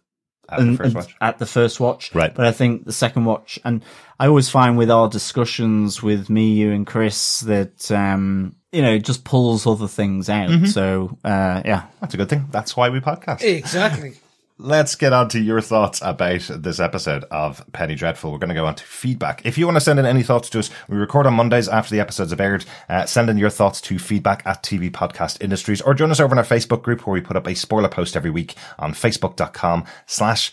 [0.48, 1.16] At the, first watch.
[1.22, 2.34] at the first watch, right?
[2.34, 3.82] But I think the second watch, and
[4.20, 8.98] I always find with our discussions with me, you, and Chris that um, you know,
[8.98, 10.48] just pulls other things out.
[10.48, 10.66] Mm-hmm.
[10.66, 11.86] So, uh, yeah.
[12.00, 12.48] That's a good thing.
[12.50, 13.42] That's why we podcast.
[13.42, 14.14] Exactly.
[14.58, 18.30] Let's get on to your thoughts about this episode of Penny Dreadful.
[18.30, 19.44] We're going to go on to feedback.
[19.44, 21.90] If you want to send in any thoughts to us, we record on Mondays after
[21.92, 22.64] the episodes have aired.
[22.88, 26.32] Uh, send in your thoughts to feedback at TV Podcast Industries or join us over
[26.32, 29.84] in our Facebook group where we put up a spoiler post every week on facebook.com
[30.06, 30.52] slash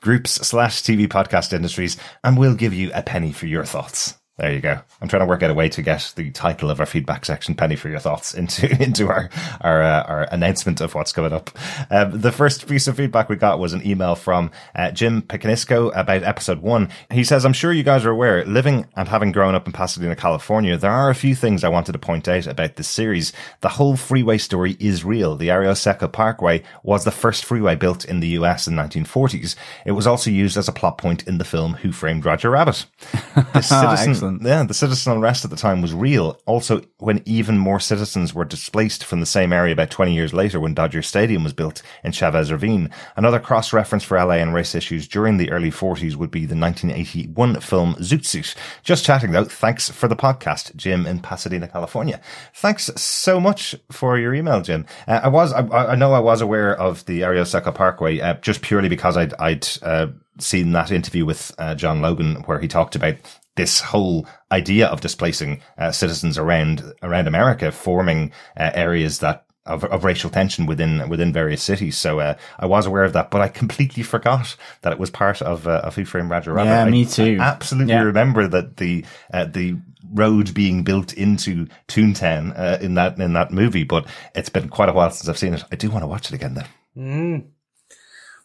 [0.00, 4.17] groups slash TV Podcast Industries and we'll give you a penny for your thoughts.
[4.38, 4.78] There you go.
[5.02, 7.56] I'm trying to work out a way to get the title of our feedback section,
[7.56, 9.28] Penny, for your thoughts into into our
[9.60, 11.50] our uh, our announcement of what's coming up.
[11.90, 15.90] Um, the first piece of feedback we got was an email from uh, Jim Picanisco
[15.92, 16.88] about episode one.
[17.10, 20.14] He says, "I'm sure you guys are aware, living and having grown up in Pasadena,
[20.14, 23.32] California, there are a few things I wanted to point out about this series.
[23.60, 25.34] The whole freeway story is real.
[25.34, 25.74] The Arroyo
[26.12, 28.68] Parkway was the first freeway built in the U.S.
[28.68, 29.56] in 1940s.
[29.84, 32.86] It was also used as a plot point in the film Who Framed Roger Rabbit.
[33.52, 36.40] The citizen." Yeah, the citizen unrest at the time was real.
[36.46, 40.60] Also, when even more citizens were displaced from the same area about 20 years later
[40.60, 42.90] when Dodger Stadium was built in Chavez Ravine.
[43.16, 47.60] Another cross-reference for LA and race issues during the early 40s would be the 1981
[47.60, 48.54] film Zoot Suit.
[48.82, 49.44] Just chatting though.
[49.44, 52.20] Thanks for the podcast, Jim in Pasadena, California.
[52.54, 54.86] Thanks so much for your email, Jim.
[55.06, 58.34] Uh, I was, I, I, know I was aware of the Arroyo Seco Parkway, uh,
[58.34, 60.08] just purely because I'd, I'd, uh,
[60.40, 63.16] seen that interview with uh, John Logan where he talked about
[63.58, 69.84] this whole idea of displacing uh, citizens around around America, forming uh, areas that of,
[69.84, 71.98] of, racial tension within within various cities.
[71.98, 75.42] So uh, I was aware of that, but I completely forgot that it was part
[75.42, 76.70] of uh, of Who Framed Roger Rabbit.
[76.70, 77.36] Yeah, me too.
[77.38, 78.02] I absolutely yeah.
[78.02, 79.04] remember that the
[79.34, 79.76] uh, the
[80.14, 84.06] road being built into Toontown uh, in that in that movie, but
[84.36, 85.64] it's been quite a while since I've seen it.
[85.70, 87.02] I do want to watch it again though.
[87.02, 87.48] Mm.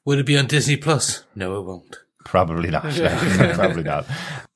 [0.05, 1.23] Would it be on Disney Plus?
[1.35, 1.99] No, it won't.
[2.25, 2.83] Probably not.
[3.53, 4.05] Probably not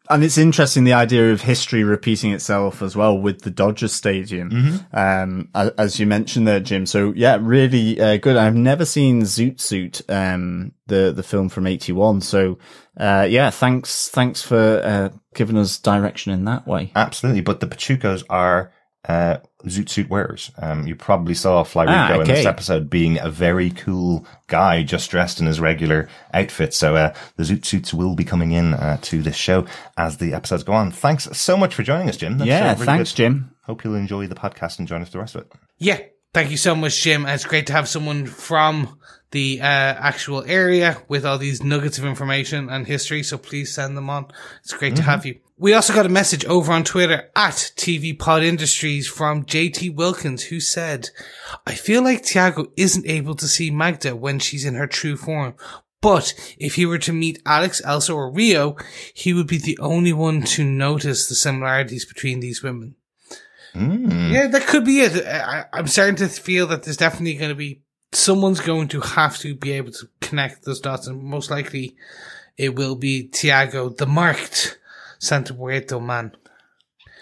[0.10, 4.50] and it's interesting the idea of history repeating itself as well with the Dodger Stadium,
[4.50, 4.96] mm-hmm.
[4.98, 6.86] um, as you mentioned there, Jim.
[6.86, 8.38] So yeah, really uh, good.
[8.38, 12.22] I've never seen Zoot Suit, um, the the film from '81.
[12.22, 12.58] So
[12.98, 16.92] uh, yeah, thanks thanks for uh, giving us direction in that way.
[16.96, 18.72] Absolutely, but the Pachucos are
[19.06, 20.52] uh, Zoot Suit wearers.
[20.58, 22.22] Um, you probably saw Fly Rico ah, okay.
[22.22, 26.74] in this episode being a very cool guy just dressed in his regular outfit.
[26.74, 29.66] So, uh, the Zoot Suits will be coming in, uh, to this show
[29.98, 30.92] as the episodes go on.
[30.92, 32.38] Thanks so much for joining us, Jim.
[32.38, 33.18] That's, yeah, uh, really thanks, good.
[33.18, 33.56] Jim.
[33.64, 35.52] Hope you'll enjoy the podcast and join us for the rest of it.
[35.78, 36.00] Yeah.
[36.34, 37.26] Thank you so much, Jim.
[37.26, 39.00] It's great to have someone from
[39.32, 43.24] the uh, actual area with all these nuggets of information and history.
[43.24, 44.28] So please send them on.
[44.62, 44.98] It's great mm-hmm.
[44.98, 45.40] to have you.
[45.60, 50.44] We also got a message over on Twitter at TV Pod Industries from JT Wilkins
[50.44, 51.10] who said,
[51.66, 55.56] I feel like Tiago isn't able to see Magda when she's in her true form.
[56.00, 58.78] But if he were to meet Alex, Elsa, or Rio,
[59.16, 62.96] he would be the only one to notice the similarities between these women.
[63.74, 64.32] Mm.
[64.32, 65.26] Yeah, that could be it.
[65.26, 67.82] I, I'm starting to feel that there's definitely going to be
[68.12, 71.96] someone's going to have to be able to connect those dots, and most likely
[72.58, 74.78] it will be Tiago, the marked
[75.20, 76.36] Santa Muerta man.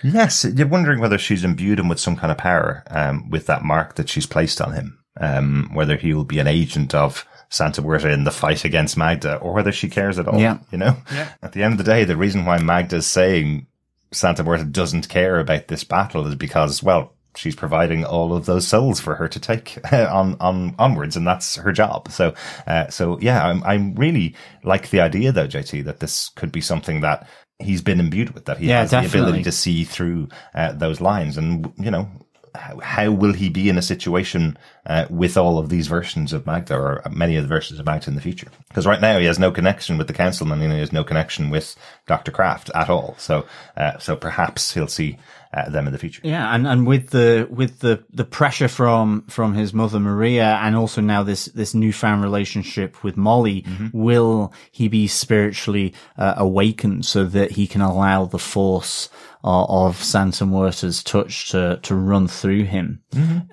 [0.03, 3.63] Yes, you're wondering whether she's imbued him with some kind of power, um, with that
[3.63, 4.99] mark that she's placed on him.
[5.19, 9.38] Um, whether he will be an agent of Santa Muerta in the fight against Magda,
[9.38, 10.39] or whether she cares at all.
[10.39, 10.59] Yeah.
[10.72, 10.97] You know?
[11.11, 11.31] Yeah.
[11.41, 13.67] At the end of the day, the reason why Magda's saying
[14.11, 18.67] Santa Muerta doesn't care about this battle is because, well, she's providing all of those
[18.67, 22.11] souls for her to take on on onwards, and that's her job.
[22.11, 22.34] So,
[22.67, 26.61] uh, so yeah, I'm I'm really like the idea though, JT, that this could be
[26.61, 27.27] something that
[27.60, 31.02] he's been imbued with that he Yeah, has the ability to see through uh, those
[31.02, 32.10] lines and you know
[32.56, 36.45] how, how will he be in a situation uh, with all of these versions of
[36.45, 38.48] Magda or many of the versions of Magda in the future?
[38.69, 41.49] Because right now he has no connection with the councilman and he has no connection
[41.49, 41.76] with
[42.07, 42.32] Dr.
[42.32, 43.15] Craft at all.
[43.18, 43.45] So,
[43.77, 45.18] uh, so perhaps he'll see
[45.56, 46.22] uh, them in the future.
[46.23, 50.76] Yeah, and, and with the with the, the pressure from from his mother Maria, and
[50.76, 57.23] also now this this newfound relationship with Molly, will he be spiritually uh, awakened so
[57.26, 59.10] that he can allow the force
[59.44, 63.02] uh, of Santa Muerta's touch to to run through him?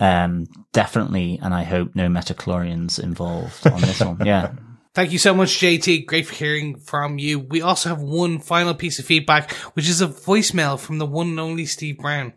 [0.01, 4.19] Um, definitely, and I hope no midi-chlorians involved on this one.
[4.27, 4.53] Yeah.
[4.95, 6.05] Thank you so much, JT.
[6.05, 7.39] Great for hearing from you.
[7.39, 11.29] We also have one final piece of feedback, which is a voicemail from the one
[11.29, 12.35] and only Steve Brown.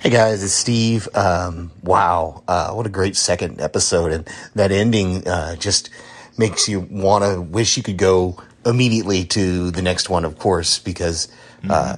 [0.00, 1.08] Hey guys, it's Steve.
[1.14, 5.90] Um, wow, uh, what a great second episode, and that ending uh, just
[6.36, 8.36] makes you want to wish you could go
[8.66, 11.28] immediately to the next one, of course, because
[11.68, 11.96] uh,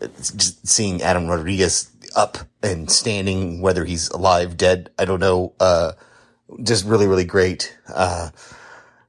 [0.00, 5.54] it's just seeing Adam Rodriguez up and standing, whether he's alive, dead, I don't know.
[5.58, 5.92] Uh,
[6.62, 7.74] just really, really great.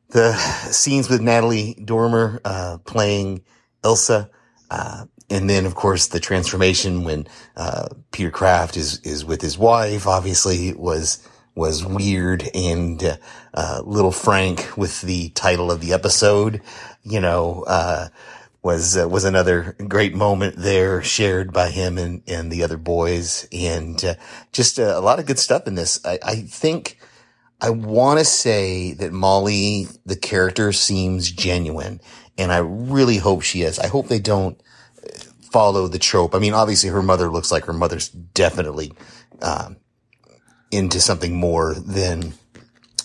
[0.09, 0.33] The
[0.71, 3.43] scenes with Natalie Dormer uh, playing
[3.83, 4.29] Elsa,
[4.69, 7.27] uh, and then of course the transformation when
[7.57, 10.07] uh, Peter Craft is is with his wife.
[10.07, 13.19] Obviously, was was weird, and
[13.53, 16.61] uh, little Frank with the title of the episode,
[17.03, 17.63] you know.
[17.67, 18.07] Uh,
[18.63, 23.47] was uh, was another great moment there shared by him and and the other boys
[23.53, 24.17] and
[24.51, 26.96] just uh, a lot of good stuff in this I, I think
[27.59, 31.99] I want to say that Molly, the character, seems genuine,
[32.37, 33.79] and I really hope she is.
[33.79, 34.61] I hope they don't
[35.03, 36.35] uh, follow the trope.
[36.35, 38.93] I mean, obviously, her mother looks like her mother's definitely
[39.41, 39.77] um,
[40.71, 42.33] into something more than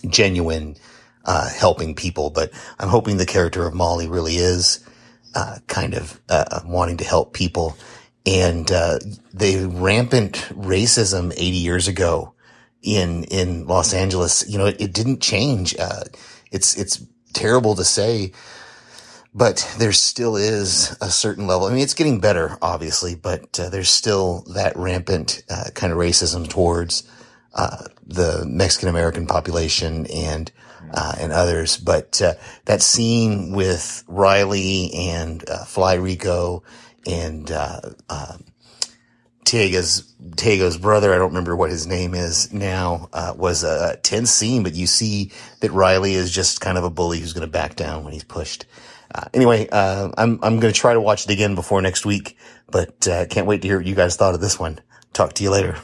[0.08, 0.76] genuine
[1.24, 4.84] uh, helping people, but I'm hoping the character of Molly really is
[5.34, 7.76] uh, kind of uh, wanting to help people.
[8.26, 8.98] And uh,
[9.32, 12.34] the rampant racism 80 years ago
[12.82, 15.74] in in Los Angeles, you know, it, it didn't change.
[15.78, 16.04] Uh,
[16.50, 18.32] it's it's terrible to say,
[19.34, 21.66] but there still is a certain level.
[21.66, 25.98] I mean, it's getting better, obviously, but uh, there's still that rampant uh, kind of
[25.98, 27.08] racism towards
[27.54, 30.50] uh, the Mexican American population and
[30.92, 31.76] uh, and others.
[31.76, 32.34] But uh,
[32.64, 36.62] that scene with Riley and uh, Fly Rico
[37.06, 37.50] and
[39.44, 44.30] Tega's Tego's brother, I don't remember what his name is now, uh, was a tense
[44.30, 47.52] scene, but you see that Riley is just kind of a bully who's going to
[47.52, 48.66] back down when he's pushed.
[49.14, 52.38] Uh, anyway, uh, I'm I'm going to try to watch it again before next week,
[52.70, 54.80] but uh, can't wait to hear what you guys thought of this one.
[55.12, 55.76] Talk to you later.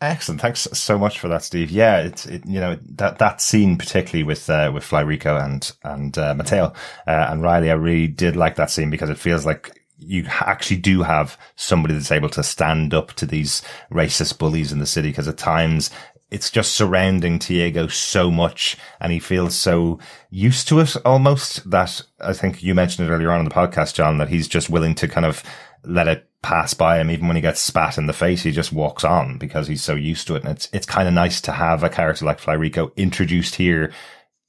[0.00, 0.42] Excellent.
[0.42, 1.70] Thanks so much for that, Steve.
[1.70, 5.72] Yeah, it's, it, you know, that, that scene, particularly with, uh, with Fly Rico and,
[5.82, 6.74] and, uh, Mateo,
[7.06, 10.76] uh, and Riley, I really did like that scene because it feels like you actually
[10.76, 15.08] do have somebody that's able to stand up to these racist bullies in the city
[15.08, 15.90] because at times
[16.30, 19.98] it's just surrounding Tiago so much and he feels so
[20.30, 23.94] used to it almost that I think you mentioned it earlier on in the podcast,
[23.94, 25.44] John, that he's just willing to kind of
[25.84, 27.10] let it pass by him.
[27.10, 29.94] Even when he gets spat in the face, he just walks on because he's so
[29.94, 30.42] used to it.
[30.42, 33.92] And it's, it's kind of nice to have a character like Fly Rico introduced here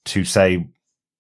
[0.06, 0.68] to say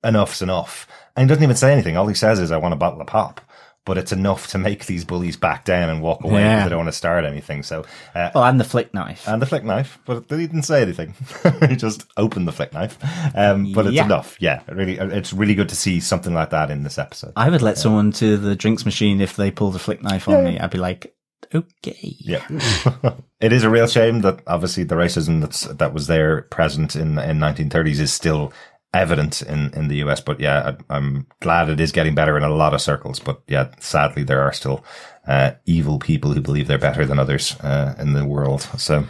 [0.03, 0.87] enough's enough.
[1.15, 1.95] And he doesn't even say anything.
[1.95, 3.41] All he says is, I want a bottle of pop.
[3.85, 6.55] But it's enough to make these bullies back down and walk away Yeah.
[6.55, 7.61] because they don't want to start anything.
[7.61, 7.85] So,
[8.15, 9.27] uh, Oh, and the flick knife.
[9.27, 11.13] and the flick knife, but they didn't say anything.
[11.69, 12.97] he just opened the flick knife.
[13.35, 14.05] Um, but it's Yeah.
[14.05, 14.37] enough.
[14.39, 17.33] Yeah, really, it's really good to see something like that in this episode.
[17.35, 20.43] I would let someone to the drinks machine if they pulled a flick knife on
[20.43, 20.57] me.
[20.59, 21.13] I'd be like,
[21.53, 22.15] okay.
[22.19, 22.41] Yeah,
[23.39, 27.19] it is a real shame that obviously the racism that's that was there present in
[27.19, 28.51] in 1930s is still
[29.01, 30.21] evident in in the US.
[30.21, 33.19] But yeah, I, I'm glad it is getting better in a lot of circles.
[33.19, 34.83] But yeah, sadly, there are still
[35.27, 38.61] uh, evil people who believe they're better than others uh, in the world.
[38.77, 39.05] So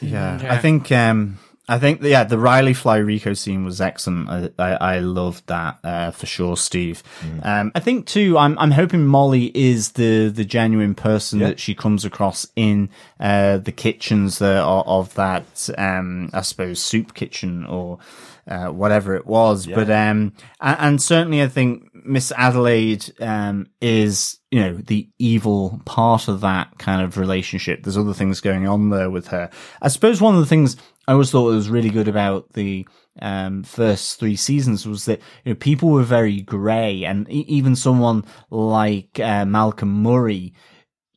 [0.00, 0.54] Yeah, Yeah.
[0.54, 1.38] I think um,
[1.68, 4.28] I think yeah, the Riley Fly Rico scene was excellent.
[4.28, 7.02] I I, I loved that uh, for sure, Steve.
[7.42, 8.36] Um, I think too.
[8.36, 12.90] I'm I'm hoping Molly is the the genuine person that she comes across in
[13.20, 17.98] uh, the kitchens that are, of that um, I suppose soup kitchen or.
[18.48, 24.40] Uh, whatever it was, but um, and, and certainly I think Miss Adelaide um is
[24.50, 27.84] you know the evil part of that kind of relationship.
[27.84, 29.48] There's other things going on there with her.
[29.80, 32.86] I suppose one of the things I always thought was really good about the
[33.20, 37.76] um, first three seasons was that you know people were very grey, and e- even
[37.76, 40.54] someone like uh, Malcolm Murray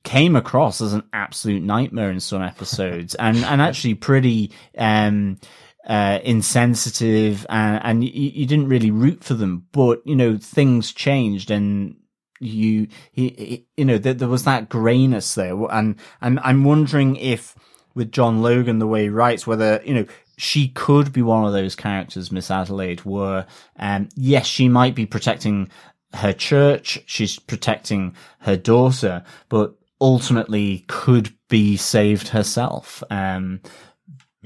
[0.04, 5.38] came across as an absolute nightmare in some episodes, and and actually pretty um
[5.86, 10.92] uh, insensitive and, and you, you didn't really root for them, but you know, things
[10.92, 11.96] changed and
[12.40, 15.56] you he, he you know there, there was that grayness there.
[15.72, 17.56] And and i'm wondering if
[17.94, 20.06] with john logan the way he writes whether you know
[20.38, 23.46] she could be one of those characters miss adelaide were.
[23.80, 25.70] Um yes she might be protecting
[26.14, 33.02] her church she's protecting her daughter but ultimately could be saved herself.
[33.10, 33.62] Um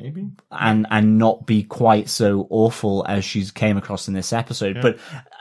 [0.01, 0.27] Maybe.
[0.51, 4.79] and and not be quite so awful as she's came across in this episode.
[4.81, 4.99] But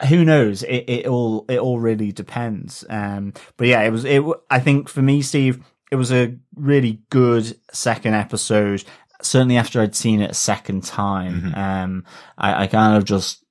[0.08, 0.62] who knows?
[0.62, 2.84] It, it all it all really depends.
[2.90, 4.16] Um, but yeah, it was it.
[4.16, 8.84] w- I think for me, Steve, it was a really good second episode.
[9.22, 12.04] Certainly after I'd seen it a second time, um,
[12.36, 13.44] I, I kind of just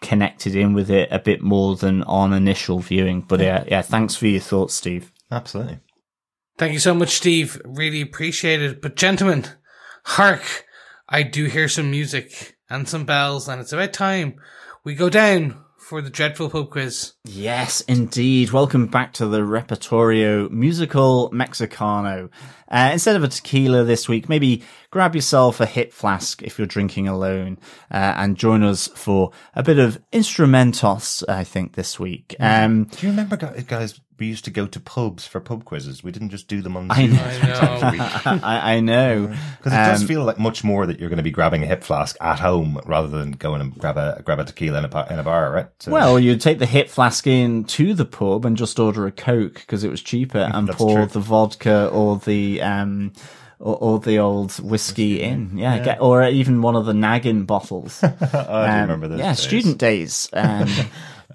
[0.00, 3.20] connected in with it a bit more than on initial viewing.
[3.20, 3.82] But yeah, yeah.
[3.82, 5.12] Thanks for your thoughts, Steve.
[5.30, 5.78] Absolutely.
[6.58, 7.60] Thank you so much, Steve.
[7.64, 8.82] Really appreciate it.
[8.82, 9.46] But gentlemen,
[10.04, 10.64] hark!
[11.08, 14.36] I do hear some music and some bells, and it's about time
[14.84, 17.12] we go down for the dreadful pub quiz.
[17.24, 18.50] Yes, indeed.
[18.52, 22.30] Welcome back to the Repertorio Musical Mexicano.
[22.70, 26.66] Uh, instead of a tequila this week, maybe grab yourself a hit flask if you're
[26.66, 27.58] drinking alone,
[27.90, 32.34] uh, and join us for a bit of instrumentos, I think, this week.
[32.40, 34.00] Um, Do you remember, gu- guys?
[34.18, 36.04] We used to go to pubs for pub quizzes.
[36.04, 37.18] We didn't just do them on I Zoom.
[37.18, 38.40] I know.
[38.46, 39.26] I, I know.
[39.58, 41.66] because it does Um, feel like much more that you're going to be grabbing a
[41.66, 45.06] hip flask at home rather than going and grab a grab a tequila in a
[45.12, 45.66] in a bar, right?
[45.80, 49.12] So, Well, you'd take the hip flask in to the pub and just order a
[49.12, 51.06] Coke because it was cheaper and pour true.
[51.06, 53.12] the vodka or the, um,
[53.58, 55.56] or, or the old whiskey in.
[55.58, 58.02] Yeah, Get, or even one of the naggin bottles.
[58.04, 59.18] I do Um, remember those.
[59.18, 59.38] Yeah, days.
[59.40, 60.28] student days.
[60.32, 60.68] Um,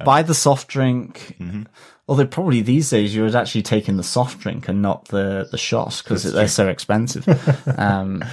[0.06, 1.36] buy the soft drink.
[1.40, 1.64] Mm-hmm.
[2.10, 5.48] Although probably these days you would actually take in the soft drink and not the,
[5.52, 7.28] the shot because they're so expensive.
[7.78, 8.24] um,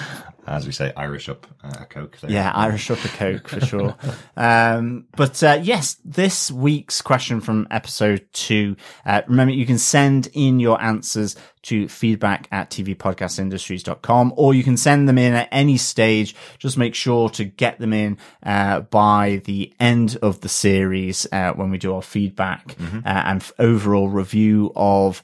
[0.47, 2.19] as we say, Irish up uh, a coke.
[2.21, 2.31] There.
[2.31, 3.97] yeah, Irish up a Coke for sure.
[4.37, 8.77] Um, but uh, yes, this week's question from episode two.
[9.07, 14.77] Uh, remember, you can send in your answers to feedback at tvpodcastindustries.com or you can
[14.77, 16.35] send them in at any stage.
[16.59, 21.53] Just make sure to get them in uh, by the end of the series uh,
[21.53, 25.23] when we do our feedback uh, and f- overall review of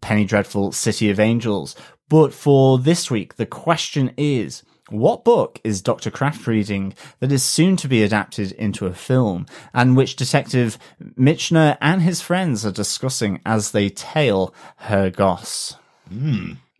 [0.00, 1.74] Penny Dreadful City of Angels.
[2.08, 6.10] But for this week, the question is, what book is Dr.
[6.10, 10.78] Craft reading that is soon to be adapted into a film and which Detective
[11.18, 15.76] Michener and his friends are discussing as they tail Herr Goss?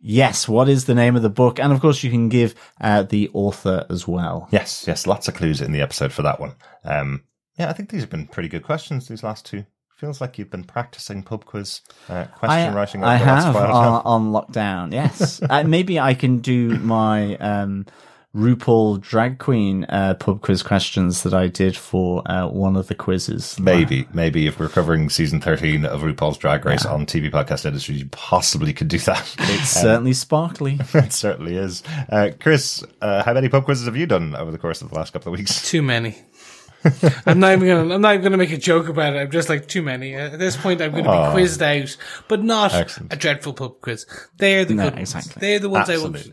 [0.00, 1.58] Yes, what is the name of the book?
[1.58, 4.48] And of course, you can give uh, the author as well.
[4.50, 6.54] Yes, yes, lots of clues in the episode for that one.
[6.84, 7.24] Um,
[7.58, 9.08] yeah, I think these have been pretty good questions.
[9.08, 9.66] These last two
[9.98, 13.02] feels like you've been practicing pub quiz uh, question I, writing.
[13.02, 13.74] I over the last have while.
[13.74, 14.92] on, on lockdown.
[14.92, 17.84] Yes, uh, maybe I can do my um,
[18.36, 22.94] RuPaul drag queen uh, pub quiz questions that I did for uh, one of the
[22.94, 23.58] quizzes.
[23.58, 27.96] Maybe, maybe if we're covering season 13 of RuPaul's Drag Race on TV Podcast Industry,
[27.96, 29.34] you possibly could do that.
[29.38, 30.78] It's certainly sparkly.
[30.94, 31.82] it certainly is.
[32.08, 34.94] Uh, Chris, uh, how many pub quizzes have you done over the course of the
[34.94, 35.68] last couple of weeks?
[35.68, 36.16] Too many.
[37.26, 37.94] I'm not even gonna.
[37.94, 39.18] I'm not even gonna make a joke about it.
[39.18, 40.14] I'm just like too many.
[40.14, 41.26] At this point, I'm gonna Aw.
[41.28, 41.96] be quizzed out,
[42.28, 43.12] but not Excellent.
[43.12, 44.06] a dreadful pub quiz.
[44.36, 45.14] They're the No, good ones.
[45.14, 45.40] exactly.
[45.40, 46.30] They're the ones I want.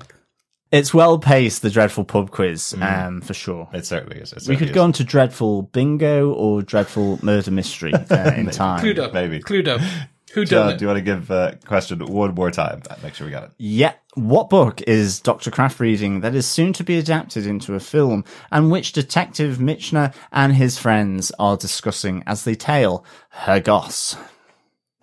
[0.71, 3.69] It's well paced, the dreadful pub quiz, um, for sure.
[3.73, 4.33] It certainly is.
[4.33, 4.75] It We could is.
[4.75, 8.83] go on to dreadful bingo or dreadful murder mystery uh, in time.
[8.83, 9.13] Clued up.
[9.13, 9.39] Maybe.
[9.39, 9.79] Clued up.
[10.35, 12.83] Who John, done do you want to give uh, question one more time?
[12.89, 13.51] Uh, Make sure we got it.
[13.57, 13.93] Yeah.
[14.15, 15.49] What book is Dr.
[15.49, 20.13] Craft reading that is soon to be adapted into a film and which Detective Michener
[20.33, 24.17] and his friends are discussing as they tail Herr Goss?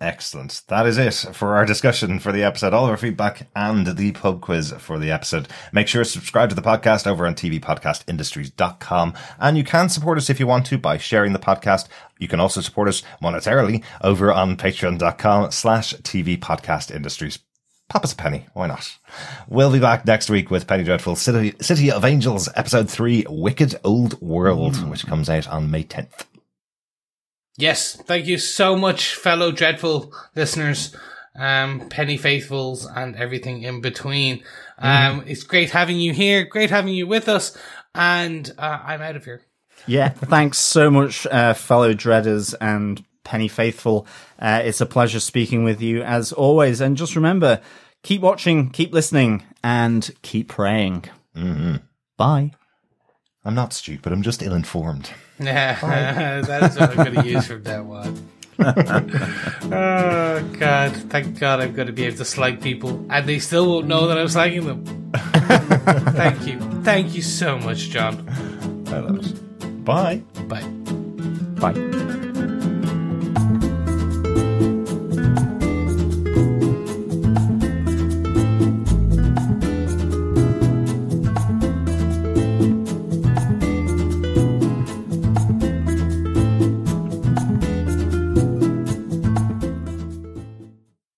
[0.03, 0.63] Excellent.
[0.67, 2.73] That is it for our discussion for the episode.
[2.73, 5.47] All of our feedback and the pub quiz for the episode.
[5.71, 9.13] Make sure to subscribe to the podcast over on tvpodcastindustries.com.
[9.39, 11.87] And you can support us if you want to by sharing the podcast.
[12.19, 17.39] You can also support us monetarily over on patreon.com slash tvpodcastindustries.
[17.87, 18.45] Pop us a penny.
[18.53, 18.97] Why not?
[19.47, 23.79] We'll be back next week with Penny Dreadful City, City of Angels, episode three, Wicked
[23.85, 24.89] Old World, hmm.
[24.89, 26.25] which comes out on May 10th.
[27.57, 30.95] Yes, thank you so much, fellow dreadful listeners,
[31.35, 34.43] um, penny faithfuls, and everything in between.
[34.79, 37.55] Um, it's great having you here, great having you with us,
[37.93, 39.43] and uh, I'm out of here.
[39.85, 40.09] Yeah.
[40.09, 44.07] Thanks so much, uh, fellow dreaders and Penny Faithful.
[44.39, 46.81] Uh, it's a pleasure speaking with you as always.
[46.81, 47.61] And just remember,
[48.01, 51.05] keep watching, keep listening, and keep praying.
[51.35, 51.75] Mm-hmm.
[52.17, 52.51] Bye.
[53.45, 55.11] I'm not stupid, I'm just ill informed.
[55.39, 58.29] that is what I'm going to use from now on.
[58.59, 60.95] oh God!
[61.09, 64.07] Thank God I'm going to be able to slag people, and they still won't know
[64.07, 65.11] that I'm slagging them.
[66.13, 68.27] thank you, thank you so much, John.
[68.87, 69.83] I love it.
[69.83, 70.17] Bye.
[70.47, 70.63] Bye.
[71.71, 72.19] Bye.